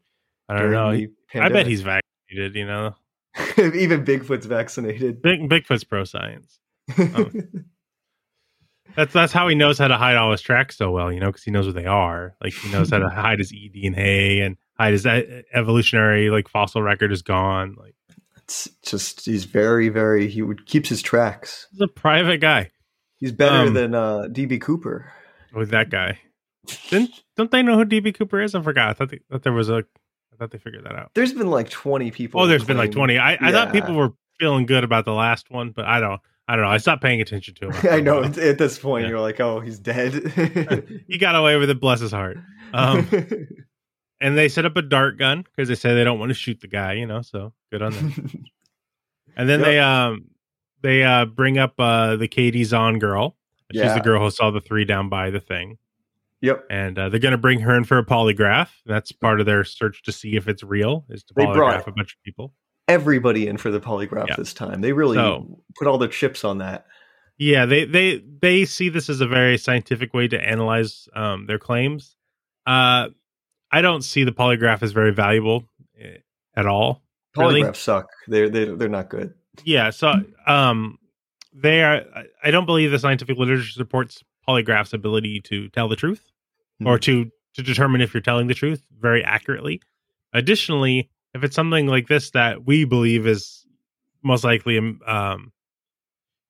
I 0.49 0.59
don't 0.59 0.71
know. 0.71 1.07
I 1.35 1.49
bet 1.49 1.65
he's 1.65 1.81
vaccinated. 1.81 2.55
You 2.55 2.65
know, 2.65 2.95
even 3.57 4.03
Bigfoot's 4.03 4.45
vaccinated. 4.45 5.21
Big 5.21 5.49
Bigfoot's 5.49 5.85
pro 5.85 6.03
science. 6.03 6.59
Um, 6.97 7.65
that's 8.95 9.13
that's 9.13 9.31
how 9.31 9.47
he 9.47 9.55
knows 9.55 9.77
how 9.77 9.87
to 9.87 9.97
hide 9.97 10.17
all 10.17 10.31
his 10.31 10.41
tracks 10.41 10.77
so 10.77 10.91
well, 10.91 11.11
you 11.11 11.19
know, 11.19 11.27
because 11.27 11.43
he 11.43 11.51
knows 11.51 11.65
where 11.65 11.73
they 11.73 11.85
are. 11.85 12.35
Like 12.43 12.53
he 12.53 12.69
knows 12.71 12.89
how 12.89 12.99
to 12.99 13.09
hide 13.13 13.39
his 13.39 13.53
eDNA 13.53 14.45
and 14.45 14.57
hide 14.77 14.93
his 14.93 15.05
e- 15.05 15.43
evolutionary 15.53 16.29
like 16.29 16.49
fossil 16.49 16.81
record 16.81 17.11
is 17.11 17.21
gone. 17.21 17.75
Like 17.79 17.95
it's 18.51 18.69
just 18.83 19.25
he's 19.25 19.45
very, 19.45 19.87
very. 19.89 20.27
He 20.27 20.41
would 20.41 20.65
keeps 20.65 20.89
his 20.89 21.01
tracks. 21.01 21.67
he's 21.71 21.81
a 21.81 21.87
private 21.87 22.41
guy 22.41 22.69
He's 23.17 23.31
better 23.31 23.67
Um, 23.67 23.73
than 23.73 23.93
uh, 23.95 24.27
DB 24.29 24.59
Cooper. 24.59 25.11
with 25.53 25.69
that 25.69 25.89
guy. 25.89 26.19
Didn't 26.89 27.11
don't 27.37 27.49
they 27.51 27.61
know 27.63 27.77
who 27.77 27.85
DB 27.85 28.13
Cooper 28.13 28.41
is? 28.41 28.53
I 28.55 28.61
forgot. 28.61 28.89
I 28.89 28.93
thought 28.93 29.09
they, 29.09 29.19
thought 29.31 29.43
there 29.43 29.53
was 29.53 29.69
a. 29.69 29.77
I 30.33 30.35
thought 30.37 30.51
they 30.51 30.57
figured 30.57 30.83
that 30.85 30.95
out. 30.95 31.11
There's 31.13 31.33
been 31.33 31.49
like 31.49 31.69
20 31.69 32.11
people. 32.11 32.41
Oh, 32.41 32.47
there's 32.47 32.63
been 32.65 32.77
like 32.77 32.91
twenty. 32.91 33.17
I, 33.17 33.37
I 33.39 33.51
thought 33.51 33.71
people 33.71 33.95
were 33.95 34.09
feeling 34.39 34.65
good 34.65 34.83
about 34.83 35.05
the 35.05 35.13
last 35.13 35.49
one, 35.51 35.71
but 35.71 35.85
I 35.85 35.99
don't. 35.99 36.19
I 36.47 36.55
don't 36.55 36.65
know. 36.65 36.71
I 36.71 36.77
stopped 36.77 37.01
paying 37.01 37.21
attention 37.21 37.53
to 37.61 37.69
him. 37.71 37.87
I 37.91 38.01
know. 38.01 38.23
at 38.23 38.57
this 38.57 38.77
point, 38.79 39.03
Yeah. 39.03 39.09
you're 39.11 39.19
like, 39.21 39.39
oh, 39.39 39.59
he's 39.61 39.79
dead. 39.79 40.13
he 41.07 41.17
got 41.17 41.35
away 41.35 41.55
with 41.57 41.69
it. 41.69 41.79
Bless 41.79 41.99
his 42.01 42.11
heart. 42.11 42.37
Um, 42.73 43.05
and 44.21 44.37
they 44.37 44.47
set 44.47 44.65
up 44.65 44.77
a 44.77 44.81
dart 44.81 45.17
gun 45.17 45.41
because 45.43 45.67
they 45.67 45.75
say 45.75 45.93
they 45.93 46.03
don't 46.05 46.19
want 46.19 46.29
to 46.29 46.33
shoot 46.35 46.61
the 46.61 46.67
guy, 46.67 46.93
you 46.93 47.05
know. 47.05 47.21
So 47.21 47.51
good 47.71 47.81
on 47.81 47.91
them. 47.93 48.45
and 49.35 49.49
then 49.49 49.59
Yep. 49.59 49.65
they 49.67 49.79
um 49.79 50.25
they 50.81 51.03
uh 51.03 51.25
bring 51.25 51.57
up 51.57 51.73
uh 51.79 52.15
the 52.15 52.27
Katie 52.27 52.63
Zahn 52.63 52.99
girl. 52.99 53.35
She's 53.71 53.81
Yeah. 53.81 53.93
the 53.95 54.01
girl 54.01 54.21
who 54.23 54.31
saw 54.31 54.51
the 54.51 54.61
three 54.61 54.85
down 54.85 55.07
by 55.09 55.29
the 55.29 55.39
thing, 55.39 55.77
yep. 56.41 56.65
and 56.69 56.97
uh, 56.99 57.07
they're 57.09 57.19
gonna 57.21 57.37
bring 57.37 57.59
her 57.61 57.75
in 57.75 57.83
for 57.85 57.97
a 57.97 58.05
polygraph. 58.05 58.69
That's 58.85 59.11
part 59.11 59.39
of 59.39 59.45
their 59.45 59.63
search 59.63 60.03
to 60.03 60.11
see 60.11 60.35
if 60.35 60.47
it's 60.47 60.61
real. 60.63 61.05
Is 61.09 61.23
to 61.25 61.33
They 61.33 61.45
polygraph 61.45 61.87
a 61.87 61.91
bunch 61.91 62.13
of 62.13 62.21
people. 62.23 62.53
everybody 62.87 63.47
in 63.47 63.55
for 63.57 63.71
the 63.71 63.79
polygraph 63.79 64.27
Yeah. 64.27 64.35
this 64.37 64.53
time. 64.53 64.81
They 64.81 64.91
really 64.93 65.15
So- 65.15 65.63
put 65.79 65.87
all 65.87 65.97
the 65.97 66.09
chips 66.09 66.43
on 66.43 66.57
that. 66.57 66.85
Yeah, 67.37 67.65
they 67.65 67.85
they 67.85 68.17
they 68.41 68.65
see 68.65 68.89
this 68.89 69.09
as 69.09 69.21
a 69.21 69.25
very 69.27 69.57
scientific 69.57 70.13
way 70.13 70.27
to 70.27 70.39
analyze 70.39 71.07
um, 71.15 71.45
their 71.47 71.57
claims. 71.57 72.15
Uh, 72.67 73.09
I 73.71 73.81
don't 73.81 74.01
see 74.03 74.23
the 74.23 74.31
polygraph 74.31 74.83
as 74.83 74.91
very 74.91 75.13
valuable 75.13 75.63
eh, 75.99 76.17
at 76.55 76.65
all. 76.65 77.01
Polygraphs 77.35 77.53
Really? 77.61 77.73
suck. 77.73 78.07
They're 78.27 78.49
they 78.49 78.65
they're 78.65 78.89
not 78.89 79.09
good. 79.09 79.33
Yeah, 79.63 79.89
so 79.89 80.13
um, 80.47 80.97
they 81.53 81.83
are. 81.83 82.03
I- 82.43 82.51
don't 82.51 82.65
believe 82.65 82.91
the 82.91 82.99
scientific 82.99 83.37
literature 83.37 83.71
supports 83.71 84.23
polygraph's 84.47 84.93
ability 84.93 85.41
to 85.41 85.69
tell 85.69 85.87
the 85.87 85.95
truth 85.95 86.31
or 86.83 86.97
to 86.99 87.29
to 87.55 87.61
determine 87.63 88.01
if 88.01 88.13
you're 88.13 88.21
telling 88.21 88.47
the 88.47 88.53
truth 88.53 88.83
very 88.99 89.23
accurately. 89.23 89.81
Additionally, 90.33 91.09
if 91.33 91.43
it's 91.43 91.55
something 91.55 91.87
like 91.87 92.07
this 92.07 92.31
that 92.31 92.65
we 92.65 92.85
believe 92.85 93.27
is 93.27 93.65
most 94.23 94.43
likely 94.43 94.77
um, 95.05 95.51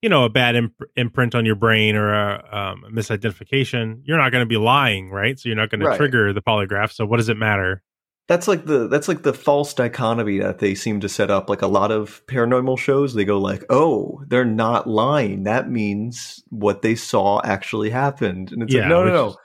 you 0.02 0.10
know, 0.10 0.24
a 0.26 0.30
bad 0.30 0.56
imp- 0.56 0.82
imprint 0.96 1.36
on 1.36 1.46
your 1.46 1.56
brain 1.56 1.96
or 1.96 2.14
a, 2.14 2.44
um, 2.52 2.84
misidentification, 2.92 4.02
you're 4.04 4.18
not 4.18 4.32
going 4.32 4.42
to 4.42 4.48
be 4.50 4.58
lying, 4.58 5.10
right? 5.12 5.40
So 5.40 5.48
you're 5.50 5.56
not 5.56 5.70
going 5.70 5.82
Right. 5.82 5.92
to 5.94 5.98
trigger 5.98 6.34
the 6.34 6.42
polygraph. 6.42 6.92
So 6.92 7.06
what 7.06 7.18
does 7.18 7.30
it 7.30 7.38
matter? 7.38 7.82
That's 8.28 8.48
like 8.48 8.66
the 8.66 8.88
that's 8.88 9.08
like 9.10 9.24
the 9.24 9.34
false 9.34 9.74
dichotomy 9.74 10.38
that 10.40 10.60
they 10.60 10.74
seem 10.74 11.02
to 11.02 11.10
set 11.10 11.30
up. 11.30 11.50
Like 11.50 11.62
a 11.62 11.68
lot 11.68 11.92
of 11.92 12.26
paranormal 12.28 12.78
shows, 12.80 13.14
they 13.14 13.26
go 13.26 13.38
like, 13.40 13.66
"Oh, 13.70 14.22
they're 14.28 14.46
not 14.46 14.88
lying. 14.88 15.44
That 15.44 15.70
means 15.70 16.42
what 16.50 16.82
they 16.82 16.96
saw 16.96 17.42
actually 17.44 17.90
happened." 17.90 18.52
And 18.54 18.64
it's 18.64 18.74
Yeah, 18.74 18.82
like, 18.82 18.90
no, 18.90 19.04
no, 19.06 19.12
no. 19.14 19.28
is- 19.30 19.38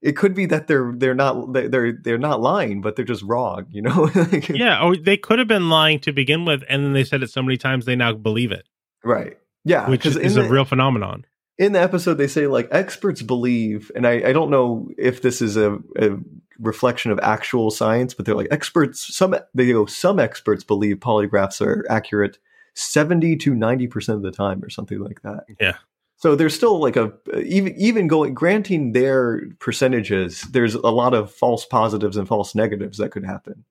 It 0.00 0.16
could 0.16 0.34
be 0.34 0.46
that 0.46 0.66
they're 0.66 0.92
they're 0.96 1.14
not 1.14 1.52
they're 1.52 1.92
they're 1.92 2.18
not 2.18 2.40
lying, 2.40 2.80
but 2.80 2.96
they're 2.96 3.04
just 3.04 3.22
wrong. 3.22 3.66
You 3.70 3.82
know? 3.82 4.10
Yeah, 4.50 4.82
or 4.82 4.96
they 4.96 5.16
could 5.18 5.38
have 5.38 5.46
been 5.46 5.70
lying 5.70 6.00
to 6.00 6.12
begin 6.12 6.44
with, 6.44 6.64
and 6.68 6.82
then 6.84 6.94
they 6.94 7.04
said 7.04 7.22
it 7.22 7.30
so 7.30 7.42
many 7.42 7.56
times 7.58 7.84
they 7.84 7.94
now 7.94 8.12
believe 8.12 8.50
it, 8.50 8.66
Right. 9.04 9.36
Yeah. 9.64 9.88
which 9.88 10.06
is, 10.06 10.16
in 10.16 10.38
a 10.38 10.48
real 10.48 10.64
phenomenon. 10.64 11.24
in 11.58 11.72
the 11.72 11.80
episode 11.80 12.14
they 12.14 12.26
say 12.26 12.46
like 12.46 12.68
experts 12.70 13.22
believe 13.22 13.90
and 13.94 14.06
i, 14.06 14.12
I 14.28 14.32
don't 14.32 14.50
know 14.50 14.88
if 14.98 15.22
this 15.22 15.40
is 15.42 15.56
a, 15.56 15.74
a 15.96 16.18
reflection 16.58 17.10
of 17.12 17.18
actual 17.22 17.70
science 17.70 18.14
but 18.14 18.24
they're 18.26 18.34
like 18.34 18.48
experts 18.50 19.14
some 19.14 19.34
they 19.54 19.70
go 19.72 19.86
some 19.86 20.18
experts 20.18 20.64
believe 20.64 20.96
polygraphs 20.98 21.60
are 21.64 21.84
accurate 21.90 22.38
70 22.74 23.36
to 23.36 23.54
90 23.54 23.86
percent 23.88 24.16
of 24.16 24.22
the 24.22 24.30
time 24.32 24.62
or 24.64 24.70
something 24.70 24.98
like 25.00 25.22
that 25.22 25.44
Yeah. 25.60 25.76
so 26.16 26.34
there's 26.36 26.54
still 26.54 26.78
like 26.80 26.96
a 26.96 27.12
uh, 27.34 27.38
even 27.44 27.74
even 27.76 28.06
going 28.08 28.32
granting 28.34 28.92
their 28.92 29.42
percentages 29.58 30.42
there's 30.52 30.74
a 30.74 30.80
lot 30.90 31.14
of 31.14 31.30
false 31.32 31.64
positives 31.66 32.16
and 32.16 32.26
false 32.26 32.54
negatives 32.54 32.98
that 32.98 33.10
could 33.10 33.24
happen 33.24 33.64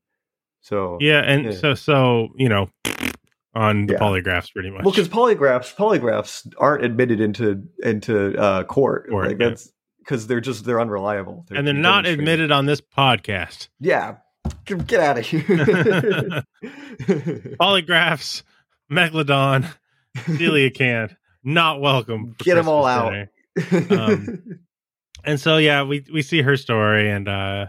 so 0.64 0.98
Yeah, 1.02 1.22
and 1.22 1.46
Yeah. 1.46 1.52
so 1.54 1.74
so 1.74 2.30
you 2.36 2.48
know, 2.50 2.70
on 3.54 3.88
the 3.88 3.94
Yeah. 3.94 4.00
polygraphs, 4.00 4.54
pretty 4.54 4.70
much. 4.70 4.84
Well, 4.84 4.92
because 4.92 5.10
polygraphs 5.10 5.76
polygraphs 5.76 6.52
aren't 6.58 6.86
admitted 6.86 7.20
into 7.20 7.64
into 7.84 8.38
uh, 8.38 8.64
court. 8.64 9.10
Court, 9.10 9.28
like 9.28 9.40
yeah. 9.40 9.50
that's 9.50 9.72
because 10.00 10.28
they're 10.28 10.42
just 10.42 10.66
they're 10.66 10.82
unreliable. 10.82 11.46
and 11.52 11.66
they're 11.68 11.74
not 11.74 12.06
admitted 12.06 12.52
on 12.52 12.66
this 12.66 12.82
podcast. 12.82 13.70
Yeah, 13.80 14.18
get, 14.66 14.88
get 14.88 15.00
out 15.00 15.18
of 15.18 15.26
here. 15.26 15.42
Polygraphs, 17.60 18.44
Megalodon, 18.92 19.72
Coelacanth, 20.16 21.16
not 21.44 21.76
not 21.76 21.82
welcome. 21.82 22.36
for 22.38 22.44
them 22.56 22.68
all 22.68 22.86
out. 22.86 23.28
Um, 23.92 24.60
and 25.24 25.40
so 25.40 25.58
yeah, 25.58 25.84
we 25.84 26.06
we 26.12 26.22
see 26.22 26.42
her 26.42 26.58
story, 26.58 27.10
and 27.10 27.28
uh, 27.28 27.66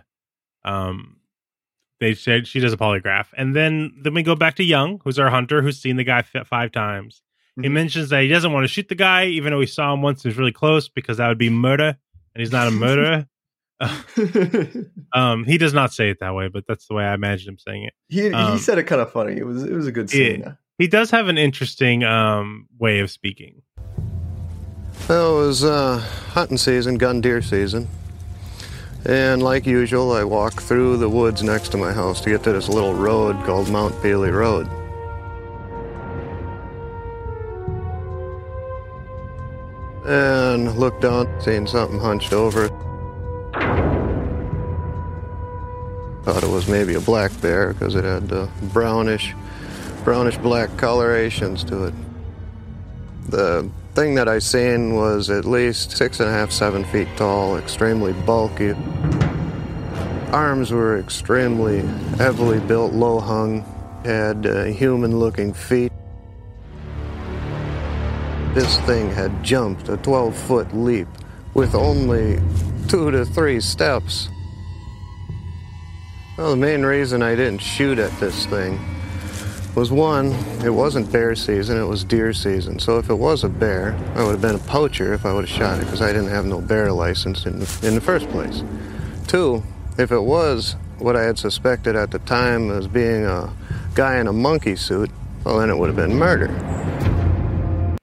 um, 0.64 1.16
they 2.02 2.14
said 2.14 2.46
she 2.46 2.58
does 2.60 2.72
a 2.72 2.76
polygraph, 2.76 3.26
and 3.36 3.54
then 3.56 3.92
then 4.02 4.12
we 4.12 4.22
go 4.22 4.34
back 4.34 4.56
to 4.56 4.64
Young, 4.64 5.00
who's 5.04 5.18
our 5.18 5.30
hunter, 5.30 5.62
who's 5.62 5.78
seen 5.80 5.96
the 5.96 6.04
guy 6.04 6.22
fi- 6.22 6.42
five 6.44 6.72
times. 6.72 7.22
He 7.56 7.68
Mhm. 7.68 7.72
mentions 7.72 8.08
that 8.10 8.22
he 8.22 8.28
doesn't 8.28 8.52
want 8.52 8.64
to 8.64 8.68
shoot 8.68 8.88
the 8.88 8.94
guy, 8.94 9.26
even 9.26 9.52
though 9.52 9.60
he 9.60 9.66
saw 9.66 9.92
him 9.94 10.02
once. 10.02 10.22
He 10.22 10.28
was 10.28 10.36
really 10.38 10.52
close 10.52 10.88
because 10.88 11.16
that 11.18 11.28
would 11.28 11.38
be 11.38 11.50
murder, 11.50 11.96
and 12.34 12.40
he's 12.40 12.50
not 12.52 12.66
a 12.68 12.70
murderer. 12.70 13.26
um, 15.12 15.44
he 15.44 15.58
does 15.58 15.72
not 15.74 15.92
say 15.92 16.10
it 16.10 16.18
that 16.20 16.34
way, 16.34 16.48
but 16.48 16.64
that's 16.66 16.86
the 16.86 16.94
way 16.94 17.04
I 17.04 17.14
imagine 17.14 17.48
him 17.50 17.58
saying 17.58 17.84
it. 17.84 17.94
he 18.08 18.22
he 18.22 18.32
Um, 18.32 18.58
said 18.58 18.78
it 18.78 18.84
kind 18.84 19.00
of 19.00 19.10
funny. 19.12 19.36
It 19.36 19.46
was 19.46 19.62
it 19.64 19.72
was 19.72 19.86
a 19.86 19.92
good 19.92 20.10
scene. 20.10 20.40
Yeah. 20.40 20.52
He 20.78 20.86
does 20.88 21.10
have 21.10 21.28
an 21.28 21.38
interesting 21.38 22.02
um 22.04 22.66
way 22.78 22.98
of 23.00 23.10
speaking. 23.10 23.62
Well, 25.08 25.42
it 25.42 25.46
was 25.46 25.64
uh, 25.64 25.98
hunting 26.30 26.58
season, 26.58 26.96
gun 26.96 27.20
deer 27.20 27.42
season. 27.42 27.88
And 29.04 29.42
like 29.42 29.66
usual, 29.66 30.12
I 30.12 30.22
walk 30.22 30.62
through 30.62 30.98
the 30.98 31.08
woods 31.08 31.42
next 31.42 31.70
to 31.70 31.76
my 31.76 31.92
house 31.92 32.20
to 32.20 32.30
get 32.30 32.44
to 32.44 32.52
this 32.52 32.68
little 32.68 32.94
road 32.94 33.34
called 33.44 33.68
Mount 33.68 34.00
Bailey 34.00 34.30
Road. 34.30 34.68
And 40.06 40.76
looked 40.76 41.02
down, 41.02 41.28
seeing 41.40 41.66
something 41.66 41.98
hunched 41.98 42.32
over. 42.32 42.68
Thought 46.22 46.44
it 46.44 46.50
was 46.50 46.68
maybe 46.68 46.94
a 46.94 47.00
black 47.00 47.32
bear 47.40 47.72
because 47.72 47.96
it 47.96 48.04
had 48.04 48.32
uh, 48.32 48.46
brownish, 48.72 49.34
brownish 50.04 50.36
black 50.38 50.76
colorations 50.76 51.64
to 51.64 51.86
it. 51.86 51.94
The 53.28 53.68
thing 53.94 54.14
that 54.14 54.26
I 54.26 54.38
seen 54.38 54.94
was 54.94 55.28
at 55.28 55.44
least 55.44 55.96
six 55.96 56.18
and 56.20 56.28
a 56.28 56.32
half, 56.32 56.50
seven 56.50 56.84
feet 56.84 57.08
tall, 57.16 57.58
extremely 57.58 58.14
bulky. 58.14 58.74
Arms 60.32 60.70
were 60.70 60.98
extremely 60.98 61.80
heavily 62.16 62.58
built, 62.60 62.94
low 62.94 63.20
hung, 63.20 63.64
had 64.04 64.46
uh, 64.46 64.64
human 64.64 65.18
looking 65.18 65.52
feet. 65.52 65.92
This 68.54 68.78
thing 68.80 69.10
had 69.10 69.42
jumped 69.42 69.90
a 69.90 69.98
12 69.98 70.36
foot 70.36 70.74
leap 70.74 71.08
with 71.52 71.74
only 71.74 72.40
two 72.88 73.10
to 73.10 73.26
three 73.26 73.60
steps. 73.60 74.30
Well, 76.38 76.50
the 76.50 76.56
main 76.56 76.82
reason 76.82 77.22
I 77.22 77.34
didn't 77.34 77.60
shoot 77.60 77.98
at 77.98 78.18
this 78.18 78.46
thing 78.46 78.80
was 79.74 79.90
one, 79.90 80.32
it 80.64 80.70
wasn't 80.70 81.10
bear 81.10 81.34
season, 81.34 81.78
it 81.78 81.84
was 81.84 82.04
deer 82.04 82.32
season. 82.32 82.78
So 82.78 82.98
if 82.98 83.08
it 83.08 83.14
was 83.14 83.42
a 83.42 83.48
bear, 83.48 83.94
I 84.14 84.22
would 84.22 84.32
have 84.32 84.40
been 84.40 84.54
a 84.54 84.58
poacher 84.70 85.14
if 85.14 85.24
I 85.24 85.32
would 85.32 85.48
have 85.48 85.58
shot 85.58 85.78
it 85.78 85.84
because 85.84 86.02
I 86.02 86.12
didn't 86.12 86.28
have 86.28 86.44
no 86.44 86.60
bear 86.60 86.92
license 86.92 87.46
in 87.46 87.60
the, 87.60 87.80
in 87.86 87.94
the 87.94 88.00
first 88.00 88.28
place. 88.28 88.62
Two, 89.26 89.62
if 89.98 90.12
it 90.12 90.20
was 90.20 90.76
what 90.98 91.16
I 91.16 91.22
had 91.22 91.38
suspected 91.38 91.96
at 91.96 92.10
the 92.10 92.18
time 92.20 92.70
as 92.70 92.86
being 92.86 93.24
a 93.24 93.52
guy 93.94 94.18
in 94.18 94.26
a 94.26 94.32
monkey 94.32 94.76
suit, 94.76 95.10
well, 95.44 95.58
then 95.58 95.70
it 95.70 95.76
would 95.76 95.88
have 95.88 95.96
been 95.96 96.16
murder. 96.16 96.48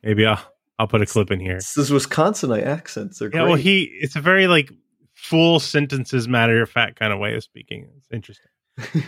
Maybe 0.04 0.26
I'll 0.26 0.42
I'll 0.78 0.88
put 0.88 1.02
a 1.02 1.06
clip 1.06 1.30
in 1.30 1.40
here. 1.40 1.58
It's 1.58 1.74
those 1.74 1.92
Wisconsinite 1.92 2.66
accents. 2.66 3.20
They're 3.20 3.30
Yeah, 3.34 3.44
well, 3.44 3.56
he 3.56 3.84
it's 3.84 4.16
a 4.16 4.22
very 4.22 4.48
like 4.48 4.72
full 5.14 5.60
sentences, 5.60 6.28
matter 6.28 6.62
of 6.62 6.70
fact 6.70 6.98
kind 6.98 7.14
of 7.14 7.20
way 7.20 7.36
of 7.36 7.44
speaking. 7.44 7.88
It's 7.98 8.08
interesting. 8.12 8.49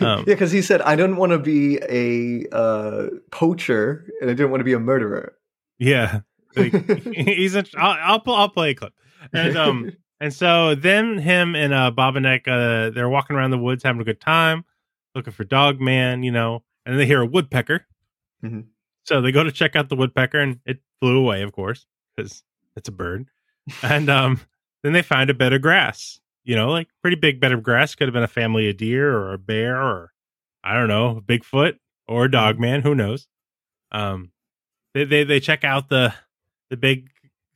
yeah, 0.00 0.22
because 0.24 0.52
he 0.52 0.62
said, 0.62 0.82
"I 0.82 0.96
didn't 0.96 1.16
want 1.16 1.32
to 1.32 1.38
be 1.38 1.78
a 1.88 2.46
uh, 2.54 3.06
poacher, 3.30 4.06
and 4.20 4.30
I 4.30 4.34
didn't 4.34 4.50
want 4.50 4.60
to 4.60 4.64
be 4.64 4.72
a 4.72 4.78
murderer." 4.78 5.34
Yeah, 5.78 6.20
Like, 6.56 6.72
he's. 7.14 7.54
A, 7.54 7.64
I'll 7.76 8.20
I'll, 8.26 8.34
I'll 8.34 8.48
play 8.48 8.70
a 8.70 8.74
clip, 8.74 8.92
and 9.32 9.56
um, 9.56 9.92
and 10.20 10.32
so 10.32 10.74
then 10.74 11.18
him 11.18 11.56
and 11.56 11.72
uh 11.72 11.90
Bobanek, 11.96 12.46
uh, 12.46 12.90
they're 12.90 13.08
walking 13.08 13.36
around 13.36 13.50
the 13.50 13.58
woods 13.58 13.82
having 13.82 14.00
a 14.00 14.04
good 14.04 14.20
time, 14.20 14.64
looking 15.14 15.32
for 15.32 15.44
Dog 15.44 15.80
Man, 15.80 16.22
you 16.22 16.30
know, 16.30 16.62
and 16.84 16.98
they 16.98 17.06
hear 17.06 17.20
a 17.20 17.26
woodpecker. 17.26 17.86
Mhm. 18.44 18.66
So 19.04 19.20
they 19.20 19.32
go 19.32 19.42
to 19.42 19.50
check 19.52 19.74
out 19.76 19.88
the 19.88 19.96
woodpecker, 19.96 20.38
and 20.38 20.60
it 20.66 20.80
flew 21.00 21.18
away, 21.18 21.42
of 21.42 21.52
course, 21.52 21.86
because 22.16 22.44
it's 22.76 22.88
a 22.88 22.92
bird. 22.92 23.26
And 23.82 24.10
um, 24.10 24.40
then 24.82 24.92
they 24.92 25.02
find 25.02 25.30
a 25.30 25.34
bed 25.34 25.52
of 25.52 25.62
grass, 25.62 26.20
you 26.44 26.56
know, 26.56 26.70
like 26.70 26.88
pretty 27.02 27.16
big 27.16 27.40
bed 27.40 27.52
of 27.52 27.62
grass. 27.62 27.94
Could 27.94 28.08
have 28.08 28.14
been 28.14 28.22
a 28.22 28.28
family 28.28 28.68
of 28.68 28.76
deer 28.76 29.16
or 29.16 29.32
a 29.32 29.38
bear 29.38 29.80
or 29.80 30.12
I 30.64 30.74
don't 30.74 30.88
know, 30.88 31.20
Bigfoot 31.24 31.74
or 32.08 32.24
a 32.24 32.30
dog 32.30 32.58
man, 32.58 32.82
who 32.82 32.94
knows? 32.94 33.26
Um, 33.90 34.32
they, 34.94 35.04
they 35.04 35.24
they 35.24 35.40
check 35.40 35.64
out 35.64 35.88
the 35.88 36.14
the 36.70 36.76
big 36.76 37.10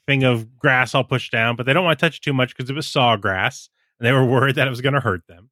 thing 0.06 0.24
of 0.24 0.56
grass 0.56 0.94
all 0.94 1.04
pushed 1.04 1.32
down, 1.32 1.56
but 1.56 1.66
they 1.66 1.72
don't 1.72 1.84
want 1.84 1.98
to 1.98 2.04
touch 2.04 2.18
it 2.18 2.22
too 2.22 2.32
much 2.32 2.56
because 2.56 2.70
it 2.70 2.76
was 2.76 2.86
sawgrass, 2.86 3.68
and 3.98 4.06
they 4.06 4.12
were 4.12 4.24
worried 4.24 4.56
that 4.56 4.66
it 4.66 4.70
was 4.70 4.80
going 4.80 4.94
to 4.94 5.00
hurt 5.00 5.22
them. 5.26 5.50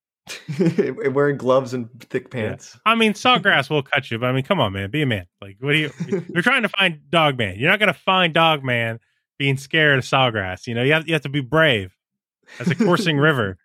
Wearing 1.12 1.36
gloves 1.36 1.74
and 1.74 1.88
thick 2.08 2.30
pants. 2.30 2.78
I 2.86 2.94
mean, 2.94 3.12
sawgrass 3.14 3.68
will 3.68 3.82
cut 3.82 4.10
you, 4.10 4.18
but 4.18 4.26
I 4.26 4.32
mean, 4.32 4.44
come 4.44 4.60
on, 4.60 4.72
man, 4.72 4.90
be 4.90 5.02
a 5.02 5.06
man. 5.06 5.26
Like, 5.40 5.56
what 5.60 5.72
do 5.72 5.78
you? 5.78 5.92
You're 6.32 6.42
trying 6.42 6.62
to 6.62 6.68
find 6.68 7.00
dog 7.10 7.36
man. 7.36 7.56
You're 7.58 7.70
not 7.70 7.78
going 7.78 7.92
to 7.92 7.98
find 7.98 8.32
dog 8.32 8.64
man 8.64 9.00
being 9.38 9.56
scared 9.56 9.98
of 9.98 10.04
sawgrass. 10.04 10.66
You 10.66 10.74
know, 10.74 10.82
you 10.82 10.92
have 10.92 11.06
you 11.06 11.14
have 11.14 11.22
to 11.22 11.28
be 11.28 11.40
brave. 11.40 11.94
That's 12.58 12.70
a 12.70 12.74
coursing 12.74 13.18
river. 13.28 13.56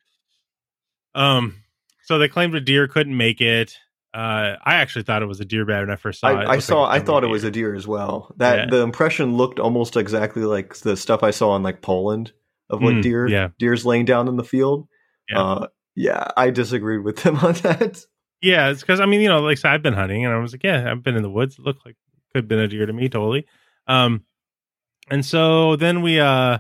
Um, 1.15 1.55
so 2.03 2.17
they 2.17 2.27
claimed 2.27 2.55
a 2.55 2.61
deer 2.61 2.87
couldn't 2.87 3.15
make 3.15 3.41
it. 3.41 3.75
Uh, 4.13 4.55
I 4.63 4.75
actually 4.75 5.03
thought 5.03 5.21
it 5.21 5.27
was 5.27 5.39
a 5.39 5.45
deer 5.45 5.65
bed 5.65 5.81
when 5.81 5.91
I 5.91 5.95
first 5.95 6.19
saw 6.21 6.29
it. 6.29 6.43
It 6.43 6.47
I, 6.47 6.53
I 6.53 6.59
saw. 6.59 6.81
like 6.83 7.01
I 7.01 7.05
thought 7.05 7.23
it 7.23 7.27
was 7.27 7.43
a 7.43 7.51
deer 7.51 7.75
as 7.75 7.85
well. 7.87 8.33
That 8.37 8.57
Yeah. 8.57 8.65
the 8.71 8.81
impression 8.81 9.37
looked 9.37 9.59
almost 9.59 9.95
exactly 9.95 10.43
like 10.43 10.75
the 10.77 10.97
stuff 10.97 11.21
I 11.21 11.29
saw 11.31 11.55
in 11.55 11.61
like 11.63 11.81
Poland 11.81 12.31
of 12.71 12.81
like 12.81 12.95
Mm, 12.95 13.01
deer. 13.03 13.27
yeah. 13.27 13.49
deer's 13.59 13.85
laying 13.85 14.05
down 14.05 14.27
in 14.27 14.35
the 14.35 14.43
field. 14.43 14.87
Yeah. 15.29 15.39
Uh, 15.41 15.67
yeah, 15.95 16.27
I 16.35 16.49
disagreed 16.49 17.03
with 17.03 17.17
them 17.17 17.35
on 17.43 17.53
that. 17.55 18.03
Yeah, 18.41 18.69
it's 18.69 18.81
because 18.81 18.99
I 18.99 19.05
mean, 19.05 19.21
you 19.21 19.27
know, 19.29 19.41
like 19.41 19.57
I 19.57 19.61
said, 19.61 19.71
I've 19.73 19.83
been 19.83 19.93
hunting, 19.93 20.25
and 20.25 20.33
I 20.33 20.37
was 20.39 20.53
like, 20.53 20.63
yeah, 20.63 20.89
I've 20.89 21.03
been 21.03 21.15
in 21.15 21.23
the 21.23 21.29
woods. 21.29 21.59
It 21.59 21.65
looked 21.65 21.85
like 21.85 21.95
could 22.33 22.43
have 22.43 22.47
been 22.47 22.59
a 22.59 22.67
deer 22.67 22.85
to 22.85 22.93
me, 22.93 23.09
totally. 23.09 23.45
Um, 23.85 24.23
and 25.09 25.25
so 25.25 25.75
then 25.75 26.01
we 26.01 26.19
uh 26.19 26.59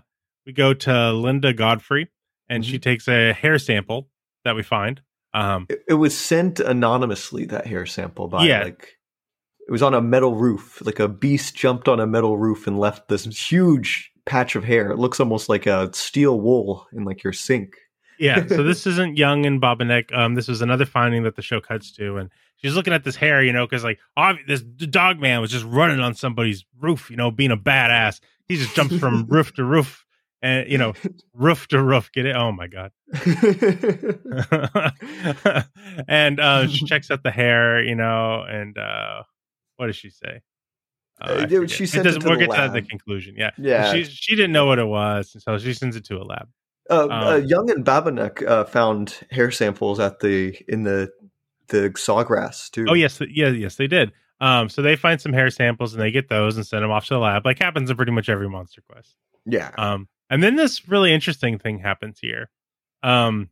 we 0.49 0.53
go 0.53 0.73
to 0.73 1.13
Linda 1.13 1.53
Godfrey, 1.53 2.09
and 2.49 2.63
Mm-hmm. 2.63 2.71
she 2.71 2.79
takes 2.79 3.07
a 3.07 3.33
hair 3.33 3.59
sample 3.59 4.09
that 4.43 4.55
we 4.55 4.63
find. 4.63 5.01
Um, 5.33 5.67
It, 5.69 5.83
it 5.89 5.93
was 5.93 6.17
sent 6.17 6.59
anonymously 6.59 7.45
that 7.45 7.67
hair 7.67 7.85
sample 7.85 8.27
by 8.27 8.45
Yeah. 8.45 8.63
like 8.63 8.95
it 9.67 9.71
was 9.71 9.83
on 9.83 9.93
a 9.93 10.01
metal 10.01 10.33
roof. 10.35 10.81
Like 10.83 10.99
a 10.99 11.07
beast 11.07 11.55
jumped 11.55 11.87
on 11.87 11.99
a 11.99 12.07
metal 12.07 12.35
roof 12.39 12.65
and 12.65 12.79
left 12.79 13.07
this 13.09 13.25
huge 13.25 14.11
patch 14.25 14.55
of 14.55 14.63
hair. 14.63 14.89
It 14.91 14.97
looks 14.97 15.19
almost 15.19 15.47
like 15.49 15.67
a 15.67 15.93
steel 15.93 16.39
wool 16.41 16.87
in 16.93 17.03
like 17.05 17.23
your 17.23 17.33
sink. 17.33 17.75
yeah, 18.19 18.47
so 18.47 18.63
this 18.69 18.87
isn't 18.87 19.17
Young 19.17 19.45
and 19.45 19.61
Bobanek. 19.61 20.11
Um, 20.17 20.33
this 20.33 20.47
was 20.47 20.61
another 20.63 20.85
finding 20.85 21.21
that 21.23 21.35
the 21.35 21.43
show 21.43 21.61
cuts 21.61 21.91
to, 21.97 22.17
and 22.17 22.31
she's 22.55 22.73
looking 22.75 22.93
at 22.93 23.03
this 23.03 23.15
hair, 23.15 23.43
you 23.43 23.53
know, 23.53 23.67
because 23.67 23.83
like 23.83 23.99
obvi- 24.17 24.47
this 24.47 24.61
dog 24.61 25.19
man 25.19 25.39
was 25.41 25.51
just 25.51 25.65
running 25.65 25.99
on 25.99 26.15
somebody's 26.15 26.65
roof, 26.79 27.11
you 27.11 27.17
know, 27.17 27.29
being 27.29 27.51
a 27.51 27.57
badass. 27.57 28.19
He 28.47 28.55
just 28.57 28.75
jumps 28.75 28.97
from 28.97 29.27
roof 29.29 29.53
to 29.53 29.63
roof, 29.63 30.03
and 30.41 30.69
you 30.69 30.77
know, 30.77 30.93
roof 31.33 31.67
to 31.69 31.81
roof. 31.81 32.11
Get 32.13 32.25
it? 32.25 32.35
Oh 32.35 32.51
my 32.51 32.67
god! 32.67 32.91
and 36.07 36.39
uh, 36.39 36.67
she 36.67 36.85
checks 36.85 37.11
out 37.11 37.23
the 37.23 37.31
hair, 37.31 37.83
you 37.83 37.95
know, 37.95 38.43
and 38.47 38.77
uh, 38.77 39.23
what 39.77 39.87
does 39.87 39.95
she 39.95 40.09
say? 40.09 40.41
Uh, 41.21 41.45
Uh, 41.51 41.67
she 41.67 41.85
sent 41.85 42.07
it 42.07 42.19
to 42.19 42.29
we'll 42.29 42.39
get 42.39 42.51
to 42.51 42.69
the 42.73 42.81
conclusion. 42.81 43.35
Yeah, 43.37 43.51
Yeah. 43.57 43.93
She 43.93 44.03
she 44.05 44.35
didn't 44.35 44.53
know 44.53 44.65
what 44.65 44.79
it 44.79 44.87
was, 44.87 45.35
so 45.43 45.57
she 45.57 45.73
sends 45.73 45.95
it 45.95 46.05
to 46.05 46.17
a 46.17 46.23
lab. 46.23 46.47
Uh, 46.89 47.03
Um, 47.03 47.11
uh, 47.11 47.35
Young 47.37 47.69
and 47.69 47.85
Babanek 47.85 48.45
uh, 48.47 48.63
found 48.63 49.19
hair 49.29 49.51
samples 49.51 49.99
at 49.99 50.19
the 50.21 50.57
in 50.67 50.83
the 50.83 51.09
the 51.67 51.89
sawgrass 51.91 52.71
too. 52.71 52.85
Oh 52.89 52.93
yes, 52.95 53.21
yeah, 53.29 53.49
yes, 53.49 53.75
they 53.75 53.87
did. 53.87 54.11
Um, 54.41 54.69
so 54.69 54.81
they 54.81 54.95
find 54.95 55.19
some 55.19 55.33
hair 55.33 55.49
samples 55.49 55.93
and 55.93 56.01
they 56.01 56.11
get 56.11 56.29
those 56.29 56.55
and 56.55 56.65
send 56.65 56.81
them 56.83 56.91
off 56.91 57.05
to 57.07 57.15
the 57.15 57.19
lab, 57.19 57.45
like 57.45 57.59
happens 57.59 57.89
in 57.89 57.97
pretty 57.97 58.13
much 58.13 58.29
every 58.29 58.47
Monster 58.47 58.81
Quest. 58.89 59.13
yeah. 59.45 59.71
Um, 59.77 60.07
and 60.29 60.41
then 60.43 60.55
this 60.55 60.87
really 60.87 61.13
interesting 61.13 61.57
thing 61.59 61.79
happens 61.79 62.19
here. 62.19 62.49
Um, 63.03 63.49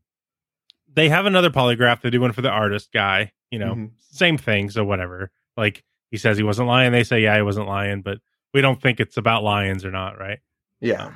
they 0.94 1.10
have 1.10 1.26
another 1.26 1.50
polygraph. 1.50 2.02
They 2.02 2.10
do 2.10 2.22
one 2.22 2.32
for 2.34 2.42
the 2.42 2.50
artist 2.50 2.92
guy. 2.94 3.32
You 3.52 3.60
know, 3.60 3.76
Mhm. 3.76 3.92
same 4.12 4.38
thing. 4.38 4.70
So 4.70 4.84
whatever. 4.84 5.32
Like 5.56 5.84
he 6.12 6.18
says 6.18 6.38
he 6.38 6.44
wasn't 6.44 6.68
lying. 6.68 6.92
They 6.92 7.04
say 7.04 7.22
yeah, 7.22 7.36
he 7.36 7.42
wasn't 7.42 7.68
lying, 7.68 8.02
but 8.02 8.20
we 8.54 8.62
don't 8.62 8.82
think 8.82 9.00
it's 9.00 9.18
about 9.18 9.44
lions 9.44 9.86
or 9.86 9.92
not, 9.92 10.18
right? 10.20 10.40
Yeah. 10.82 11.14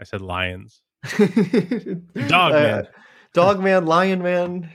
I 0.00 0.04
said 0.04 0.20
lions. 0.20 0.82
Dog 2.28 2.52
man. 2.52 2.88
Dog 3.34 3.60
man, 3.62 3.86
lion 3.86 4.22
man, 4.22 4.70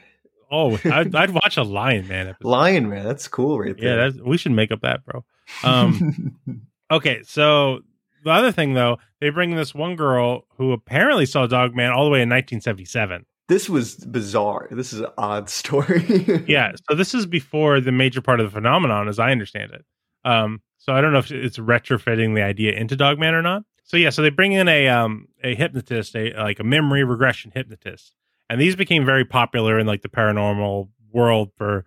Oh, 0.49 0.79
I'd, 0.85 1.13
I'd 1.13 1.31
watch 1.31 1.57
a 1.57 1.63
lion 1.63 2.07
man 2.07 2.29
episode. 2.29 2.47
lion 2.49 2.89
man. 2.89 3.05
That's 3.05 3.27
cool, 3.27 3.59
right 3.59 3.75
Yeah, 3.77 3.95
there. 3.95 4.11
that's, 4.11 4.23
we 4.23 4.37
should 4.37 4.53
make 4.53 4.71
up 4.71 4.81
that, 4.81 5.05
bro. 5.05 5.25
Um, 5.63 6.37
okay, 6.91 7.21
so 7.23 7.81
the 8.28 8.34
other 8.34 8.51
thing 8.51 8.73
though, 8.73 8.97
they 9.19 9.30
bring 9.30 9.55
this 9.55 9.73
one 9.73 9.95
girl 9.95 10.45
who 10.57 10.71
apparently 10.71 11.25
saw 11.25 11.47
Dogman 11.47 11.91
all 11.91 12.05
the 12.05 12.11
way 12.11 12.21
in 12.21 12.30
1977. 12.30 13.25
this 13.47 13.69
was 13.69 13.95
bizarre. 13.95 14.67
This 14.71 14.93
is 14.93 14.99
an 15.01 15.07
odd 15.17 15.49
story. 15.61 16.43
Yeah, 16.47 16.73
so 16.89 16.95
this 16.95 17.13
is 17.13 17.25
before 17.25 17.80
the 17.82 17.91
major 17.91 18.21
part 18.21 18.39
of 18.39 18.47
the 18.47 18.51
phenomenon, 18.51 19.07
as 19.07 19.19
I 19.19 19.32
understand 19.32 19.71
it. 19.71 19.86
Um, 20.25 20.61
so 20.78 20.93
I 20.93 21.01
don't 21.01 21.13
know 21.13 21.19
if 21.19 21.32
it's 21.32 21.57
retrofitting 21.57 22.36
the 22.36 22.43
idea 22.43 22.73
into 22.73 22.95
Dogman 22.95 23.34
or 23.34 23.41
not. 23.41 23.63
So 23.84 23.97
yeah, 23.97 24.09
so 24.09 24.21
they 24.21 24.30
bring 24.30 24.51
in 24.51 24.67
a 24.67 24.89
um 24.89 25.28
a 25.43 25.55
hypnotist, 25.55 26.15
a 26.15 26.34
like 26.34 26.59
a 26.59 26.63
memory 26.63 27.03
regression 27.05 27.51
hypnotist, 27.53 28.13
and 28.49 28.59
these 28.59 28.75
became 28.75 29.05
very 29.05 29.23
popular 29.23 29.80
in 29.80 29.88
like 29.88 30.01
the 30.01 30.09
paranormal 30.09 30.89
world 31.11 31.51
for 31.57 31.86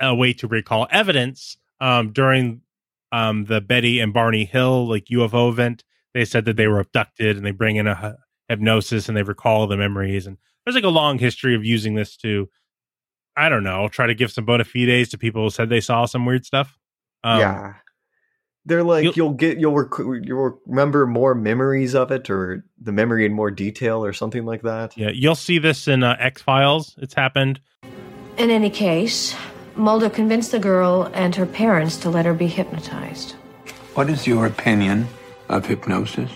a 0.00 0.14
way 0.14 0.32
to 0.34 0.46
recall 0.46 0.86
evidence. 0.90 1.56
Um, 1.80 2.12
during 2.12 2.60
um 3.12 3.44
the 3.46 3.60
Betty 3.60 4.00
and 4.00 4.12
Barney 4.12 4.44
Hill 4.44 4.88
like 4.88 5.06
UFO 5.12 5.50
event, 5.50 5.84
they 6.14 6.24
said 6.24 6.44
that 6.46 6.56
they 6.56 6.66
were 6.68 6.80
abducted, 6.80 7.36
and 7.36 7.44
they 7.46 7.50
bring 7.52 7.76
in 7.76 7.86
a 7.86 8.16
hypnosis 8.48 9.08
and 9.08 9.16
they 9.16 9.22
recall 9.22 9.66
the 9.66 9.76
memories. 9.76 10.26
And 10.26 10.36
there's 10.64 10.74
like 10.74 10.84
a 10.84 10.88
long 10.88 11.18
history 11.18 11.54
of 11.54 11.64
using 11.64 11.94
this 11.94 12.16
to, 12.18 12.48
I 13.36 13.48
don't 13.48 13.64
know, 13.64 13.88
try 13.88 14.06
to 14.06 14.14
give 14.14 14.32
some 14.32 14.44
bona 14.46 14.64
fides 14.64 15.10
to 15.10 15.18
people 15.18 15.42
who 15.44 15.50
said 15.50 15.68
they 15.68 15.80
saw 15.80 16.06
some 16.06 16.24
weird 16.26 16.44
stuff. 16.44 16.78
Um, 17.24 17.40
yeah. 17.40 17.74
They're 18.64 18.82
like 18.82 19.04
you'll- 19.04 19.14
you'll, 19.16 19.32
get 19.34 19.58
you'll 19.58 19.74
rec- 19.74 20.22
you'll 20.26 20.60
remember 20.66 21.06
more 21.06 21.34
memories 21.34 21.94
of 21.94 22.10
it 22.10 22.28
or 22.28 22.64
the 22.80 22.92
memory 22.92 23.24
in 23.24 23.32
more 23.32 23.50
detail 23.50 24.04
or 24.04 24.12
something 24.12 24.44
like 24.44 24.62
that. 24.62 24.96
Yeah, 24.96 25.10
you'll 25.10 25.34
see 25.34 25.58
this 25.58 25.88
in 25.88 26.02
uh, 26.02 26.16
X 26.18 26.42
Files. 26.42 26.94
It's 26.98 27.14
happened. 27.14 27.60
In 28.36 28.50
any 28.50 28.68
case, 28.70 29.34
Mulder 29.78 30.10
convinced 30.10 30.50
the 30.50 30.58
girl 30.58 31.08
and 31.14 31.34
her 31.36 31.46
parents 31.46 31.96
to 31.98 32.10
let 32.10 32.26
her 32.26 32.34
be 32.34 32.48
hypnotized. 32.48 33.36
What 33.94 34.10
is 34.10 34.26
your 34.26 34.44
opinion 34.46 35.06
of 35.48 35.66
hypnosis? 35.66 36.30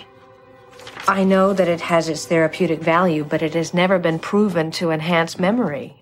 I 1.09 1.24
know 1.24 1.53
that 1.53 1.66
it 1.66 1.80
has 1.80 2.09
its 2.09 2.24
therapeutic 2.26 2.80
value, 2.80 3.24
but 3.24 3.43
it 3.43 3.55
has 3.55 3.74
never 3.74 3.99
been 3.99 4.20
proven 4.20 4.70
to 4.72 4.93
enhance 4.93 5.40
memory. 5.40 6.01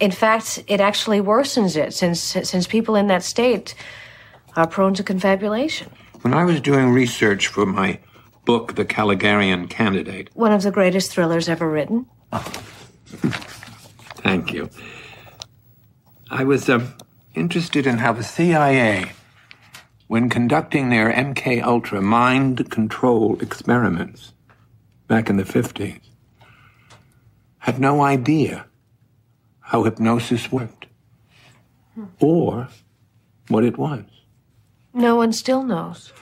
In 0.00 0.10
fact, 0.10 0.64
it 0.66 0.80
actually 0.80 1.20
worsens 1.20 1.76
it 1.76 1.94
since 1.94 2.20
since 2.20 2.66
people 2.66 2.96
in 2.96 3.06
that 3.06 3.22
state 3.22 3.76
are 4.56 4.66
prone 4.66 4.94
to 4.94 5.04
confabulation. 5.04 5.92
When 6.22 6.34
I 6.34 6.44
was 6.44 6.60
doing 6.60 6.90
research 6.90 7.46
for 7.46 7.64
my 7.64 8.00
book, 8.44 8.74
The 8.74 8.84
Caligarian 8.84 9.68
Candidate, 9.68 10.30
One 10.34 10.50
of 10.50 10.62
the 10.62 10.72
greatest 10.72 11.12
thrillers 11.12 11.48
ever 11.48 11.70
written. 11.70 12.06
thank 14.24 14.52
you, 14.52 14.68
I 16.32 16.44
was 16.44 16.66
um, 16.70 16.94
interested 17.34 17.86
in 17.86 17.98
how 17.98 18.14
the 18.14 18.24
CIA, 18.24 19.12
when 20.06 20.30
conducting 20.30 20.88
their 20.88 21.12
MK 21.12 21.62
Ultra 21.62 22.00
mind 22.00 22.70
control 22.70 23.38
experiments 23.42 24.32
back 25.08 25.28
in 25.28 25.36
the 25.36 25.42
50s, 25.42 26.00
had 27.58 27.78
no 27.78 28.00
idea 28.00 28.64
how 29.60 29.84
hypnosis 29.84 30.50
worked 30.50 30.86
or 32.18 32.68
what 33.48 33.62
it 33.62 33.76
was. 33.76 34.04
No 34.94 35.16
one 35.16 35.34
still 35.34 35.62
knows. 35.62 36.14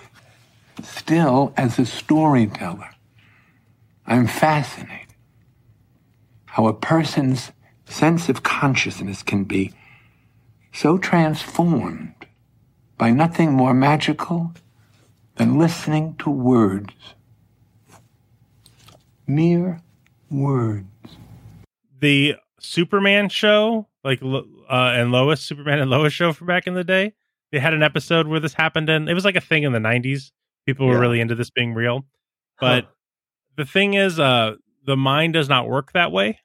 Still, 0.82 1.54
as 1.56 1.78
a 1.78 1.86
storyteller, 1.86 2.90
I'm 4.06 4.26
fascinated 4.26 5.14
how 6.46 6.66
a 6.66 6.74
person's 6.74 7.52
sense 7.84 8.28
of 8.28 8.42
consciousness 8.42 9.22
can 9.22 9.44
be 9.44 9.72
so 10.72 10.98
transformed 10.98 12.14
by 12.98 13.10
nothing 13.10 13.52
more 13.52 13.74
magical 13.74 14.52
than 15.36 15.58
listening 15.58 16.14
to 16.16 16.30
words. 16.30 16.92
Mere 19.26 19.80
words. 20.30 20.86
The 22.00 22.34
Superman 22.60 23.28
show, 23.28 23.88
like 24.04 24.22
uh, 24.22 24.42
and 24.70 25.12
Lois, 25.12 25.40
Superman 25.40 25.78
and 25.78 25.90
Lois 25.90 26.12
show 26.12 26.32
from 26.32 26.46
back 26.46 26.66
in 26.66 26.74
the 26.74 26.84
day. 26.84 27.14
They 27.52 27.58
had 27.58 27.74
an 27.74 27.82
episode 27.82 28.26
where 28.26 28.40
this 28.40 28.54
happened, 28.54 28.88
and 28.88 29.08
it 29.08 29.14
was 29.14 29.24
like 29.24 29.36
a 29.36 29.40
thing 29.40 29.62
in 29.64 29.72
the 29.72 29.78
'90s. 29.78 30.30
People 30.66 30.86
were 30.86 30.94
Yeah. 30.94 31.00
really 31.00 31.20
into 31.20 31.34
this 31.34 31.50
being 31.50 31.74
real, 31.74 32.06
but 32.60 32.92
the 33.56 33.64
thing 33.64 33.94
is, 33.94 34.18
uh, 34.20 34.56
the 34.84 34.96
mind 34.96 35.32
does 35.32 35.48
not 35.48 35.68
work 35.68 35.92
that 35.92 36.12
way. 36.12 36.38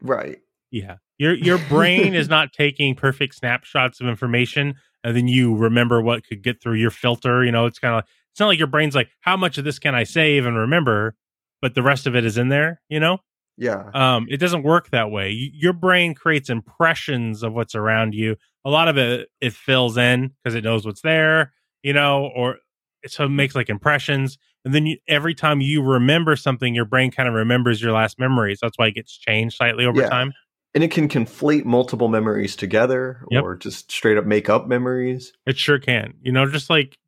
Right. 0.00 0.38
Yeah. 0.70 0.96
Your 1.18 1.34
your 1.34 1.58
brain 1.70 2.14
is 2.14 2.28
not 2.28 2.52
taking 2.52 2.94
perfect 2.94 3.34
snapshots 3.34 4.00
of 4.00 4.06
information 4.08 4.74
and 5.04 5.16
then 5.16 5.28
you 5.28 5.54
remember 5.56 6.00
what 6.02 6.26
could 6.26 6.42
get 6.42 6.60
through 6.62 6.74
your 6.74 6.90
filter. 6.90 7.44
You 7.44 7.52
know, 7.52 7.66
it's 7.66 7.78
kind 7.78 7.94
of 7.94 8.04
it's 8.32 8.40
not 8.40 8.46
like 8.46 8.58
your 8.58 8.68
brain's 8.68 8.94
like, 8.94 9.08
how 9.20 9.36
much 9.36 9.58
of 9.58 9.64
this 9.64 9.78
can 9.78 9.94
I 9.94 10.04
save 10.04 10.46
and 10.46 10.56
remember? 10.56 11.14
But 11.60 11.74
the 11.74 11.82
rest 11.82 12.06
of 12.06 12.14
it 12.14 12.24
is 12.24 12.38
in 12.38 12.48
there, 12.48 12.80
you 12.88 13.00
know? 13.00 13.18
Yeah. 13.56 13.90
Um, 13.94 14.26
it 14.30 14.36
doesn't 14.36 14.62
work 14.62 14.90
that 14.90 15.10
way. 15.10 15.30
Y- 15.30 15.50
Your 15.54 15.72
brain 15.72 16.14
creates 16.14 16.48
impressions 16.50 17.42
of 17.42 17.52
what's 17.52 17.74
around 17.74 18.14
you. 18.14 18.36
A 18.64 18.70
lot 18.70 18.88
of 18.88 18.96
it 18.96 19.28
it 19.40 19.52
fills 19.52 19.96
in 19.96 20.32
because 20.44 20.54
it 20.54 20.64
knows 20.64 20.86
what's 20.86 21.02
there, 21.02 21.52
you 21.82 21.92
know, 21.92 22.30
or 22.36 22.58
so 23.06 23.24
it 23.24 23.30
makes 23.30 23.54
like 23.54 23.68
impressions. 23.68 24.38
And 24.64 24.74
then 24.74 24.86
you, 24.86 24.98
every 25.08 25.34
time 25.34 25.60
you 25.60 25.82
remember 25.82 26.36
something, 26.36 26.74
your 26.74 26.84
brain 26.84 27.10
kind 27.10 27.28
of 27.28 27.34
remembers 27.34 27.80
your 27.80 27.92
last 27.92 28.18
memories. 28.18 28.58
That's 28.60 28.76
why 28.78 28.88
it 28.88 28.94
gets 28.94 29.16
changed 29.16 29.56
slightly 29.56 29.84
over 29.86 30.02
Yeah. 30.02 30.08
time. 30.10 30.32
And 30.74 30.84
it 30.84 30.90
can 30.90 31.08
conflate 31.08 31.64
multiple 31.64 32.08
memories 32.08 32.54
together 32.54 33.24
Yep. 33.30 33.42
or 33.42 33.56
just 33.56 33.90
straight 33.90 34.16
up 34.18 34.26
make 34.26 34.48
up 34.48 34.66
memories. 34.68 35.32
It 35.46 35.56
sure 35.58 35.78
can. 35.78 36.14
You 36.22 36.32
know, 36.32 36.46
just 36.50 36.68
like 36.70 36.98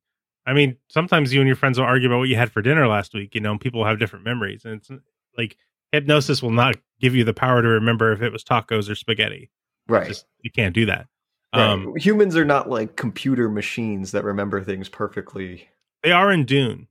I 0.47 0.55
mean, 0.55 0.77
sometimes 0.89 1.33
you 1.35 1.41
and 1.41 1.47
your 1.47 1.57
friends 1.57 1.79
will 1.79 1.87
argue 1.87 2.09
about 2.09 2.19
what 2.21 2.29
you 2.29 2.37
had 2.37 2.51
for 2.51 2.63
dinner 2.63 2.89
last 2.89 3.13
week, 3.15 3.35
you 3.35 3.41
know, 3.41 3.53
and 3.53 3.61
people 3.61 3.85
have 3.85 3.99
different 3.99 4.25
memories. 4.25 4.65
And 4.65 4.75
it's 4.77 4.91
like 5.37 5.57
hypnosis 5.93 6.43
will 6.43 6.51
not 6.51 6.77
give 7.01 7.15
you 7.15 7.23
the 7.25 7.35
power 7.35 7.61
to 7.63 7.69
remember 7.69 8.13
if 8.13 8.23
it 8.23 8.33
was 8.33 8.43
tacos 8.43 8.89
or 8.91 8.95
spaghetti. 8.95 9.51
Right. 9.89 10.09
Just 10.09 10.25
you 10.41 10.51
can't 10.51 10.75
do 10.75 10.87
that. 10.87 11.07
Right. 11.55 11.69
Um 11.69 11.95
Humans 11.97 12.37
are 12.37 12.45
not 12.45 12.71
like 12.71 12.97
computer 12.97 13.49
machines 13.51 14.13
that 14.13 14.25
remember 14.25 14.63
things 14.65 14.89
perfectly. 14.89 15.69
they 16.03 16.13
are 16.13 16.33
in 16.33 16.45
Dune. 16.47 16.87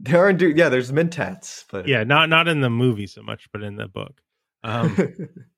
They 0.00 0.14
are 0.16 0.32
do 0.32 0.48
yeah, 0.56 0.68
there's 0.70 0.90
mentats, 0.90 1.64
but 1.70 1.86
Yeah, 1.86 2.02
not 2.04 2.28
not 2.28 2.48
in 2.48 2.60
the 2.62 2.70
movie 2.70 3.06
so 3.06 3.22
much, 3.22 3.48
but 3.52 3.62
in 3.62 3.76
the 3.76 3.86
book. 3.88 4.20
Um 4.64 4.96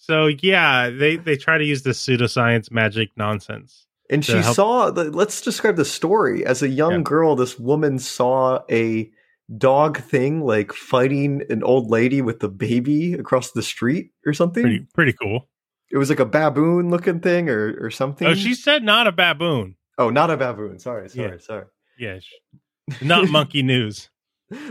So 0.00 0.26
yeah, 0.26 0.90
they 0.90 1.16
they 1.16 1.36
try 1.36 1.58
to 1.58 1.64
use 1.64 1.82
this 1.82 2.00
pseudoscience 2.04 2.70
magic 2.70 3.10
nonsense. 3.16 3.86
And 4.10 4.24
she 4.24 4.32
help- 4.38 4.54
saw 4.56 4.90
the 4.90 5.04
let's 5.10 5.40
describe 5.42 5.76
the 5.76 5.84
story. 5.84 6.46
As 6.46 6.62
a 6.62 6.68
young 6.68 7.02
girl, 7.04 7.36
this 7.36 7.58
woman 7.58 7.98
saw 7.98 8.60
a 8.70 9.10
dog 9.56 9.98
thing 9.98 10.42
like 10.44 10.72
fighting 10.72 11.42
an 11.50 11.62
old 11.62 11.90
lady 11.90 12.20
with 12.22 12.40
the 12.40 12.48
baby 12.48 13.14
across 13.14 13.52
the 13.52 13.62
street 13.62 14.10
or 14.26 14.32
something. 14.32 14.62
pretty 14.62 14.86
pretty 14.94 15.12
cool. 15.12 15.48
It 15.90 15.96
was 15.98 16.08
like 16.10 16.20
a 16.20 16.26
baboon 16.26 16.90
looking 16.90 17.20
thing 17.20 17.48
or 17.50 17.76
or 17.80 17.90
something. 17.90 18.26
Oh, 18.28 18.34
she 18.34 18.54
said 18.54 18.82
not 18.82 19.06
a 19.06 19.12
baboon. 19.12 19.74
Oh, 19.98 20.10
not 20.10 20.30
a 20.30 20.36
baboon. 20.36 20.78
Sorry, 20.78 21.08
sorry, 21.10 21.32
Yeah. 21.32 21.38
sorry. 21.38 21.64
Yeah, 21.98 22.18
sh- 22.20 23.02
not 23.02 23.28
monkey 23.28 23.62
news. 23.74 24.08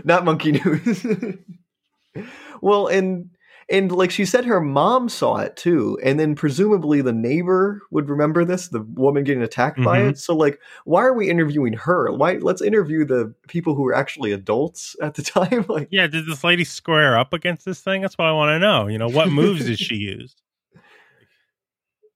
Not 0.04 0.26
monkey 0.26 0.54
news. 0.54 1.06
well, 2.62 2.88
and 2.88 3.30
and 3.70 3.92
like 3.92 4.12
she 4.12 4.26
said 4.26 4.46
her 4.46 4.62
mom 4.62 5.10
saw 5.10 5.38
it 5.38 5.56
too 5.58 5.98
and 6.04 6.20
then 6.20 6.36
presumably 6.36 7.02
the 7.02 7.12
neighbor 7.12 7.82
would 7.92 8.10
remember 8.10 8.46
this 8.46 8.70
the 8.70 8.82
woman 8.82 9.24
getting 9.24 9.44
attacked 9.44 9.84
by 9.84 10.00
Mhm. 10.00 10.10
it 10.12 10.18
so 10.18 10.36
like 10.36 10.60
why 10.86 11.04
are 11.04 11.14
we 11.14 11.30
interviewing 11.30 11.74
her 11.74 12.12
why 12.14 12.34
let's 12.36 12.62
interview 12.62 13.04
the 13.06 13.34
people 13.48 13.76
who 13.76 13.84
were 13.84 13.94
actually 13.96 14.32
adults 14.32 14.96
at 15.02 15.16
the 15.16 15.22
time 15.38 15.66
like 15.68 15.88
Yeah, 15.92 16.08
did 16.08 16.26
this 16.26 16.44
lady 16.44 16.64
square 16.64 17.18
up 17.18 17.34
against 17.34 17.66
this 17.66 17.82
thing? 17.82 18.02
That's 18.02 18.18
what 18.18 18.28
I 18.28 18.32
want 18.32 18.50
to 18.50 18.60
know. 18.60 18.88
You 18.88 18.98
know, 18.98 19.08
what 19.10 19.30
moves 19.30 19.66
did 19.66 19.80
she 19.80 19.96
use? 20.16 20.36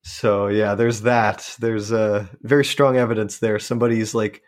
so 0.04 0.48
yeah 0.48 0.74
there's 0.74 1.02
that 1.02 1.56
there's 1.60 1.92
uh 1.92 2.26
very 2.42 2.66
strong 2.66 2.98
evidence 2.98 3.38
there 3.38 3.60
somebody's 3.60 4.16
like 4.16 4.42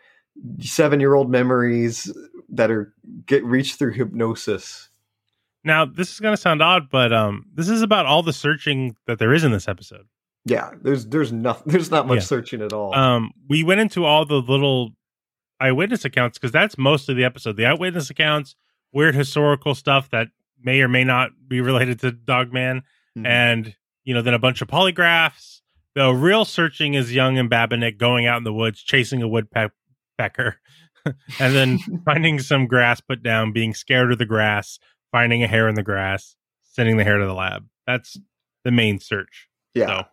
seven 0.60 0.98
year 0.98 1.14
old 1.14 1.30
memories 1.30 2.12
that 2.48 2.70
are 2.72 2.92
get 3.26 3.44
reached 3.44 3.78
through 3.78 3.92
hypnosis 3.92 4.88
Now, 5.64 5.84
this 5.86 6.12
is 6.12 6.20
going 6.20 6.34
to 6.34 6.40
sound 6.40 6.62
odd, 6.62 6.90
but 6.90 7.12
um, 7.12 7.46
this 7.54 7.68
is 7.68 7.82
about 7.82 8.06
all 8.06 8.22
the 8.22 8.32
searching 8.32 8.96
that 9.06 9.18
there 9.18 9.32
is 9.32 9.44
in 9.44 9.52
this 9.52 9.66
episode. 9.68 10.06
yeah 10.46 10.70
there's 10.82 11.06
there's 11.06 11.32
nothing 11.32 11.72
there's 11.72 11.90
not 11.90 12.06
much 12.06 12.16
Yeah. 12.16 12.22
searching 12.22 12.60
at 12.62 12.72
all 12.72 12.94
Um, 12.94 13.30
we 13.48 13.64
went 13.64 13.80
into 13.80 14.04
all 14.04 14.26
the 14.26 14.40
little 14.42 14.90
eyewitness 15.60 16.04
accounts 16.04 16.36
because 16.38 16.52
that's 16.52 16.76
most 16.76 17.08
of 17.08 17.16
the 17.16 17.24
episode. 17.24 17.56
The 17.56 17.64
eyewitness 17.66 18.10
accounts, 18.10 18.54
weird 18.92 19.14
historical 19.14 19.74
stuff 19.74 20.10
that 20.10 20.28
may 20.62 20.80
or 20.82 20.88
may 20.88 21.04
not 21.04 21.30
be 21.48 21.60
related 21.60 22.00
to 22.00 22.12
Dogman, 22.12 22.82
Mhm. 23.16 23.26
and 23.26 23.74
you 24.04 24.12
know, 24.12 24.20
then 24.20 24.34
a 24.34 24.38
bunch 24.38 24.60
of 24.60 24.68
polygraphs. 24.68 25.60
The 25.94 26.10
real 26.12 26.44
searching 26.44 26.92
is 26.94 27.14
Young 27.14 27.38
and 27.38 27.48
Babinick 27.50 27.96
going 27.96 28.26
out 28.26 28.36
in 28.36 28.44
the 28.44 28.52
woods 28.52 28.82
chasing 28.82 29.22
a 29.22 29.28
woodpecker, 29.28 30.60
and 31.40 31.54
then 31.54 31.78
finding 32.04 32.38
some 32.38 32.66
grass 32.66 33.00
put 33.00 33.22
down, 33.22 33.52
being 33.52 33.72
scared 33.72 34.12
of 34.12 34.18
the 34.18 34.26
grass, 34.26 34.78
finding 35.14 35.42
a 35.44 35.46
hair 35.46 35.68
in 35.68 35.76
the 35.76 35.82
grass, 35.82 36.34
sending 36.62 36.96
the 36.96 37.04
hair 37.04 37.18
to 37.18 37.26
the 37.26 37.32
lab. 37.34 37.66
That's 37.86 38.18
the 38.64 38.72
main 38.72 38.98
search. 38.98 39.48
yeah 39.74 39.86
So, 39.86 40.04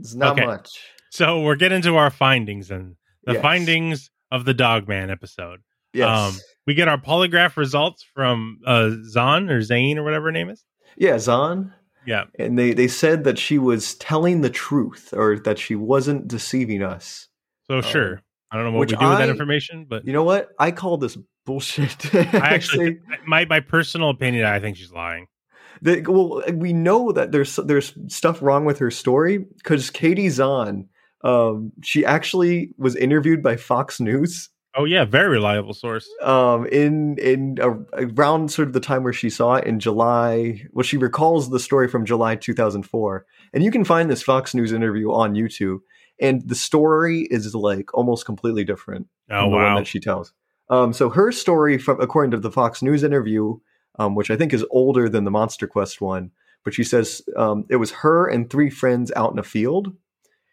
it's 0.00 0.14
not 0.14 0.32
okay. 0.36 0.44
much 0.46 0.70
so 1.10 1.40
we're 1.40 1.56
getting 1.64 1.80
to 1.82 1.96
our 1.96 2.10
findings 2.10 2.70
and 2.70 2.96
the 3.24 3.34
Yes. 3.34 3.42
findings 3.42 4.10
of 4.30 4.44
the 4.44 4.52
Dogman 4.54 5.08
episode. 5.10 5.60
yes 5.94 6.08
Um, 6.08 6.34
we 6.66 6.74
get 6.74 6.88
our 6.88 7.00
polygraph 7.00 7.56
results 7.56 8.04
from 8.14 8.58
uh, 8.66 8.90
Zahn 9.14 9.48
or 9.50 9.62
Zane 9.62 9.96
or 9.98 10.04
whatever 10.04 10.26
her 10.26 10.32
name 10.32 10.50
is. 10.50 10.64
yeah 10.96 11.18
zahn 11.18 11.72
Yeah. 12.06 12.24
and 12.38 12.58
they 12.58 12.72
they 12.74 12.88
said 12.88 13.24
that 13.24 13.38
she 13.38 13.56
was 13.58 13.94
telling 13.94 14.40
the 14.42 14.50
truth 14.50 15.14
or 15.16 15.38
that 15.46 15.58
she 15.58 15.74
wasn't 15.76 16.28
deceiving 16.28 16.82
us 16.82 17.28
So 17.68 17.80
sure. 17.80 18.20
I 18.50 18.56
don't 18.56 18.66
know 18.66 18.72
what 18.72 18.80
which 18.80 18.92
we 18.92 18.96
do 18.96 19.08
with 19.08 19.18
that 19.18 19.28
information, 19.28 19.86
but 19.88 20.06
you 20.06 20.12
know 20.12 20.24
what 20.24 20.48
i 20.58 20.70
call 20.70 20.96
this 20.96 21.18
bullshit 21.44 22.14
I 22.14 22.54
actually, 22.54 22.98
my 23.26 23.44
my 23.44 23.60
personal 23.60 24.10
opinion, 24.10 24.44
I 24.44 24.60
think 24.60 24.76
she's 24.76 24.92
lying. 24.92 25.26
The, 25.80 26.00
well, 26.00 26.42
we 26.52 26.72
know 26.72 27.12
that 27.12 27.30
there's 27.30 27.56
there's 27.56 27.94
stuff 28.08 28.42
wrong 28.42 28.64
with 28.64 28.78
her 28.80 28.90
story 28.90 29.38
because 29.38 29.90
Katie 29.90 30.28
Zahn, 30.28 30.88
um, 31.22 31.72
she 31.82 32.04
actually 32.04 32.74
was 32.76 32.96
interviewed 32.96 33.42
by 33.42 33.56
Fox 33.56 34.00
News 34.00 34.50
Oh 34.78 34.84
yeah, 34.84 35.04
very 35.04 35.28
reliable 35.28 35.74
source. 35.74 36.08
um, 36.22 36.66
in 36.66 37.18
in 37.18 37.58
a, 37.60 37.70
around 37.94 38.52
sort 38.52 38.68
of 38.68 38.74
the 38.74 38.80
time 38.80 39.02
where 39.02 39.12
she 39.12 39.28
saw 39.28 39.56
it 39.56 39.66
in 39.66 39.80
July. 39.80 40.62
Well, 40.72 40.84
she 40.84 40.96
recalls 40.96 41.50
the 41.50 41.58
story 41.58 41.88
from 41.88 42.04
July 42.04 42.36
2004, 42.36 43.26
and 43.52 43.64
you 43.64 43.72
can 43.72 43.84
find 43.84 44.08
this 44.08 44.22
Fox 44.22 44.54
News 44.54 44.72
interview 44.72 45.10
on 45.10 45.34
YouTube. 45.34 45.78
And 46.20 46.46
the 46.48 46.54
story 46.54 47.28
is 47.30 47.54
like 47.54 47.94
almost 47.94 48.26
completely 48.26 48.64
different 48.64 49.06
Oh 49.30 49.42
from 49.42 49.50
the 49.50 49.56
one 49.56 49.64
wow. 49.64 49.76
that 49.76 49.86
she 49.86 50.00
tells. 50.00 50.32
Um, 50.70 50.92
so 50.92 51.08
her 51.10 51.32
story, 51.32 51.78
from 51.78 52.00
according 52.00 52.32
to 52.32 52.38
the 52.38 52.50
Fox 52.50 52.82
News 52.82 53.02
interview, 53.02 53.58
um, 53.98 54.14
which 54.14 54.30
I 54.30 54.36
think 54.36 54.52
is 54.52 54.64
older 54.70 55.08
than 55.08 55.24
the 55.24 55.30
Monster 55.30 55.66
Quest 55.66 56.00
one, 56.00 56.30
but 56.64 56.74
she 56.74 56.84
says 56.84 57.22
um, 57.36 57.64
it 57.70 57.76
was 57.76 57.90
her 57.92 58.26
and 58.26 58.50
three 58.50 58.68
friends 58.70 59.10
out 59.16 59.32
in 59.32 59.38
a 59.38 59.42
field, 59.44 59.94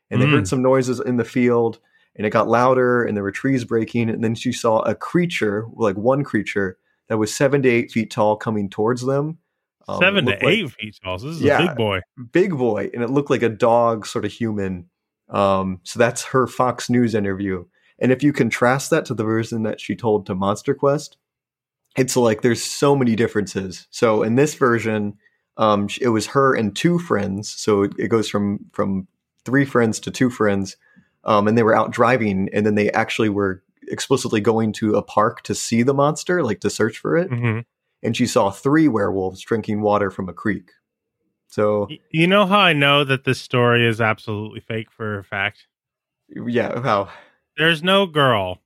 and 0.10 0.22
they 0.22 0.26
Mm. 0.26 0.32
heard 0.32 0.48
some 0.48 0.62
noises 0.62 1.00
in 1.00 1.18
the 1.18 1.26
field, 1.26 1.80
and 2.16 2.26
it 2.26 2.30
got 2.30 2.48
louder, 2.48 3.04
and 3.04 3.18
there 3.18 3.24
were 3.24 3.32
trees 3.32 3.66
breaking, 3.66 4.10
and 4.10 4.24
then 4.24 4.36
she 4.36 4.52
saw 4.54 4.80
a 4.82 4.96
creature, 4.96 5.66
like 5.74 5.98
one 5.98 6.24
creature 6.24 6.78
that 7.10 7.18
was 7.18 7.36
seven 7.36 7.62
to 7.64 7.70
eight 7.70 7.92
feet 7.92 8.10
tall, 8.12 8.36
coming 8.38 8.70
towards 8.70 9.06
them. 9.06 9.40
Um, 9.88 10.00
Seven 10.00 10.26
to 10.26 10.32
like- 10.32 10.44
eight 10.44 10.72
feet 10.72 10.98
tall. 11.04 11.20
So 11.20 11.28
this 11.28 11.36
is 11.38 11.42
Yeah. 11.44 11.62
a 11.64 11.68
big 11.68 11.76
boy. 11.78 12.00
big 12.32 12.58
boy, 12.58 12.90
and 12.94 13.04
it 13.04 13.10
looked 13.10 13.30
like 13.30 13.44
a 13.44 13.50
dog, 13.50 14.06
sort 14.08 14.26
of 14.26 14.32
human. 14.32 14.90
Um, 15.30 15.80
so 15.84 16.00
that's 16.00 16.24
her 16.26 16.48
Fox 16.48 16.90
News 16.90 17.16
interview. 17.16 17.66
And 18.00 18.12
if 18.12 18.22
you 18.22 18.34
contrast 18.34 18.90
that 18.90 19.06
to 19.06 19.14
the 19.14 19.24
version 19.24 19.64
that 19.64 19.80
she 19.80 19.96
told 19.96 20.26
to 20.26 20.36
Monster 20.36 20.74
Quest, 20.74 21.18
it's 21.96 22.18
like 22.18 22.42
there's 22.42 22.62
so 22.62 22.96
many 22.96 23.16
differences. 23.16 23.88
So 23.90 24.22
in 24.22 24.36
this 24.36 24.56
version, 24.56 25.18
um, 25.58 25.88
it 26.02 26.10
was 26.10 26.28
her 26.28 26.54
and 26.54 26.76
two 26.76 27.00
friends. 27.00 27.50
So 27.50 27.84
it, 27.84 27.94
it 27.98 28.08
goes 28.10 28.30
from 28.30 28.60
from 28.74 29.08
three 29.46 29.66
friends 29.66 30.00
to 30.02 30.12
two 30.12 30.30
friends, 30.30 30.76
um, 31.24 31.48
and 31.48 31.58
they 31.58 31.64
were 31.64 31.76
out 31.76 31.92
driving, 31.92 32.50
and 32.52 32.66
then 32.66 32.76
they 32.76 32.92
actually 32.92 33.30
were 33.30 33.64
explicitly 33.88 34.42
going 34.42 34.74
to 34.74 34.96
a 34.96 35.02
park 35.02 35.44
to 35.44 35.56
see 35.56 35.84
the 35.84 35.94
monster, 35.94 36.44
like 36.44 36.60
to 36.62 36.70
search 36.70 36.98
for 36.98 37.16
it. 37.16 37.30
hmm 37.30 37.60
And 38.04 38.18
she 38.18 38.26
saw 38.26 38.52
three 38.52 38.88
werewolves 38.88 39.42
drinking 39.42 39.82
water 39.82 40.12
from 40.12 40.28
a 40.28 40.34
creek. 40.34 40.72
So 41.56 41.88
You 42.12 42.28
know 42.28 42.46
how 42.46 42.60
I 42.60 42.74
know 42.74 43.06
that 43.06 43.24
this 43.24 43.40
story 43.40 43.88
is 43.88 44.02
absolutely 44.02 44.60
fake 44.60 44.92
for 44.92 45.20
a 45.20 45.24
fact? 45.24 45.68
yeah, 46.28 46.82
how 46.82 47.08
There's 47.58 47.82
no 47.82 48.08
girl, 48.08 48.60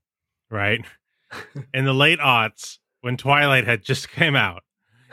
right, 0.49 0.83
in 1.73 1.85
the 1.85 1.93
late 1.93 2.17
aughts 2.17 2.79
when 3.01 3.15
Twilight 3.15 3.67
had 3.67 3.83
just 3.83 4.09
came 4.11 4.35
out 4.35 4.63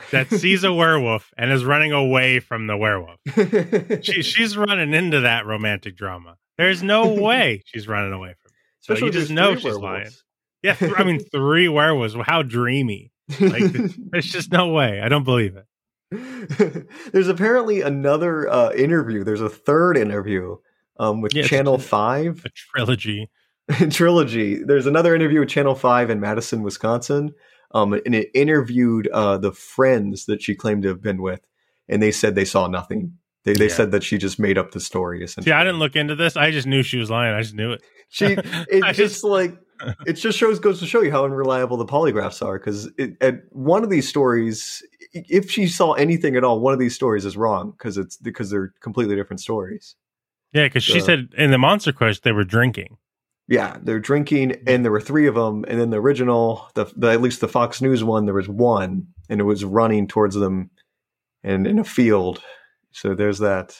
that 0.09 0.27
sees 0.31 0.63
a 0.63 0.73
werewolf 0.73 1.31
and 1.37 1.51
is 1.51 1.65
running 1.65 1.91
away 1.91 2.39
from 2.39 2.65
the 2.65 2.75
werewolf. 2.75 3.19
She, 4.01 4.21
she's 4.23 4.57
running 4.57 4.95
into 4.95 5.19
that 5.19 5.45
romantic 5.45 5.95
drama. 5.95 6.37
There's 6.57 6.81
no 6.81 7.13
way 7.13 7.61
she's 7.65 7.87
running 7.87 8.11
away 8.11 8.33
from 8.41 8.49
it. 8.49 8.55
So 8.79 8.93
Especially 8.93 9.07
you 9.07 9.21
just 9.21 9.31
know 9.31 9.55
she's 9.55 9.77
lying. 9.77 10.09
Yeah, 10.63 10.73
th- 10.73 10.93
I 10.97 11.03
mean, 11.03 11.19
three 11.19 11.67
werewolves. 11.67 12.15
How 12.25 12.41
dreamy. 12.41 13.11
Like, 13.39 13.71
there's 14.11 14.25
just 14.25 14.51
no 14.51 14.69
way. 14.69 14.99
I 14.99 15.09
don't 15.09 15.23
believe 15.23 15.55
it. 15.55 15.65
There's 17.11 17.27
apparently 17.27 17.81
another 17.81 18.49
uh, 18.49 18.71
interview. 18.73 19.23
There's 19.23 19.41
a 19.41 19.49
third 19.49 19.97
interview 19.97 20.57
um, 20.99 21.21
with 21.21 21.33
Yeah, 21.33 21.43
Channel 21.43 21.75
a- 21.75 21.79
Five 21.79 22.43
A 22.45 22.49
trilogy. 22.49 23.29
trilogy. 23.91 24.63
There's 24.63 24.85
another 24.85 25.13
interview 25.15 25.41
with 25.41 25.49
Channel 25.49 25.75
Five 25.75 26.09
in 26.09 26.19
Madison, 26.19 26.63
Wisconsin, 26.63 27.31
um, 27.73 27.93
and 27.93 28.15
it 28.15 28.29
interviewed 28.33 29.07
uh, 29.09 29.37
the 29.37 29.51
friends 29.51 30.25
that 30.25 30.41
she 30.41 30.55
claimed 30.55 30.83
to 30.83 30.89
have 30.89 31.01
been 31.01 31.21
with, 31.21 31.41
and 31.89 32.01
they 32.01 32.11
said 32.11 32.35
they 32.35 32.45
saw 32.45 32.67
nothing. 32.67 33.13
They 33.43 33.53
they 33.53 33.67
Yeah. 33.67 33.73
said 33.75 33.91
that 33.91 34.03
she 34.03 34.17
just 34.17 34.39
made 34.39 34.57
up 34.57 34.71
the 34.71 34.79
story. 34.79 35.23
Essentially, 35.23 35.51
See, 35.51 35.55
I 35.55 35.63
didn't 35.63 35.79
look 35.79 35.95
into 35.97 36.15
this. 36.15 36.37
I 36.37 36.51
just 36.51 36.67
knew 36.67 36.81
she 36.83 36.97
was 36.97 37.09
lying. 37.09 37.33
I 37.35 37.41
just 37.41 37.55
knew 37.55 37.71
it. 37.73 37.81
she 38.09 38.25
it 38.37 38.93
just 38.95 39.23
like 39.25 39.57
it 40.05 40.13
just 40.13 40.37
shows 40.37 40.59
goes 40.59 40.79
to 40.79 40.85
show 40.87 41.01
you 41.01 41.11
how 41.11 41.25
unreliable 41.25 41.77
the 41.77 41.85
polygraphs 41.85 42.43
are 42.45 42.57
because 42.57 42.89
at 43.21 43.41
one 43.51 43.83
of 43.83 43.89
these 43.89 44.07
stories 44.07 44.81
if 45.29 45.49
she 45.49 45.67
saw 45.67 45.93
anything 45.93 46.35
at 46.35 46.43
all 46.43 46.59
one 46.59 46.73
of 46.73 46.79
these 46.79 46.95
stories 46.95 47.25
is 47.25 47.37
wrong 47.37 47.71
because 47.71 47.97
it's 47.97 48.17
because 48.17 48.49
they're 48.49 48.73
completely 48.81 49.15
different 49.15 49.39
stories 49.39 49.95
Yeah, 50.53 50.65
because 50.65 50.83
she 50.83 50.99
said 50.99 51.29
in 51.37 51.51
the 51.51 51.57
Monster 51.57 51.91
Quest 51.91 52.23
they 52.23 52.31
were 52.31 52.43
drinking. 52.43 52.97
yeah 53.47 53.77
they're 53.81 53.99
drinking 53.99 54.55
and 54.67 54.83
there 54.83 54.91
were 54.91 55.01
three 55.01 55.27
of 55.27 55.35
them 55.35 55.65
and 55.67 55.79
then 55.79 55.89
the 55.89 55.99
original 55.99 56.69
the, 56.75 56.85
the 56.95 57.11
at 57.11 57.21
least 57.21 57.41
the 57.41 57.47
fox 57.47 57.81
news 57.81 58.03
one 58.03 58.25
there 58.25 58.33
was 58.35 58.49
one 58.49 59.07
and 59.29 59.39
it 59.39 59.43
was 59.45 59.63
running 59.63 60.07
towards 60.07 60.35
them 60.35 60.69
and 61.43 61.65
in 61.67 61.79
a 61.79 61.83
field 61.83 62.41
so 62.91 63.13
there's 63.15 63.39
that 63.39 63.77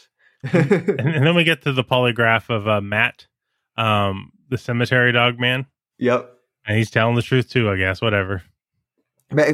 and, 0.53 0.71
and 0.99 1.25
then 1.25 1.35
we 1.35 1.43
get 1.43 1.63
to 1.63 1.73
the 1.73 1.83
polygraph 1.83 2.49
of 2.49 2.67
uh, 2.67 2.79
Matt, 2.79 3.25
um, 3.75 4.31
the 4.49 4.57
cemetery 4.57 5.11
dog 5.11 5.39
man, 5.39 5.65
yep 5.97 6.31
and 6.65 6.77
he's 6.77 6.91
telling 6.91 7.15
the 7.15 7.21
truth 7.21 7.49
too. 7.49 7.69
I 7.69 7.75
guess 7.77 8.01
whatever. 8.01 8.43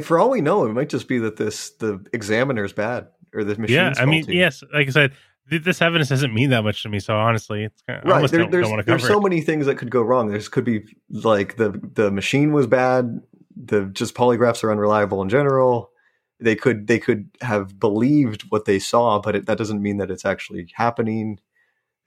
For 0.02 0.18
all 0.18 0.30
we 0.30 0.40
know 0.40 0.64
it 0.66 0.72
might 0.72 0.88
just 0.88 1.08
be 1.08 1.18
that 1.18 1.36
this 1.36 1.70
the 1.70 2.04
examiner's 2.12 2.72
bad 2.72 3.08
or 3.34 3.44
the 3.44 3.56
machine. 3.56 3.76
yeah, 3.76 3.92
I 3.96 4.04
mean, 4.06 4.24
faulty. 4.24 4.36
yes, 4.38 4.62
like 4.72 4.86
I 4.88 4.90
said, 4.90 5.12
th- 5.50 5.62
this 5.62 5.82
evidence 5.82 6.08
doesn't 6.10 6.32
mean 6.32 6.50
that 6.50 6.62
much 6.62 6.82
to 6.84 6.88
me. 6.88 7.00
So 7.00 7.16
honestly, 7.16 7.64
it's 7.64 7.82
kind 7.82 8.00
of, 8.00 8.06
I 8.06 8.20
right 8.20 8.30
there, 8.30 8.40
don't, 8.40 8.50
there's, 8.52 8.68
don't 8.68 8.86
there's 8.86 9.06
so 9.06 9.20
many 9.20 9.40
things 9.40 9.66
that 9.66 9.76
could 9.76 9.90
go 9.90 10.02
wrong 10.02 10.28
there's 10.28 10.48
could 10.48 10.64
be 10.64 10.84
like 11.10 11.56
the 11.56 11.70
the 11.94 12.10
machine 12.10 12.52
was 12.52 12.66
bad 12.66 13.20
the 13.56 13.86
just 13.86 14.14
polygraphs 14.14 14.62
are 14.64 14.70
unreliable 14.70 15.22
in 15.22 15.28
general 15.28 15.90
they 16.40 16.56
could 16.56 16.86
they 16.86 16.98
could 16.98 17.30
have 17.40 17.78
believed 17.78 18.42
what 18.50 18.64
they 18.64 18.78
saw, 18.78 19.20
but 19.20 19.36
it, 19.36 19.46
that 19.46 19.58
doesn't 19.58 19.82
mean 19.82 19.98
that 19.98 20.10
it's 20.10 20.24
actually 20.24 20.68
happening. 20.74 21.38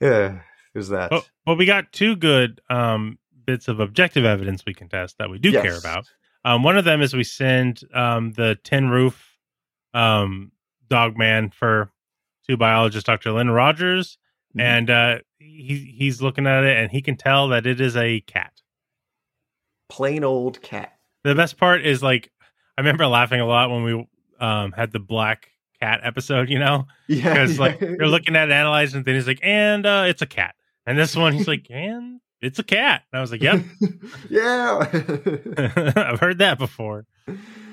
Yeah, 0.02 0.42
there's 0.74 0.90
that. 0.90 1.10
But, 1.10 1.30
but 1.46 1.58
we 1.58 1.66
got 1.66 1.92
two 1.92 2.16
good 2.16 2.62
um, 2.70 3.18
bits 3.46 3.68
of 3.68 3.80
objective 3.80 4.26
evidence 4.26 4.64
we 4.66 4.74
can 4.74 4.90
test 4.90 5.18
that 5.18 5.30
we 5.30 5.40
do 5.40 5.50
Yes. 5.50 5.64
care 5.64 5.78
about. 5.78 6.10
Um, 6.48 6.64
one 6.64 6.78
of 6.78 6.86
them 6.86 7.02
is 7.02 7.14
we 7.14 7.24
send 7.26 7.82
um, 7.94 8.32
the 8.34 8.58
tin 8.64 8.90
roof 8.90 9.38
um, 9.94 10.52
dog 10.90 11.18
man 11.18 11.50
for 11.50 11.92
to 12.48 12.56
biologist 12.56 13.06
Dr. 13.06 13.32
Lynn 13.34 13.50
Rogers, 13.50 14.18
Mhm. 14.56 14.62
and 14.62 14.90
uh, 14.90 15.18
he 15.40 15.94
he's 15.98 16.22
looking 16.22 16.48
at 16.48 16.64
it 16.64 16.78
and 16.78 16.90
he 16.92 17.02
can 17.02 17.18
tell 17.18 17.50
that 17.50 17.66
it 17.68 17.82
is 17.82 17.98
a 17.98 18.22
cat. 18.22 18.54
Plain 19.90 20.24
old 20.24 20.62
cat. 20.62 20.94
The 21.24 21.36
best 21.36 21.58
part 21.58 21.86
is 21.86 22.02
like 22.02 22.32
I 22.78 22.82
remember 22.82 23.08
laughing 23.08 23.42
a 23.42 23.46
lot 23.46 23.70
when 23.70 23.84
we 23.84 24.08
um, 24.40 24.72
had 24.72 24.92
the 24.94 25.00
black 25.00 25.50
cat 25.82 26.00
episode, 26.04 26.50
you 26.50 26.60
know, 26.60 26.88
Yeah, 27.08 27.34
because 27.34 27.60
like 27.60 27.82
yeah. 27.82 27.90
you're 28.00 28.08
looking 28.08 28.36
at 28.38 28.50
it, 28.50 28.54
analyzing, 28.54 28.98
and 29.00 29.06
then 29.06 29.16
he's 29.16 29.28
like, 29.28 29.40
and 29.44 29.86
uh, 29.86 30.06
it's 30.08 30.22
a 30.22 30.26
cat, 30.28 30.56
and 30.86 30.98
this 30.98 31.16
one 31.16 31.34
he's 31.34 31.48
like, 31.48 31.68
and 31.72 32.22
it's 32.42 32.60
a 32.60 32.64
cat. 32.64 33.04
And 33.12 33.18
I 33.18 33.22
was 33.22 33.32
like, 33.32 33.42
yep, 33.42 33.64
yeah. 34.30 34.80
I've 35.96 36.20
heard 36.20 36.40
that 36.40 36.58
before. 36.58 37.06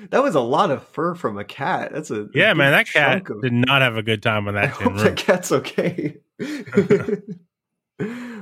that 0.09 0.23
was 0.23 0.35
a 0.35 0.39
lot 0.41 0.71
of 0.71 0.85
fur 0.87 1.15
from 1.15 1.37
a 1.37 1.43
cat. 1.43 1.91
That's 1.93 2.11
a 2.11 2.27
Yeah, 2.33 2.53
man, 2.53 2.71
that 2.71 2.87
cat 2.87 3.29
of- 3.29 3.41
did 3.41 3.53
not 3.53 3.81
have 3.81 3.97
a 3.97 4.03
good 4.03 4.21
time 4.23 4.47
on 4.47 4.55
that 4.55 4.75
tin 4.75 4.89
hope 4.91 4.97
that 5.03 5.15
cat's 5.17 5.51
okay. 5.51 6.17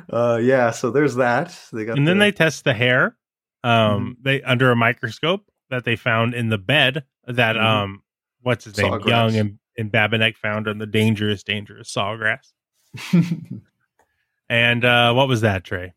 uh, 0.10 0.40
yeah, 0.42 0.72
so 0.72 0.92
there's 0.92 1.16
that. 1.16 1.58
They 1.72 1.86
got 1.86 1.98
And 1.98 2.08
then 2.08 2.20
they 2.20 2.32
test 2.32 2.64
the 2.64 2.74
hair, 2.74 3.16
um, 3.64 3.72
Mm-hmm. 3.72 4.12
they 4.24 4.42
under 4.44 4.72
a 4.72 4.76
microscope 4.76 5.46
that 5.70 5.86
they 5.86 5.96
found 5.96 6.34
in 6.34 6.50
the 6.50 6.58
bed 6.58 7.04
that 7.28 7.56
Mhm. 7.56 7.64
um, 7.64 8.04
what's 8.42 8.66
his 8.66 8.78
name, 8.78 9.00
Young 9.06 9.36
and, 9.36 9.60
and 9.78 9.92
Babinek 9.92 10.36
found 10.36 10.68
on 10.68 10.78
the 10.78 10.86
dangerous, 10.86 11.44
dangerous 11.44 11.92
sawgrass. 11.94 12.52
and 14.50 14.84
uh, 14.86 15.14
what 15.14 15.28
was 15.28 15.42
that, 15.42 15.64
Trey? 15.64 15.94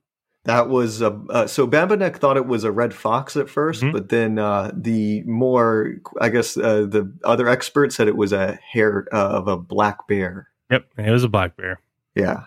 That 0.46 0.68
was 0.68 1.02
uh, 1.02 1.10
uh, 1.30 1.46
so 1.46 1.66
Bambanek 1.66 2.16
thought 2.16 2.36
it 2.36 2.46
was 2.46 2.62
a 2.64 2.70
red 2.72 2.94
fox 2.94 3.36
at 3.36 3.46
1st 3.48 3.82
Mhm. 3.82 3.92
but 3.92 4.08
then 4.08 4.38
uh, 4.38 4.70
the 4.74 5.22
more, 5.24 5.96
I 6.20 6.28
guess, 6.28 6.56
uh, 6.56 6.86
the 6.88 7.12
other 7.24 7.48
expert 7.48 7.92
said 7.92 8.06
it 8.08 8.16
was 8.16 8.32
a 8.32 8.54
hair 8.72 9.06
uh, 9.12 9.16
of 9.28 9.48
a 9.48 9.56
black 9.56 10.06
bear. 10.08 10.48
Yep, 10.70 10.86
it 10.98 11.10
was 11.10 11.24
a 11.24 11.28
black 11.28 11.56
bear. 11.56 11.80
Yeah, 12.14 12.44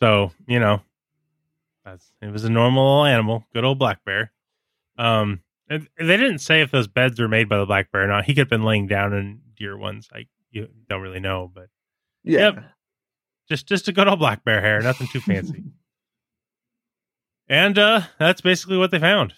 So 0.00 0.32
you 0.46 0.58
know, 0.60 0.82
that's 1.84 2.12
it 2.20 2.30
was 2.32 2.44
a 2.44 2.50
normal 2.50 2.84
little 2.84 3.04
animal, 3.06 3.44
good 3.54 3.64
old 3.64 3.78
black 3.78 4.04
bear. 4.04 4.32
Um, 4.98 5.40
and 5.70 5.88
they 5.98 6.16
didn't 6.16 6.38
say 6.40 6.60
if 6.62 6.70
those 6.70 6.86
beds 6.88 7.18
were 7.20 7.28
made 7.28 7.48
by 7.48 7.58
the 7.58 7.66
black 7.66 7.90
bear 7.90 8.04
or 8.04 8.08
not. 8.08 8.24
He 8.26 8.34
could 8.34 8.40
have 8.42 8.48
been 8.50 8.62
laying 8.64 8.86
down 8.86 9.12
in 9.14 9.40
deer 9.56 9.76
ones. 9.78 10.08
I 10.12 10.26
you 10.50 10.68
don't 10.88 11.00
really 11.00 11.20
know, 11.20 11.50
but 11.54 11.68
yeah. 12.22 12.38
Yep. 12.40 12.64
just 13.48 13.66
just 13.68 13.88
a 13.88 13.92
good 13.92 14.08
old 14.08 14.18
black 14.18 14.44
bear 14.44 14.60
hair, 14.60 14.80
nothing 14.82 15.06
too 15.08 15.20
fancy. 15.20 15.62
and 17.48 17.78
uh 17.78 18.02
that's 18.18 18.40
basically 18.40 18.76
what 18.76 18.90
they 18.90 18.98
found. 18.98 19.34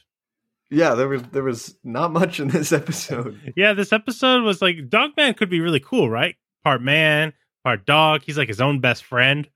Yeah, 0.70 0.94
there 0.94 1.08
was 1.08 1.22
there 1.32 1.44
was 1.44 1.76
not 1.84 2.12
much 2.12 2.40
in 2.40 2.48
this 2.48 2.72
episode. 2.72 3.54
Yeah, 3.56 3.72
this 3.72 3.92
episode 3.92 4.42
was 4.42 4.60
like 4.60 4.88
Dogman 4.88 5.34
could 5.34 5.50
be 5.50 5.60
really 5.60 5.80
cool, 5.80 6.10
right? 6.10 6.36
Part 6.64 6.82
man, 6.82 7.32
part 7.62 7.86
dog. 7.86 8.22
He's 8.24 8.38
like 8.38 8.48
his 8.48 8.60
own 8.60 8.80
best 8.80 9.04
friend, 9.04 9.48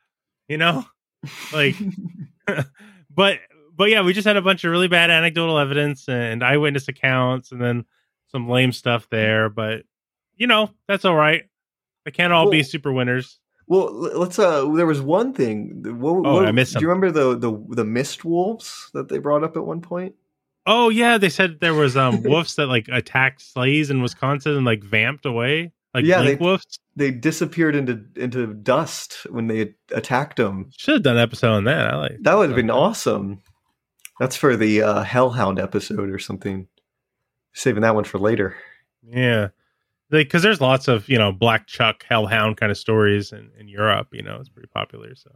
you 0.48 0.58
know? 0.58 0.84
Like 1.52 1.76
but 3.10 3.38
but 3.76 3.90
yeah, 3.90 4.02
we 4.02 4.12
just 4.12 4.26
had 4.26 4.36
a 4.36 4.42
bunch 4.42 4.64
of 4.64 4.70
really 4.70 4.88
bad 4.88 5.10
anecdotal 5.10 5.58
evidence 5.58 6.08
and 6.08 6.44
eyewitness 6.44 6.88
accounts 6.88 7.50
and 7.50 7.60
then 7.60 7.84
some 8.28 8.48
lame 8.48 8.72
stuff 8.72 9.08
there, 9.10 9.48
but 9.48 9.84
you 10.36 10.46
know, 10.46 10.70
that's 10.86 11.04
all 11.04 11.16
right. 11.16 11.44
They 12.04 12.10
can't 12.10 12.32
all 12.32 12.50
be 12.50 12.62
super 12.62 12.92
winners. 12.92 13.38
Well, 13.70 13.92
let's. 13.94 14.36
Uh, 14.36 14.68
there 14.74 14.84
was 14.84 15.00
one 15.00 15.32
thing. 15.32 15.84
What, 16.00 16.26
Oh, 16.26 16.34
what- 16.34 16.46
I 16.46 16.50
missed 16.50 16.74
Do 16.74 16.80
you 16.80 16.88
remember 16.88 17.12
the 17.12 17.38
the 17.38 17.56
the 17.76 17.84
mist 17.84 18.24
wolves 18.24 18.90
that 18.94 19.08
they 19.08 19.18
brought 19.18 19.44
up 19.44 19.56
at 19.56 19.64
one 19.64 19.80
point? 19.80 20.16
Oh 20.66 20.88
yeah, 20.88 21.18
they 21.18 21.28
said 21.28 21.60
there 21.60 21.72
was 21.72 21.96
um 21.96 22.20
wolves 22.24 22.56
that 22.56 22.66
like 22.66 22.88
attacked 22.88 23.40
sleighs 23.40 23.88
in 23.88 24.02
Wisconsin 24.02 24.56
and 24.56 24.66
like 24.66 24.82
vamped 24.82 25.24
away. 25.24 25.70
Like 25.94 26.04
yeah, 26.04 26.20
they 26.20 26.34
wolves. 26.34 26.80
they 26.96 27.12
disappeared 27.12 27.76
into 27.76 28.04
into 28.16 28.48
dust 28.54 29.24
when 29.30 29.46
they 29.46 29.74
attacked 29.92 30.38
them. 30.38 30.70
Should 30.76 30.94
have 30.94 31.02
done 31.04 31.16
an 31.16 31.22
episode 31.22 31.52
on 31.52 31.64
that. 31.64 31.94
I 31.94 31.96
like 31.96 32.16
That 32.22 32.34
would 32.38 32.48
have 32.48 32.56
been 32.56 32.70
awesome. 32.70 33.40
That's 34.18 34.34
for 34.34 34.56
the 34.56 34.82
uh, 34.82 35.02
Hellhound 35.04 35.60
episode 35.60 36.10
or 36.10 36.18
something. 36.18 36.66
Saving 37.52 37.82
that 37.82 37.94
one 37.94 38.04
for 38.04 38.18
later. 38.18 38.56
Yeah. 39.06 39.48
Because 40.10 40.42
there's 40.42 40.60
lots 40.60 40.88
of, 40.88 41.08
you 41.08 41.16
know, 41.18 41.30
Black 41.32 41.68
Shuck, 41.68 42.04
Hellhound 42.08 42.56
kind 42.56 42.72
of 42.72 42.76
stories 42.78 43.32
in, 43.32 43.50
in 43.58 43.68
Europe, 43.68 44.08
you 44.12 44.22
know, 44.22 44.36
it's 44.40 44.48
pretty 44.48 44.68
popular. 44.74 45.14
So, 45.14 45.30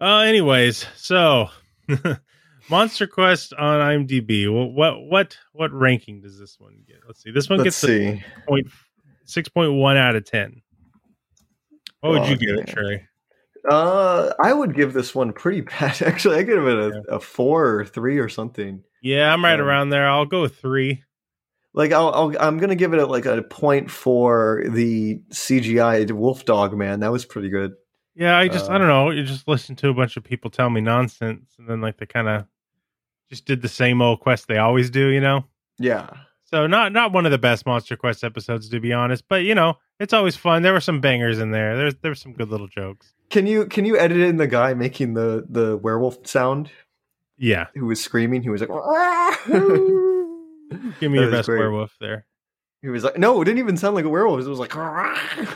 uh, 0.00 0.18
anyways, 0.20 0.86
so 0.96 1.48
Monster 2.70 3.06
Quest 3.06 3.54
on 3.54 3.80
IMDb. 3.80 4.52
What, 4.52 4.72
what, 4.72 5.00
what, 5.08 5.38
what 5.52 5.72
ranking 5.72 6.20
does 6.20 6.38
this 6.38 6.56
one 6.58 6.76
get? 6.86 6.96
Let's 7.06 7.22
see. 7.22 7.30
This 7.30 7.48
one 7.48 7.58
Let's 7.58 7.66
gets 7.66 7.76
see. 7.78 8.22
point, 8.46 8.66
6.1 9.26 9.96
out 9.96 10.16
of 10.16 10.24
10. 10.26 10.60
What 12.00 12.10
would 12.12 12.20
Oh, 12.22 12.26
you 12.28 12.36
give 12.36 12.56
it. 12.58 12.66
Trey? 12.68 13.06
Uh, 13.70 14.30
I 14.42 14.52
would 14.52 14.74
give 14.74 14.92
this 14.92 15.14
one 15.14 15.32
pretty 15.32 15.60
bad. 15.80 16.02
Actually, 16.02 16.36
I 16.36 16.42
give 16.42 16.66
it 16.66 16.76
a, 16.76 17.02
a 17.14 17.20
four 17.20 17.76
or 17.80 17.84
three 17.86 18.18
or 18.18 18.28
something. 18.28 18.82
Yeah, 19.00 19.32
I'm 19.32 19.42
right 19.42 19.58
Um, 19.58 19.66
around 19.66 19.88
there. 19.88 20.06
I'll 20.06 20.26
go 20.26 20.42
with 20.42 20.56
three. 20.58 21.02
Like 21.74 21.92
I'll, 21.92 22.12
I'll 22.14 22.34
I'm 22.40 22.58
gonna 22.58 22.76
give 22.76 22.94
it 22.94 23.00
a, 23.00 23.06
like 23.06 23.26
a 23.26 23.42
point 23.42 23.90
for 23.90 24.64
the 24.68 25.20
CGI 25.30 26.10
Wolf 26.12 26.44
Dog 26.44 26.76
Man. 26.76 27.00
That 27.00 27.12
was 27.12 27.24
pretty 27.24 27.48
good. 27.48 27.74
Yeah, 28.14 28.38
I 28.38 28.46
just 28.46 28.70
Uh, 28.70 28.74
I 28.74 28.78
don't 28.78 28.86
know. 28.86 29.10
You 29.10 29.24
just 29.24 29.48
listen 29.48 29.74
to 29.76 29.88
a 29.88 29.94
bunch 29.94 30.16
of 30.16 30.22
people 30.22 30.50
tell 30.50 30.70
me 30.70 30.80
nonsense, 30.80 31.56
and 31.58 31.68
then 31.68 31.80
like 31.80 31.98
they 31.98 32.06
kind 32.06 32.28
of 32.28 32.46
just 33.28 33.44
did 33.44 33.60
the 33.60 33.68
same 33.68 34.00
old 34.00 34.20
quest 34.20 34.46
they 34.46 34.58
always 34.58 34.88
do, 34.88 35.08
you 35.08 35.20
know. 35.20 35.46
Yeah. 35.78 36.10
So 36.44 36.68
not 36.68 36.92
not 36.92 37.12
one 37.12 37.26
of 37.26 37.32
the 37.32 37.38
best 37.38 37.66
Monster 37.66 37.96
Quest 37.96 38.22
episodes 38.22 38.68
to 38.68 38.78
be 38.78 38.92
honest, 38.92 39.24
but 39.28 39.42
you 39.42 39.56
know 39.56 39.78
it's 39.98 40.12
always 40.12 40.36
fun. 40.36 40.62
There 40.62 40.72
were 40.72 40.80
some 40.80 41.00
bangers 41.00 41.40
in 41.40 41.50
there. 41.50 41.76
There's 41.76 41.96
there 41.96 42.12
were 42.12 42.16
some 42.16 42.34
good 42.34 42.50
little 42.50 42.68
jokes. 42.68 43.12
Can 43.30 43.48
you 43.48 43.66
can 43.66 43.84
you 43.84 43.98
edit 43.98 44.18
in 44.18 44.36
the 44.36 44.46
guy 44.46 44.74
making 44.74 45.14
the 45.14 45.44
the 45.48 45.76
werewolf 45.76 46.24
sound 46.24 46.70
Yeah, 47.36 47.66
who 47.74 47.86
was 47.86 48.00
screaming? 48.00 48.42
He 48.42 48.50
was 48.50 48.60
like, 48.60 48.70
give 51.00 51.10
me 51.10 51.18
That 51.18 51.24
your 51.24 51.30
best 51.30 51.48
great. 51.48 51.58
werewolf 51.58 51.94
there. 52.00 52.26
he 52.82 52.88
was 52.88 53.04
like, 53.04 53.18
no, 53.18 53.40
it 53.40 53.44
didn't 53.44 53.58
even 53.58 53.76
sound 53.76 53.94
like 53.94 54.04
a 54.04 54.08
werewolf. 54.08 54.40
It 54.44 54.48
was 54.48 54.58
like, 54.58 54.74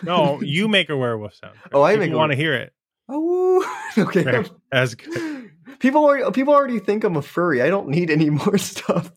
No, 0.02 0.40
you 0.42 0.68
make 0.68 0.88
a 0.90 0.96
werewolf 0.96 1.34
sound. 1.34 1.54
Oh, 1.72 1.82
I 1.82 1.96
make 1.96 2.12
want 2.12 2.32
to 2.32 2.36
hear 2.36 2.54
it. 2.54 2.72
oh, 3.08 3.78
okay. 3.98 4.22
There. 4.22 4.44
That's 4.72 4.94
good. 4.94 5.50
People 5.80 6.04
already 6.04 6.28
people 6.32 6.54
already 6.54 6.78
think 6.80 7.04
I'm 7.04 7.16
a 7.16 7.22
furry. 7.22 7.62
I 7.62 7.68
don't 7.68 7.88
need 7.88 8.10
any 8.10 8.30
more 8.30 8.58
stuff. 8.58 9.12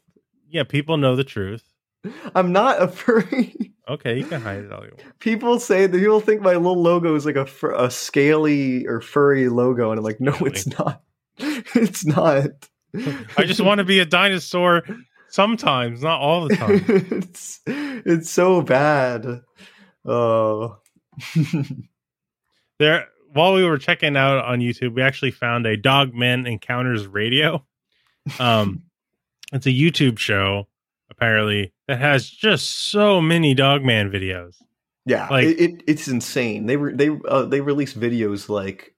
Yeah, 0.50 0.64
people 0.64 0.98
know 0.98 1.16
the 1.16 1.24
truth. 1.24 1.64
I'm 2.36 2.52
not 2.52 2.82
a 2.82 2.88
furry. 2.88 3.74
Okay, 3.89 4.18
you 4.20 4.26
can 4.26 4.42
hide 4.42 4.66
it 4.66 4.72
all 4.72 4.84
you 4.84 4.92
want. 4.98 5.20
People 5.20 5.60
say 5.60 5.88
that 5.88 5.98
people 5.98 6.20
think 6.20 6.42
my 6.42 6.54
little 6.56 6.82
logo 6.82 7.16
is 7.16 7.26
like 7.26 7.36
a 7.38 7.46
fur, 7.46 7.72
a 7.74 7.89
scaly 7.89 8.86
or 8.86 9.02
furry 9.02 9.50
logo, 9.50 9.92
and 9.92 9.98
I'm 9.98 10.04
like, 10.04 10.20
no, 10.22 10.34
it's 10.42 10.68
not. 10.78 11.02
It's 11.38 12.06
not. 12.06 12.50
I 13.38 13.44
just 13.46 13.62
want 13.62 13.80
to 13.80 13.84
be 13.86 14.00
a 14.00 14.06
dinosaur 14.06 14.84
sometimes, 15.32 16.04
not 16.04 16.20
all 16.22 16.48
the 16.48 16.56
time. 16.56 16.84
it's 16.88 17.60
it's 17.66 18.30
so 18.30 18.62
bad. 18.62 19.42
Oh, 20.06 20.78
there 22.80 23.08
while 23.34 23.54
we 23.54 23.64
were 23.66 23.78
checking 23.78 24.16
out 24.18 24.44
on 24.46 24.60
YouTube, 24.60 24.94
we 24.94 25.02
actually 25.02 25.32
found 25.32 25.66
a 25.66 25.78
Dogman 25.78 26.46
Encounters 26.46 27.08
Radio. 27.08 27.66
Um, 28.40 28.84
it's 29.54 29.66
a 29.66 29.72
YouTube 29.72 30.20
show 30.20 30.68
apparently 31.10 31.74
that 31.88 32.00
has 32.00 32.30
just 32.30 32.70
so 32.70 33.22
many 33.22 33.54
Dogman 33.54 34.12
videos. 34.12 34.56
yeah. 35.06 35.28
Like- 35.30 35.48
it, 35.48 35.60
it 35.60 35.84
it's 35.88 36.08
insane. 36.08 36.66
They 36.66 36.78
re, 36.78 36.94
they 36.94 37.10
uh, 37.28 37.46
they 37.46 37.62
release 37.62 37.94
videos 37.94 38.50
like 38.50 38.94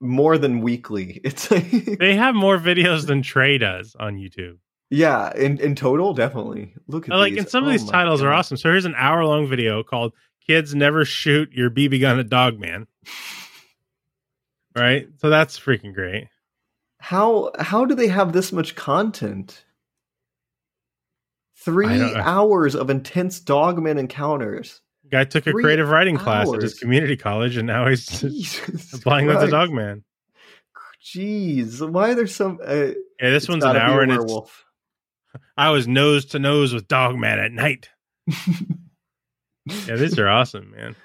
more 0.00 0.38
than 0.38 0.60
weekly. 0.62 1.20
It's 1.24 1.50
like 1.50 1.70
They 1.98 2.16
have 2.16 2.34
more 2.34 2.58
videos 2.58 3.06
than 3.06 3.22
Trey 3.22 3.58
does 3.58 3.94
on 3.98 4.16
YouTube. 4.16 4.56
Yeah. 4.90 5.32
In 5.36 5.58
in 5.60 5.74
total, 5.74 6.12
definitely. 6.12 6.74
Look 6.88 7.08
at 7.08 7.16
Like, 7.16 7.32
these. 7.32 7.40
and 7.40 7.48
some 7.48 7.64
of 7.64 7.68
Oh 7.68 7.72
these 7.72 7.84
my 7.86 7.92
titles 7.92 8.22
are 8.22 8.32
awesome. 8.32 8.56
So 8.56 8.68
here's 8.70 8.84
an 8.84 8.94
hour 8.96 9.24
long 9.24 9.46
video 9.48 9.82
called 9.82 10.12
"Kids 10.46 10.74
Never 10.74 11.04
Shoot 11.04 11.52
Your 11.52 11.70
BB 11.70 12.00
Gun 12.00 12.18
at 12.18 12.28
Dog 12.28 12.58
Man." 12.58 12.86
Right, 14.76 15.08
so 15.18 15.30
that's 15.30 15.58
freaking 15.58 15.92
great. 15.92 16.28
How 16.98 17.50
how 17.58 17.84
do 17.84 17.96
they 17.96 18.06
have 18.06 18.32
this 18.32 18.52
much 18.52 18.76
content? 18.76 19.64
Three 21.56 22.00
hours 22.14 22.76
of 22.76 22.88
intense 22.88 23.40
dogman 23.40 23.98
encounters. 23.98 24.80
Guy 25.10 25.24
took 25.24 25.46
a 25.48 25.50
Three 25.50 25.64
creative 25.64 25.88
writing 25.88 26.16
class 26.16 26.50
at 26.52 26.62
his 26.62 26.78
community 26.78 27.16
college, 27.16 27.56
and 27.56 27.66
now 27.66 27.88
he's 27.88 28.22
applying 28.94 29.26
to 29.26 29.34
Christ. 29.34 29.50
Dogman. 29.50 30.04
Jeez, 31.04 31.86
why 31.90 32.10
are 32.10 32.14
there 32.14 32.26
some? 32.28 32.60
Uh, 32.64 32.92
Yeah, 33.20 33.30
this 33.30 33.48
one's 33.48 33.64
an 33.64 33.76
hour 33.76 34.02
and 34.02 34.12
it's. 34.12 34.32
I 35.56 35.70
was 35.70 35.86
nose 35.86 36.24
to 36.26 36.38
nose 36.38 36.72
with 36.74 36.88
Dogman 36.88 37.38
at 37.38 37.52
night. 37.52 37.88
yeah, 38.26 39.96
these 39.96 40.18
are 40.18 40.28
awesome, 40.28 40.70
man. 40.72 40.96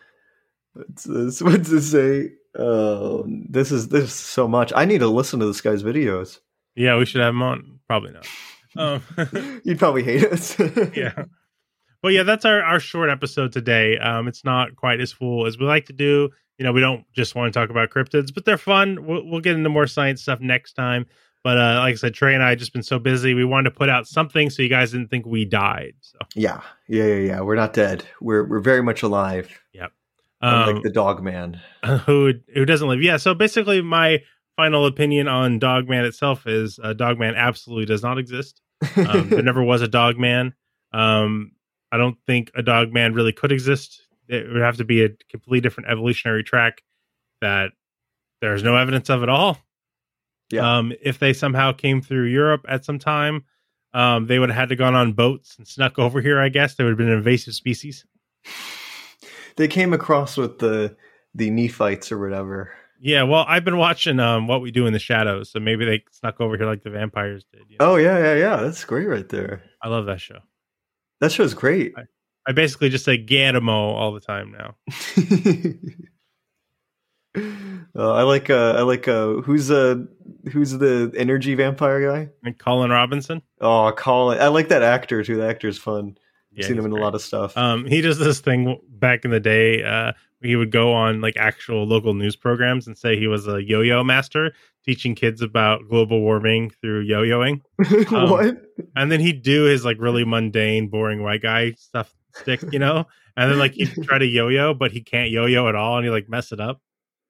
What's 0.73 1.03
this? 1.03 1.41
What's 1.41 1.69
this 1.69 1.91
say? 1.91 2.32
Oh, 2.57 3.26
this 3.28 3.71
is 3.71 3.89
this 3.89 4.05
is 4.05 4.13
so 4.13 4.47
much. 4.47 4.71
I 4.76 4.86
need 4.86 4.99
to 4.99 5.07
listen 5.07 5.39
to 5.39 5.45
this 5.45 5.61
guy's 5.61 5.84
videos. 5.84 6.39
Yeah, 6.76 6.97
we 6.97 7.05
should 7.05 7.21
have 7.21 7.34
him 7.34 7.41
on. 7.41 7.80
Probably 7.88 8.11
not. 8.11 8.28
Um, 8.78 9.01
You'd 9.63 9.80
probably 9.80 10.03
hate 10.03 10.26
us. 10.26 10.59
yeah. 10.93 11.23
But 12.01 12.09
yeah, 12.09 12.23
that's 12.23 12.43
our, 12.43 12.61
our 12.61 12.82
short 12.82 13.09
episode 13.09 13.53
today. 13.53 13.97
Um, 13.97 14.28
it's 14.28 14.43
not 14.43 14.76
quite 14.76 14.99
as 14.99 15.13
full 15.13 15.45
as 15.45 15.57
we 15.57 15.65
like 15.65 15.86
to 15.86 15.93
do. 15.93 16.30
You 16.57 16.65
know, 16.65 16.73
we 16.73 16.82
don't 16.82 17.05
just 17.13 17.36
want 17.36 17.53
to 17.53 17.57
talk 17.57 17.69
about 17.69 17.89
cryptids, 17.89 18.34
but 18.34 18.43
they're 18.43 18.57
fun. 18.57 19.05
We'll, 19.05 19.26
we'll 19.26 19.39
get 19.39 19.55
into 19.55 19.69
more 19.69 19.88
science 19.88 20.23
stuff 20.23 20.41
next 20.41 20.73
time. 20.73 21.05
But 21.45 21.59
uh, 21.59 21.75
like 21.77 21.91
I 21.91 21.95
said, 21.95 22.15
Trey 22.15 22.33
and 22.33 22.43
I 22.43 22.55
just 22.55 22.73
been 22.73 22.81
so 22.81 22.97
busy. 22.97 23.35
We 23.35 23.45
wanted 23.45 23.69
to 23.69 23.75
put 23.75 23.87
out 23.87 24.07
something 24.07 24.49
so 24.49 24.63
you 24.63 24.67
guys 24.67 24.93
didn't 24.93 25.09
think 25.09 25.27
we 25.27 25.45
died. 25.45 25.93
So 26.01 26.17
yeah, 26.33 26.61
yeah, 26.87 27.03
yeah, 27.03 27.15
yeah. 27.17 27.41
We're 27.41 27.55
not 27.55 27.71
dead. 27.71 28.03
We're 28.19 28.45
we're 28.45 28.61
very 28.61 28.81
much 28.81 29.03
alive. 29.03 29.61
Yep. 29.71 29.91
Um, 30.41 30.81
the 30.81 30.89
dog 30.89 31.21
man. 31.21 31.61
who 32.07 32.33
who 32.51 32.65
doesn't 32.65 32.87
live. 32.87 32.99
Yeah. 33.03 33.17
So 33.17 33.35
basically, 33.35 33.83
my 33.83 34.23
final 34.55 34.87
opinion 34.87 35.27
on 35.27 35.59
Dog 35.59 35.87
Man 35.87 36.03
itself 36.03 36.47
is 36.47 36.79
uh, 36.83 36.93
Dogman 36.93 37.35
absolutely 37.35 37.85
does 37.85 38.01
not 38.01 38.17
exist. 38.17 38.59
Um, 38.95 39.29
there 39.29 39.43
never 39.43 39.61
was 39.61 39.83
a 39.83 39.87
Dogman. 39.87 40.55
Um, 40.93 41.51
I 41.91 41.97
don't 41.97 42.17
think 42.25 42.49
a 42.55 42.63
Dog 42.63 42.91
Man 42.91 43.13
really 43.13 43.33
could 43.33 43.51
exist. 43.51 44.01
It 44.27 44.51
would 44.51 44.63
have 44.63 44.77
to 44.77 44.83
be 44.83 45.03
a 45.03 45.09
completely 45.29 45.61
different 45.61 45.91
evolutionary 45.91 46.43
track 46.43 46.81
that 47.41 47.69
there's 48.41 48.63
no 48.63 48.75
evidence 48.77 49.11
of 49.11 49.21
at 49.21 49.29
all. 49.29 49.59
Yeah. 50.51 50.77
Um, 50.77 50.93
if 51.01 51.19
they 51.19 51.33
somehow 51.33 51.71
came 51.71 52.01
through 52.01 52.25
Europe 52.25 52.65
at 52.67 52.85
some 52.85 52.99
time, 52.99 53.43
um, 53.93 54.27
they 54.27 54.39
would 54.39 54.49
have 54.49 54.57
had 54.57 54.69
to 54.69 54.75
gone 54.75 54.93
on 54.95 55.13
boats 55.13 55.55
and 55.57 55.67
snuck 55.67 55.97
over 55.99 56.21
here. 56.21 56.39
I 56.39 56.49
guess 56.49 56.75
they 56.75 56.83
would 56.83 56.91
have 56.91 56.97
been 56.97 57.09
an 57.09 57.17
invasive 57.17 57.53
species. 57.53 58.05
They 59.57 59.67
came 59.67 59.93
across 59.93 60.37
with 60.37 60.59
the 60.59 60.95
the 61.33 61.49
Nephites 61.49 62.11
or 62.11 62.19
whatever. 62.19 62.73
Yeah, 62.99 63.23
well, 63.23 63.45
I've 63.47 63.65
been 63.65 63.77
watching 63.77 64.19
um 64.19 64.47
what 64.47 64.61
we 64.61 64.71
do 64.71 64.85
in 64.85 64.93
the 64.93 64.99
shadows, 64.99 65.49
so 65.49 65.59
maybe 65.59 65.85
they 65.85 66.03
snuck 66.11 66.39
over 66.39 66.57
here 66.57 66.65
like 66.65 66.83
the 66.83 66.89
vampires 66.89 67.45
did. 67.51 67.63
you 67.69 67.77
know? 67.79 67.93
Oh 67.93 67.95
yeah, 67.95 68.17
yeah, 68.17 68.35
yeah. 68.35 68.55
That's 68.57 68.83
great 68.85 69.07
right 69.07 69.27
there. 69.27 69.63
I 69.81 69.89
love 69.89 70.05
that 70.05 70.21
show. 70.21 70.39
That 71.21 71.31
show's 71.31 71.53
great. 71.53 71.93
I 72.47 72.51
basically 72.51 72.89
just 72.89 73.05
say 73.05 73.17
Gatamo 73.17 73.69
all 73.69 74.13
the 74.13 74.19
time 74.19 74.51
now. 74.51 74.75
Uh, 77.97 78.11
I 78.11 78.23
like 78.23 78.49
uh 78.49 78.73
I 78.77 78.81
like 78.81 79.07
uh 79.07 79.36
who's 79.36 79.71
uh 79.71 79.95
who's 80.51 80.71
the 80.71 81.13
energy 81.15 81.55
vampire 81.55 82.27
guy? 82.43 82.51
Colin 82.59 82.91
Robinson. 82.91 83.41
Oh, 83.61 83.89
Colin. 83.95 84.38
I 84.41 84.47
like 84.49 84.67
that 84.67 84.81
actor 84.83 85.23
too. 85.23 85.38
The 85.38 85.47
actor's 85.47 85.77
fun. 85.77 86.17
I've 86.51 86.57
Yeah, 86.57 86.67
seen 86.67 86.77
him 86.77 86.83
in 86.86 86.91
a 86.91 86.97
lot 86.97 87.15
of 87.15 87.21
stuff. 87.21 87.55
Um, 87.55 87.86
he 87.86 88.01
does 88.01 88.17
this 88.19 88.41
thing 88.41 88.77
back 88.89 89.23
in 89.23 89.31
the 89.31 89.39
day. 89.39 89.81
Uh, 89.81 90.11
he 90.41 90.57
would 90.57 90.71
go 90.71 90.91
on 90.91 91.21
like 91.21 91.38
actual 91.38 91.86
local 91.88 92.13
news 92.13 92.36
programs 92.36 92.86
and 92.86 92.97
say 92.97 93.17
he 93.17 93.27
was 93.27 93.47
a 93.47 93.63
yo-yo 93.63 94.03
master, 94.03 94.51
teaching 94.83 95.15
kids 95.15 95.41
about 95.41 95.88
global 95.88 96.19
warming 96.19 96.71
through 96.81 96.99
yo-yoing. 97.01 97.61
Um, 98.13 98.29
what? 98.29 98.57
And 98.97 99.09
then 99.09 99.21
he'd 99.21 99.41
do 99.41 99.63
his 99.63 99.86
like 99.86 99.97
really 100.01 100.25
mundane, 100.25 100.89
boring 100.89 101.23
white 101.23 101.41
guy 101.41 101.71
stuff 101.77 102.13
stick, 102.33 102.61
you 102.73 102.79
know. 102.79 103.05
And 103.38 103.49
then 103.49 103.57
like 103.57 103.71
he'd 103.73 103.93
try 104.03 104.17
to 104.17 104.25
yo-yo, 104.25 104.73
but 104.73 104.91
he 104.91 104.99
can't 105.01 105.29
yo-yo 105.29 105.69
at 105.69 105.75
all, 105.75 105.95
and 105.95 106.05
he 106.05 106.11
like 106.11 106.27
mess 106.27 106.51
it 106.51 106.59
up. 106.59 106.81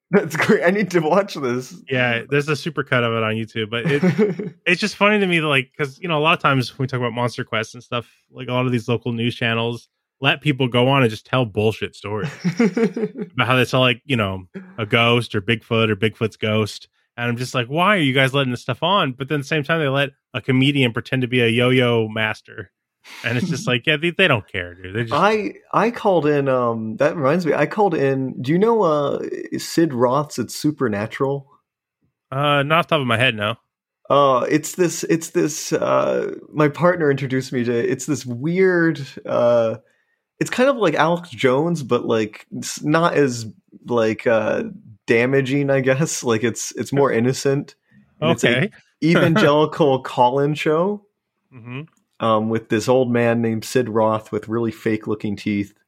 That's 0.11 0.35
great. 0.35 0.63
I 0.63 0.69
need 0.69 0.91
to 0.91 0.99
watch 0.99 1.33
this. 1.33 1.75
Yeah, 1.89 2.23
there's 2.29 2.47
a 2.47 2.53
supercut 2.53 3.03
of 3.03 3.13
it 3.13 3.23
on 3.23 3.33
YouTube, 3.33 3.71
but 3.71 3.91
it 3.91 4.53
it's 4.65 4.79
just 4.79 4.95
funny 4.95 5.19
to 5.19 5.25
me 5.25 5.39
that 5.39 5.47
like 5.47 5.71
because 5.75 5.99
you 5.99 6.07
know 6.07 6.17
a 6.17 6.21
lot 6.21 6.33
of 6.33 6.39
times 6.39 6.77
when 6.77 6.83
we 6.83 6.87
talk 6.87 6.99
about 6.99 7.13
Monster 7.13 7.43
Quest 7.43 7.73
and 7.73 7.83
stuff, 7.83 8.07
like 8.31 8.47
a 8.47 8.53
lot 8.53 8.65
of 8.65 8.71
these 8.71 8.87
local 8.87 9.11
news 9.11 9.35
channels 9.35 9.89
let 10.21 10.41
people 10.41 10.67
go 10.67 10.87
on 10.87 11.01
and 11.01 11.11
just 11.11 11.25
tell 11.25 11.45
bullshit 11.45 11.95
stories 11.95 12.29
about 12.59 13.47
how 13.47 13.55
they 13.55 13.65
saw 13.65 13.79
like 13.79 14.01
you 14.05 14.15
know 14.15 14.45
a 14.77 14.85
ghost 14.85 15.35
or 15.35 15.41
Bigfoot 15.41 15.89
or 15.89 15.95
Bigfoot's 15.95 16.37
ghost, 16.37 16.87
and 17.17 17.29
I'm 17.29 17.37
just 17.37 17.53
like, 17.53 17.67
why 17.67 17.95
are 17.95 17.99
you 17.99 18.13
guys 18.13 18.33
letting 18.33 18.51
this 18.51 18.61
stuff 18.61 18.83
on? 18.83 19.13
But 19.13 19.27
then 19.27 19.39
at 19.39 19.41
the 19.43 19.47
same 19.47 19.63
time, 19.63 19.79
they 19.79 19.87
let 19.87 20.11
a 20.33 20.41
comedian 20.41 20.93
pretend 20.93 21.21
to 21.23 21.27
be 21.27 21.41
a 21.41 21.47
yo-yo 21.47 22.07
master, 22.07 22.71
and 23.23 23.37
it's 23.37 23.49
just 23.49 23.67
like, 23.67 23.85
yeah, 23.87 23.97
they, 23.97 24.11
they 24.11 24.27
don't 24.27 24.47
care, 24.47 24.73
dude. 24.75 25.07
Just 25.07 25.13
I 25.13 25.55
I 25.73 25.91
called 25.91 26.25
in. 26.25 26.47
Um, 26.47 26.97
that 26.97 27.15
reminds 27.15 27.45
me. 27.45 27.53
I 27.53 27.65
called 27.65 27.93
in. 27.95 28.41
Do 28.41 28.51
you 28.51 28.57
know 28.59 28.83
uh 28.83 29.19
Sid 29.57 29.93
Roth's 29.93 30.39
It's 30.39 30.55
Supernatural? 30.55 31.47
uh 32.31 32.63
not 32.63 32.79
off 32.79 32.87
the 32.87 32.95
top 32.95 33.01
of 33.01 33.07
my 33.07 33.17
head, 33.17 33.35
no. 33.35 33.55
Uh, 34.09 34.45
it's 34.49 34.75
this. 34.75 35.03
It's 35.05 35.31
this. 35.31 35.73
Uh, 35.73 36.35
my 36.53 36.67
partner 36.69 37.09
introduced 37.09 37.51
me 37.51 37.63
to. 37.63 37.73
It's 37.73 38.05
this 38.05 38.23
weird. 38.25 39.01
Uh, 39.25 39.77
it's 40.39 40.51
kind 40.51 40.69
of 40.69 40.75
like 40.77 40.93
Alex 40.93 41.29
Jones, 41.31 41.81
but 41.81 42.05
like 42.05 42.45
it's 42.55 42.83
not 42.83 43.15
as 43.15 43.47
like 43.87 44.27
uh 44.27 44.63
damaging. 45.07 45.69
I 45.71 45.79
guess 45.79 46.23
like 46.31 46.43
it's 46.43 46.71
it's 46.75 46.93
more 46.93 47.11
innocent. 47.11 47.75
And 48.21 48.29
it's 48.31 48.43
a 48.43 48.57
Okay. 48.57 48.71
evangelical 49.03 50.01
call-in 50.03 50.53
show. 50.53 51.05
hmm 51.51 51.81
um, 52.19 52.49
with 52.49 52.69
this 52.69 52.87
old 52.87 53.11
man 53.11 53.41
named 53.41 53.65
Sid 53.65 53.89
Roth 53.89 54.31
with 54.31 54.47
really 54.47 54.71
fake 54.71 55.07
looking 55.07 55.35
teeth. 55.35 55.73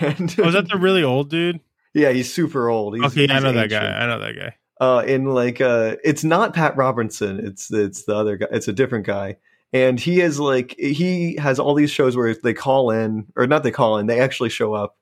And 0.00 0.34
Was 0.38 0.54
that 0.54 0.68
the 0.68 0.78
really 0.78 1.04
old 1.04 1.30
dude? 1.30 1.60
yeah, 1.94 2.10
he's 2.10 2.32
super 2.32 2.68
old. 2.68 2.96
He's, 2.96 3.04
okay, 3.04 3.32
I 3.32 3.38
know 3.38 3.52
that 3.52 3.70
guy. 3.70 3.86
I 3.86 4.06
know 4.06 4.18
that 4.18 4.34
guy. 4.36 4.56
Uh, 4.78 4.98
and 5.06 5.32
like, 5.32 5.60
uh, 5.60 5.96
it's 6.04 6.24
not 6.24 6.54
Pat 6.54 6.76
Robertson. 6.76 7.38
It's 7.38 7.72
it's 7.72 8.04
the 8.04 8.14
other 8.14 8.36
guy. 8.36 8.48
It's 8.50 8.68
a 8.68 8.72
different 8.72 9.06
guy. 9.06 9.36
And 9.72 9.98
he 9.98 10.20
is 10.20 10.38
like 10.38 10.74
he 10.78 11.36
has 11.36 11.58
all 11.58 11.74
these 11.74 11.90
shows 11.90 12.16
where 12.16 12.34
they 12.34 12.52
call 12.52 12.90
in, 12.90 13.26
or 13.36 13.46
not 13.46 13.62
they 13.62 13.70
call 13.70 13.98
in, 13.98 14.06
they 14.06 14.20
actually 14.20 14.50
show 14.50 14.74
up, 14.74 14.96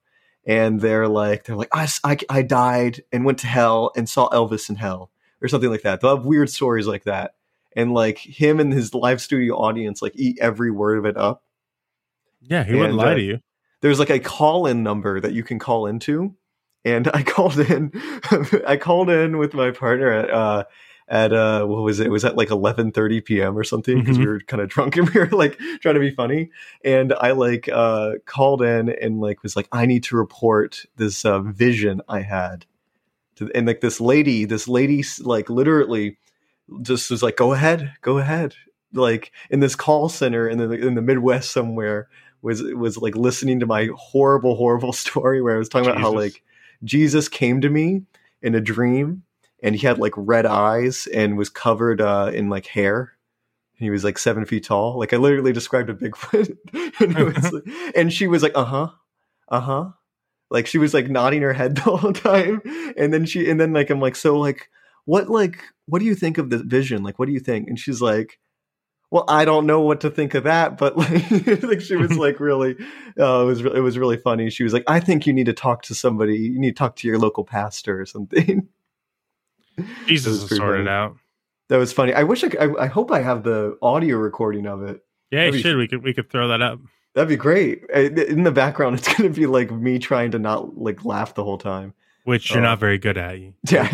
and 0.45 0.79
they're 0.79 1.07
like 1.07 1.43
they're 1.43 1.55
like 1.55 1.69
I, 1.73 1.87
I 2.03 2.17
I 2.29 2.41
died 2.41 3.03
and 3.11 3.25
went 3.25 3.39
to 3.39 3.47
hell 3.47 3.91
and 3.95 4.07
saw 4.07 4.29
Elvis 4.29 4.69
in 4.69 4.75
hell 4.75 5.11
or 5.41 5.47
something 5.47 5.69
like 5.69 5.81
that. 5.81 5.99
They'll 5.99 6.15
have 6.15 6.25
weird 6.25 6.49
stories 6.49 6.87
like 6.87 7.03
that. 7.03 7.35
And 7.75 7.93
like 7.93 8.17
him 8.19 8.59
and 8.59 8.71
his 8.71 8.93
live 8.93 9.21
studio 9.21 9.55
audience 9.55 10.01
like 10.01 10.13
eat 10.15 10.37
every 10.39 10.71
word 10.71 10.97
of 10.97 11.05
it 11.05 11.17
up. 11.17 11.43
Yeah, 12.41 12.63
he 12.63 12.73
wouldn't 12.75 12.95
lie 12.97 13.11
uh, 13.11 13.15
to 13.15 13.21
you. 13.21 13.39
there's 13.81 13.99
like 13.99 14.09
a 14.09 14.19
call 14.19 14.65
in 14.67 14.83
number 14.83 15.19
that 15.19 15.33
you 15.33 15.43
can 15.43 15.59
call 15.59 15.85
into 15.87 16.35
and 16.83 17.09
i 17.13 17.23
called 17.35 17.59
in 17.59 17.91
i 18.67 18.77
called 18.77 19.09
in 19.09 19.37
with 19.37 19.53
my 19.53 19.71
partner 19.71 20.11
at 20.11 20.29
uh 20.29 20.63
at 21.07 21.33
uh 21.33 21.65
what 21.65 21.81
was 21.81 21.99
it 21.99 22.07
it 22.07 22.11
was 22.11 22.23
at 22.25 22.35
like 22.37 22.49
11:30 22.49 23.25
p.m. 23.25 23.57
or 23.57 23.63
something 23.63 23.99
because 23.99 24.17
we 24.19 24.25
Mhm. 24.25 24.27
were 24.27 24.39
kind 24.41 24.61
of 24.61 24.69
drunk 24.69 24.95
and 24.97 25.09
we 25.13 25.19
were 25.19 25.27
like 25.27 25.57
trying 25.81 25.95
to 25.95 25.99
be 25.99 26.11
funny 26.11 26.49
and 26.83 27.13
i 27.13 27.31
like 27.31 27.67
uh 27.71 28.13
called 28.25 28.61
in 28.61 28.89
and 28.89 29.19
like 29.19 29.41
was 29.43 29.55
like 29.55 29.67
i 29.71 29.85
need 29.85 30.03
to 30.03 30.15
report 30.17 30.85
this 30.97 31.25
uh 31.25 31.39
vision 31.39 32.01
i 32.07 32.21
had 32.21 32.65
to, 33.37 33.51
and 33.55 33.65
like 33.67 33.81
this 33.81 33.99
lady 33.99 34.45
this 34.45 34.67
lady 34.67 35.03
like 35.21 35.49
literally 35.49 36.17
just 36.81 37.11
was 37.11 37.23
like 37.23 37.37
go 37.37 37.53
ahead 37.53 37.93
go 38.01 38.17
ahead. 38.17 38.55
Like 38.93 39.31
in 39.49 39.59
this 39.59 39.75
call 39.75 40.09
center 40.09 40.47
in 40.47 40.57
the 40.57 40.71
in 40.71 40.95
the 40.95 41.01
midwest 41.01 41.51
somewhere 41.51 42.07
was 42.41 42.61
was 42.61 42.97
like 42.97 43.15
listening 43.15 43.59
to 43.59 43.65
my 43.65 43.89
horrible 43.95 44.55
horrible 44.55 44.93
story 45.03 45.41
where 45.41 45.55
i 45.55 45.57
was 45.57 45.67
talking 45.67 45.89
about 45.89 45.99
how 45.99 46.11
like 46.11 46.43
jesus 46.83 47.27
came 47.27 47.59
to 47.59 47.69
me 47.69 48.03
in 48.41 48.53
a 48.55 48.61
dream 48.61 49.23
and 49.63 49.75
he 49.75 49.85
had 49.85 49.97
like 49.97 50.13
red 50.15 50.45
eyes 50.45 51.07
and 51.07 51.37
was 51.37 51.49
covered 51.49 51.99
uh 51.99 52.31
in 52.33 52.49
like 52.49 52.67
hair. 52.67 53.13
And 53.77 53.83
he 53.83 53.89
was 53.89 54.05
like 54.05 54.17
seven 54.17 54.45
feet 54.45 54.63
tall. 54.63 54.97
Like 54.99 55.11
i 55.11 55.17
literally 55.17 55.51
described 55.51 55.89
a 55.89 55.93
bigfoot 55.93 56.55
and, 56.99 57.15
was 57.17 57.51
like- 57.51 57.63
and 57.95 58.13
she 58.13 58.27
was 58.27 58.43
like 58.43 58.53
uh-huh 58.55 58.89
uh-huh. 59.49 59.89
Like 60.51 60.67
she 60.67 60.77
was 60.77 60.93
like 60.93 61.09
nodding 61.09 61.41
her 61.41 61.53
head 61.53 61.75
the 61.75 61.81
whole 61.97 62.13
time. 62.13 62.61
And 62.97 63.11
then 63.13 63.25
she 63.25 63.49
and 63.49 63.59
then 63.59 63.73
like 63.73 63.89
i'm 63.89 63.99
like 63.99 64.15
so 64.15 64.37
like 64.37 64.69
what 65.05 65.29
like 65.29 65.57
what 65.87 65.99
do 65.99 66.05
you 66.05 66.15
think 66.15 66.37
of 66.37 66.49
the 66.49 66.57
vision 66.59 67.03
like 67.03 67.17
what 67.19 67.25
do 67.27 67.31
you 67.33 67.39
think 67.39 67.67
and 67.67 67.79
she's 67.79 68.01
like 68.01 68.39
well 69.11 69.23
i 69.27 69.45
don't 69.45 69.65
know 69.65 69.81
what 69.81 70.01
to 70.01 70.09
think 70.09 70.33
of 70.33 70.43
that 70.45 70.77
but 70.77 70.97
like, 70.97 71.63
like 71.63 71.81
she 71.81 71.95
was 71.95 72.17
like 72.17 72.39
really 72.39 72.75
uh, 73.19 73.41
it 73.41 73.45
was 73.45 73.61
it 73.61 73.81
was 73.83 73.97
really 73.97 74.17
funny 74.17 74.49
she 74.49 74.63
was 74.63 74.73
like 74.73 74.83
i 74.87 74.99
think 74.99 75.27
you 75.27 75.33
need 75.33 75.45
to 75.45 75.53
talk 75.53 75.81
to 75.83 75.93
somebody 75.95 76.35
you 76.37 76.59
need 76.59 76.71
to 76.75 76.79
talk 76.79 76.95
to 76.95 77.07
your 77.07 77.19
local 77.19 77.43
pastor 77.43 77.99
or 77.99 78.05
something 78.05 78.67
Jesus 80.07 80.27
was 80.33 80.41
will 80.41 80.47
pretty 80.47 80.59
sort 80.61 80.75
it 80.75 80.85
funny. 80.85 80.89
out. 80.89 81.17
that 81.69 81.77
was 81.77 81.93
funny 81.93 82.13
i 82.13 82.23
wish 82.23 82.43
i 82.43 82.49
could, 82.49 82.59
I, 82.59 82.83
I 82.83 82.87
hope 82.87 83.11
i 83.11 83.21
have 83.21 83.43
the 83.43 83.77
audio 83.81 84.17
recording 84.17 84.65
of 84.67 84.83
it 84.83 85.03
Yeah, 85.31 85.39
That'd 85.45 85.53
you 85.55 85.59
be- 85.59 85.61
should. 85.63 85.77
We 85.77 85.87
could 85.87 86.03
we 86.03 86.13
could 86.13 86.29
throw 86.29 86.47
that 86.49 86.61
up. 86.61 86.79
that'd 87.13 87.29
be 87.29 87.35
great 87.35 87.83
Uh, 87.95 87.99
in 88.01 88.43
the 88.43 88.51
background 88.51 88.97
it's 88.97 89.13
gonna 89.13 89.29
be 89.29 89.45
like 89.45 89.69
me 89.71 89.99
trying 89.99 90.31
to 90.31 90.39
not 90.39 90.77
like 90.77 91.03
laugh 91.05 91.35
the 91.35 91.43
whole 91.43 91.57
time 91.57 91.93
Which 92.23 92.49
you're 92.51 92.59
Oh. 92.59 92.63
not 92.63 92.79
very 92.79 92.97
good 92.97 93.17
at. 93.17 93.39
You. 93.39 93.53
Yeah, 93.69 93.87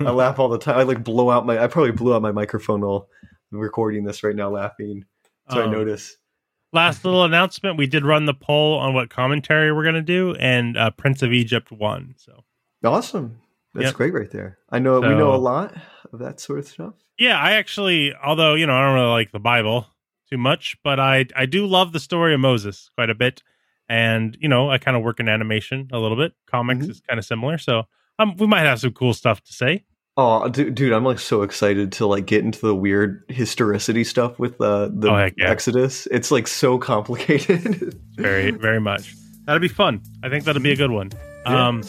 I 0.00 0.10
laugh 0.10 0.38
all 0.38 0.48
the 0.48 0.58
time. 0.58 0.78
I 0.78 0.82
like 0.82 1.04
blow 1.04 1.30
out 1.30 1.46
my. 1.46 1.62
I 1.62 1.66
probably 1.66 1.92
blew 1.92 2.14
out 2.14 2.22
my 2.22 2.32
microphone 2.32 2.80
while 2.80 3.08
recording 3.50 4.04
this 4.04 4.22
right 4.22 4.34
now, 4.36 4.50
laughing. 4.50 5.04
So 5.50 5.60
I 5.60 5.64
Um, 5.64 5.72
notice. 5.72 6.16
Last 6.72 7.04
little 7.04 7.24
announcement: 7.24 7.76
we 7.76 7.86
did 7.86 8.04
run 8.04 8.24
the 8.24 8.34
poll 8.34 8.78
on 8.78 8.94
what 8.94 9.10
commentary 9.10 9.72
we're 9.72 9.84
gonna 9.84 10.00
do, 10.02 10.34
and 10.38 10.76
uh, 10.76 10.90
Prince 10.90 11.22
of 11.22 11.32
Egypt 11.32 11.70
won. 11.70 12.14
So 12.16 12.44
Awesome. 12.84 13.38
That's 13.74 13.86
Yep. 13.86 13.94
great 13.94 14.12
right 14.14 14.30
there. 14.30 14.58
I 14.70 14.78
know 14.78 15.00
we 15.00 15.08
know 15.08 15.34
a 15.34 15.36
lot 15.36 15.74
of 16.12 16.18
that 16.18 16.40
sort 16.40 16.58
of 16.58 16.66
stuff. 16.66 16.94
yeah, 17.18 17.38
I 17.38 17.52
actually, 17.52 18.14
although 18.14 18.54
you 18.54 18.66
know, 18.66 18.74
I 18.74 18.84
don't 18.84 18.94
really 18.94 19.10
like 19.10 19.32
the 19.32 19.38
Bible 19.38 19.86
too 20.30 20.38
much, 20.38 20.76
but 20.82 20.98
I 20.98 21.26
I 21.36 21.46
do 21.46 21.66
love 21.66 21.92
the 21.92 22.00
story 22.00 22.32
of 22.34 22.40
Moses 22.40 22.90
quite 22.94 23.10
a 23.10 23.14
bit, 23.14 23.42
and 23.88 24.36
you 24.40 24.48
know 24.48 24.70
I 24.70 24.78
kind 24.78 24.96
of 24.96 25.02
work 25.02 25.20
in 25.20 25.28
animation 25.28 25.88
a 25.92 25.98
little 25.98 26.16
bit. 26.16 26.32
Comics 26.46 26.86
is 26.86 27.00
kind 27.02 27.18
of 27.18 27.24
similar, 27.24 27.58
so 27.58 27.84
um, 28.18 28.36
we 28.36 28.46
might 28.46 28.60
have 28.62 28.80
some 28.80 28.92
cool 28.92 29.14
stuff 29.14 29.42
to 29.42 29.52
say. 29.52 29.84
Oh, 30.16 30.46
dude, 30.48 30.74
dude, 30.74 30.92
I'm 30.92 31.04
like 31.04 31.18
so 31.18 31.40
excited 31.42 31.92
to 31.92 32.06
like 32.06 32.26
get 32.26 32.44
into 32.44 32.60
the 32.60 32.74
weird 32.74 33.24
historicity 33.28 34.04
stuff 34.04 34.38
with 34.38 34.60
uh, 34.60 34.88
the 34.92 35.10
Oh, 35.10 35.28
yeah. 35.38 35.48
Exodus. 35.50 36.06
It's 36.10 36.30
like 36.30 36.46
so 36.46 36.76
complicated. 36.78 37.98
very 38.16 38.50
very 38.50 38.78
much 38.80 39.14
that'll 39.46 39.58
be 39.58 39.66
fun 39.68 40.00
i 40.22 40.28
think 40.28 40.44
that'll 40.44 40.62
be 40.62 40.70
a 40.70 40.76
good 40.76 40.90
one 40.90 41.10
Yeah. 41.46 41.68
um 41.68 41.82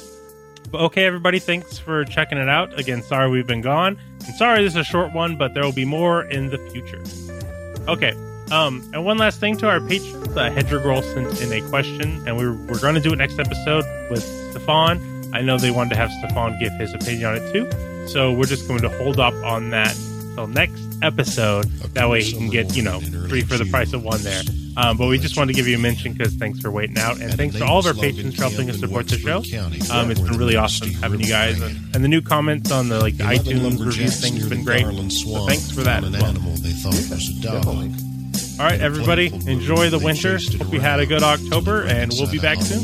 but 0.72 0.80
okay 0.82 1.06
everybody 1.06 1.38
thanks 1.38 1.78
for 1.78 2.04
checking 2.06 2.38
it 2.40 2.48
out 2.50 2.80
again 2.80 3.04
sorry 3.04 3.30
we've 3.30 3.46
been 3.46 3.62
gone 3.62 4.00
and 4.26 4.36
sorry 4.36 4.64
this 4.64 4.72
is 4.74 4.78
a 4.78 4.84
short 4.86 5.14
one 5.14 5.38
but 5.38 5.54
there 5.54 5.64
will 5.64 5.74
be 5.74 5.86
more 5.86 6.24
in 6.24 6.50
the 6.50 6.58
future 6.72 7.04
okay 7.90 8.14
um 8.52 8.82
and 8.94 9.04
one 9.06 9.18
last 9.18 9.40
thing 9.42 9.58
to 9.58 9.68
our 9.68 9.82
patrons 9.82 10.36
uh, 10.36 10.50
hedger 10.50 10.80
girl 10.80 11.02
sent 11.04 11.42
in 11.42 11.52
a 11.54 11.62
question 11.70 12.26
and 12.28 12.38
we're, 12.38 12.54
we're 12.68 12.80
going 12.80 12.96
to 12.96 13.02
do 13.02 13.12
it 13.14 13.18
next 13.18 13.38
episode 13.38 13.84
with 14.10 14.24
stefan 14.52 14.98
i 15.34 15.42
know 15.42 15.58
they 15.58 15.72
wanted 15.72 15.90
to 15.92 15.96
have 15.98 16.12
stefan 16.20 16.58
give 16.60 16.72
his 16.74 16.94
opinion 16.94 17.26
on 17.26 17.36
it 17.36 17.52
too. 17.52 18.08
So 18.08 18.34
we're 18.34 18.46
just 18.46 18.68
going 18.68 18.82
to 18.82 18.90
hold 18.90 19.20
up 19.20 19.34
on 19.46 19.70
that 19.70 19.96
till 20.36 20.48
next 20.48 20.82
episode. 21.02 21.66
That 21.94 22.10
way 22.10 22.22
he 22.24 22.34
can 22.34 22.50
get 22.50 22.76
you 22.76 22.84
know 22.84 23.00
three 23.00 23.42
for 23.44 23.58
the 23.58 23.66
price 23.66 23.94
of 23.94 24.04
one 24.04 24.22
there. 24.24 24.42
um, 24.76 24.98
but 24.98 25.08
we 25.08 25.18
just 25.18 25.38
wanted 25.38 25.54
to 25.54 25.58
give 25.58 25.68
you 25.68 25.78
a 25.78 25.80
mention 25.80 26.12
because 26.14 26.34
thanks 26.36 26.60
for 26.60 26.70
waiting 26.70 26.98
out. 26.98 27.22
And 27.22 27.34
thanks 27.36 27.56
to 27.58 27.64
all 27.66 27.80
of 27.80 27.86
our 27.86 27.94
patrons 27.94 28.36
for 28.36 28.42
helping 28.44 28.70
us 28.70 28.80
support 28.80 29.08
the 29.08 29.18
show. 29.18 29.38
Um, 29.94 30.12
it's 30.12 30.20
been 30.20 30.38
really 30.38 30.56
awesome 30.58 30.90
having 30.96 31.22
you 31.22 31.28
guys. 31.28 31.62
and, 31.62 31.96
and 31.96 32.04
the 32.04 32.10
new 32.10 32.22
comments 32.22 32.72
on 32.72 32.90
the 32.90 33.00
like 33.00 33.16
iTunes 33.16 33.80
reviews 33.86 34.20
things 34.20 34.42
have 34.42 34.50
been 34.50 34.66
great. 34.66 34.86
So 35.12 35.46
thanks 35.48 35.72
for 35.72 35.82
that 35.84 36.04
as 36.04 36.14
an 36.14 36.20
well. 36.20 36.26
animal 36.26 36.52
they 36.58 36.72
thought 36.72 36.94
was 36.94 37.30
a 37.30 37.42
dog. 37.42 38.13
All 38.60 38.66
right, 38.70 38.80
everybody, 38.80 39.34
enjoy 39.48 39.90
the 39.90 39.98
winter. 39.98 40.38
Hope 40.64 40.72
you 40.72 40.80
had 40.80 41.00
a 41.00 41.08
good 41.08 41.24
October, 41.24 41.86
and 41.86 42.12
we'll 42.14 42.32
be 42.32 42.38
back 42.38 42.62
soon. 42.62 42.84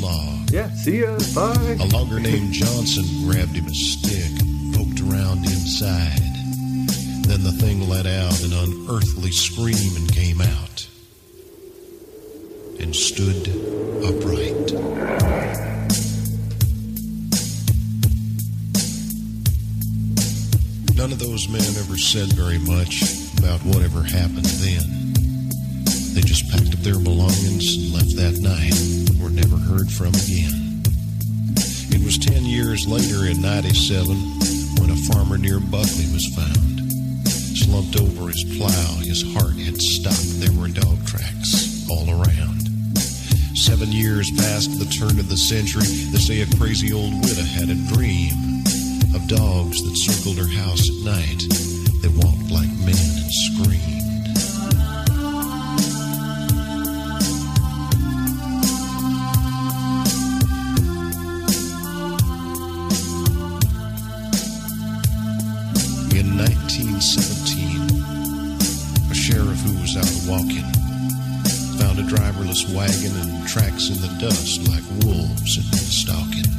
yeah, 0.52 0.68
see 0.74 1.02
ya. 1.02 1.16
Bye. 1.36 1.78
A 1.80 1.86
logger 1.94 2.20
named 2.20 2.54
Johnson 2.54 3.06
grabbed 3.30 3.52
him 3.56 3.68
a 3.68 3.74
stick, 3.74 4.42
and 4.42 4.74
poked 4.76 5.00
around 5.02 5.46
inside. 5.46 6.20
Then 7.28 7.44
the 7.44 7.52
thing 7.52 7.88
let 7.88 8.08
out 8.08 8.42
an 8.44 8.52
unearthly 8.54 9.32
scream 9.32 9.96
and 9.96 10.12
came 10.12 10.42
out. 10.42 10.88
And 12.80 12.96
stood 12.96 13.48
upright. 14.04 14.74
None 20.96 21.12
of 21.12 21.20
those 21.20 21.48
men 21.48 21.62
ever 21.62 21.98
said 21.98 22.34
very 22.34 22.58
much 22.58 23.04
about 23.38 23.60
whatever 23.64 24.02
happened 24.02 24.46
then. 24.46 25.09
They 26.20 26.28
just 26.28 26.52
packed 26.52 26.76
up 26.76 26.84
their 26.84 27.00
belongings 27.00 27.80
and 27.80 27.96
left 27.96 28.12
that 28.20 28.44
night, 28.44 28.76
were 29.24 29.32
never 29.32 29.56
heard 29.56 29.88
from 29.88 30.12
again. 30.12 30.84
It 31.96 32.04
was 32.04 32.20
ten 32.20 32.44
years 32.44 32.84
later 32.84 33.24
in 33.32 33.40
97 33.40 34.20
when 34.84 34.92
a 34.92 35.00
farmer 35.08 35.38
near 35.38 35.64
Buckley 35.64 36.12
was 36.12 36.28
found. 36.36 36.92
Slumped 37.56 37.96
over 38.04 38.28
his 38.28 38.44
plow, 38.60 39.00
his 39.00 39.24
heart 39.32 39.56
had 39.64 39.80
stopped. 39.80 40.44
There 40.44 40.52
were 40.60 40.68
dog 40.68 41.00
tracks 41.08 41.88
all 41.88 42.12
around. 42.12 42.68
Seven 43.56 43.88
years 43.88 44.28
past 44.36 44.76
the 44.76 44.92
turn 44.92 45.24
of 45.24 45.32
the 45.32 45.40
century, 45.40 45.88
they 46.12 46.20
say 46.20 46.44
a 46.44 46.56
crazy 46.60 46.92
old 46.92 47.16
widow 47.24 47.48
had 47.48 47.72
a 47.72 47.80
dream 47.96 48.60
of 49.16 49.24
dogs 49.32 49.80
that 49.88 49.96
circled 49.96 50.36
her 50.36 50.52
house 50.52 50.84
at 50.84 51.00
night. 51.00 51.48
They 52.04 52.12
walked 52.12 52.52
like 52.52 52.68
men 52.84 53.00
and 53.24 53.32
screamed. 53.32 53.99
Wagon 72.76 73.16
and 73.22 73.48
tracks 73.48 73.90
in 73.90 74.00
the 74.02 74.14
dust 74.20 74.68
like 74.68 74.84
wolves 75.06 75.56
had 75.56 75.70
been 75.72 75.90
stalking. 75.90 76.50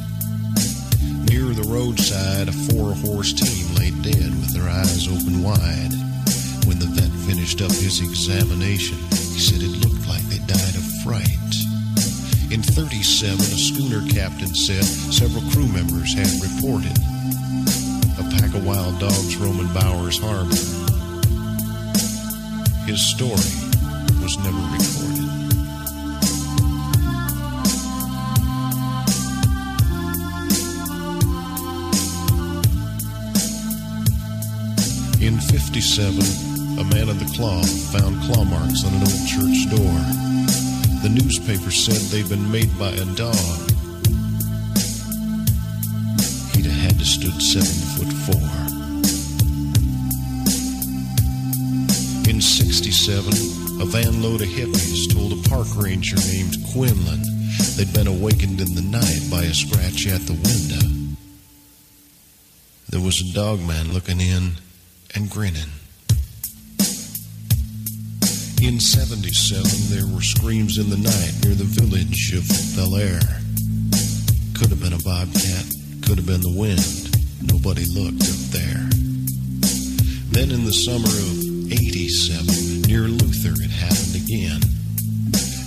Near 1.26 1.54
the 1.54 1.66
roadside, 1.68 2.48
a 2.48 2.56
four 2.70 2.94
horse 3.06 3.32
team 3.32 3.74
lay 3.74 3.90
dead 4.02 4.30
with 4.40 4.52
their 4.52 4.68
eyes 4.68 5.06
open 5.06 5.42
wide. 5.42 5.94
When 6.66 6.78
the 6.78 6.90
vet 6.90 7.10
finished 7.26 7.62
up 7.62 7.70
his 7.70 8.00
examination, 8.00 8.98
he 9.30 9.38
said 9.38 9.62
it 9.62 9.78
looked 9.82 10.06
like 10.08 10.22
they 10.26 10.42
died 10.46 10.74
of 10.74 10.86
fright. 11.02 11.26
In 12.50 12.62
37, 12.62 13.38
a 13.38 13.58
schooner 13.58 14.02
captain 14.10 14.54
said 14.54 14.84
several 14.84 15.42
crew 15.52 15.68
members 15.68 16.14
had 16.14 16.30
reported 16.42 16.96
a 18.18 18.26
pack 18.34 18.54
of 18.54 18.66
wild 18.66 18.98
dogs 18.98 19.36
roaming 19.36 19.72
Bowers 19.72 20.18
Harbor. 20.18 20.54
His 22.86 23.00
story 23.00 23.54
was 24.22 24.36
never 24.38 24.58
recorded. 24.74 25.09
In 35.70 35.74
57, 35.74 36.80
a 36.80 36.84
man 36.96 37.08
of 37.08 37.20
the 37.20 37.32
cloth 37.36 37.70
found 37.92 38.20
claw 38.22 38.42
marks 38.42 38.84
on 38.84 38.92
an 38.92 39.02
old 39.02 39.22
church 39.22 39.70
door. 39.70 39.94
The 40.98 41.08
newspaper 41.08 41.70
said 41.70 41.94
they'd 42.10 42.28
been 42.28 42.50
made 42.50 42.76
by 42.76 42.88
a 42.90 43.04
dog. 43.14 43.70
He'd 46.56 46.66
have 46.66 46.80
had 46.82 46.98
to 46.98 47.04
stood 47.04 47.40
seven 47.40 47.70
foot 47.94 48.10
four. 48.26 48.50
In 52.28 52.40
67, 52.40 53.32
a 53.80 53.86
van 53.86 54.20
load 54.24 54.42
of 54.42 54.48
hippies 54.48 55.06
told 55.14 55.32
a 55.32 55.48
park 55.48 55.68
ranger 55.76 56.16
named 56.32 56.56
Quinlan 56.72 57.22
they'd 57.76 57.94
been 57.94 58.08
awakened 58.08 58.60
in 58.60 58.74
the 58.74 58.82
night 58.82 59.22
by 59.30 59.44
a 59.44 59.54
scratch 59.54 60.08
at 60.08 60.22
the 60.26 60.34
window. 60.34 61.14
There 62.88 63.00
was 63.00 63.20
a 63.20 63.32
dog 63.32 63.60
man 63.60 63.92
looking 63.92 64.20
in 64.20 64.56
and 65.14 65.30
grinning. 65.30 65.70
In 68.62 68.78
77, 68.78 69.64
there 69.88 70.06
were 70.14 70.20
screams 70.20 70.78
in 70.78 70.90
the 70.90 71.00
night 71.00 71.32
near 71.42 71.54
the 71.54 71.64
village 71.64 72.34
of 72.36 72.44
Bellaire. 72.76 73.24
Could 74.54 74.68
have 74.68 74.82
been 74.82 74.92
a 74.92 75.02
bobcat, 75.02 75.64
could 76.04 76.18
have 76.18 76.26
been 76.26 76.42
the 76.42 76.52
wind. 76.52 77.08
Nobody 77.40 77.86
looked 77.88 78.22
up 78.22 78.40
there. 78.52 78.84
Then 80.30 80.52
in 80.52 80.64
the 80.64 80.76
summer 80.76 81.08
of 81.08 81.72
87, 81.72 82.82
near 82.84 83.08
Luther, 83.08 83.56
it 83.56 83.72
happened 83.72 84.14
again. 84.20 84.60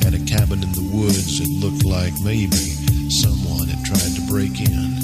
At 0.06 0.14
a 0.14 0.22
cabin 0.30 0.62
in 0.62 0.72
the 0.72 0.90
woods, 0.94 1.42
it 1.42 1.50
looked 1.50 1.84
like 1.84 2.14
maybe 2.22 2.78
someone 3.10 3.68
had 3.68 3.84
tried 3.84 4.14
to 4.16 4.24
break 4.30 4.62
in. 4.62 5.03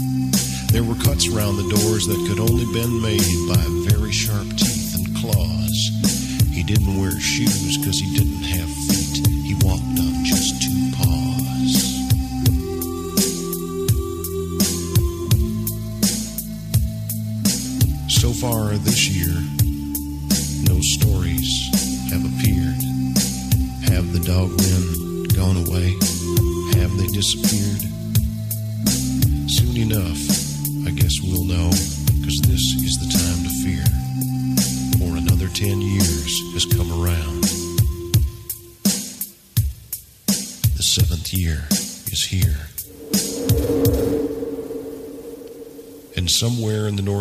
There 0.72 0.84
were 0.84 0.95
cuts 0.95 1.28
around 1.28 1.57
the 1.57 1.67
doors 1.67 2.05
that 2.05 2.24
could 2.28 2.39
only 2.39 2.65
been 2.72 3.01
made 3.01 3.47
by 3.49 3.57
very 3.89 4.11
sharp 4.11 4.47
teeth 4.55 4.95
and 4.95 5.15
claws. 5.17 5.89
He 6.51 6.61
didn't 6.61 7.01
wear 7.01 7.20
shoes 7.20 7.78
because 7.78 7.99
he 7.99 8.15
didn't 8.15 8.43
have 8.43 8.70
feet. 8.86 9.26
He 9.28 9.55
walked 9.65 9.82
on 9.82 10.24
just 10.24 10.61
two 10.61 10.91
paws. 10.93 11.74
So 18.13 18.32
far 18.32 18.78
this 18.78 19.09
year, 19.09 19.39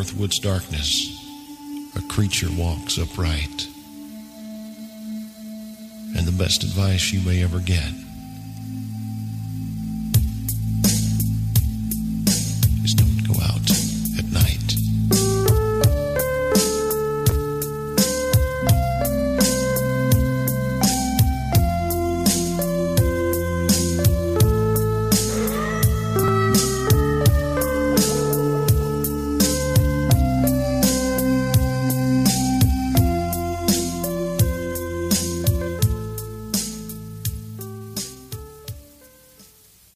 Northwoods 0.08 0.40
darkness, 0.40 1.22
a 1.94 2.00
creature 2.08 2.48
walks 2.56 2.96
upright. 2.96 3.68
And 6.16 6.26
the 6.26 6.32
best 6.32 6.64
advice 6.64 7.12
you 7.12 7.20
may 7.20 7.42
ever 7.44 7.60
get 7.60 7.92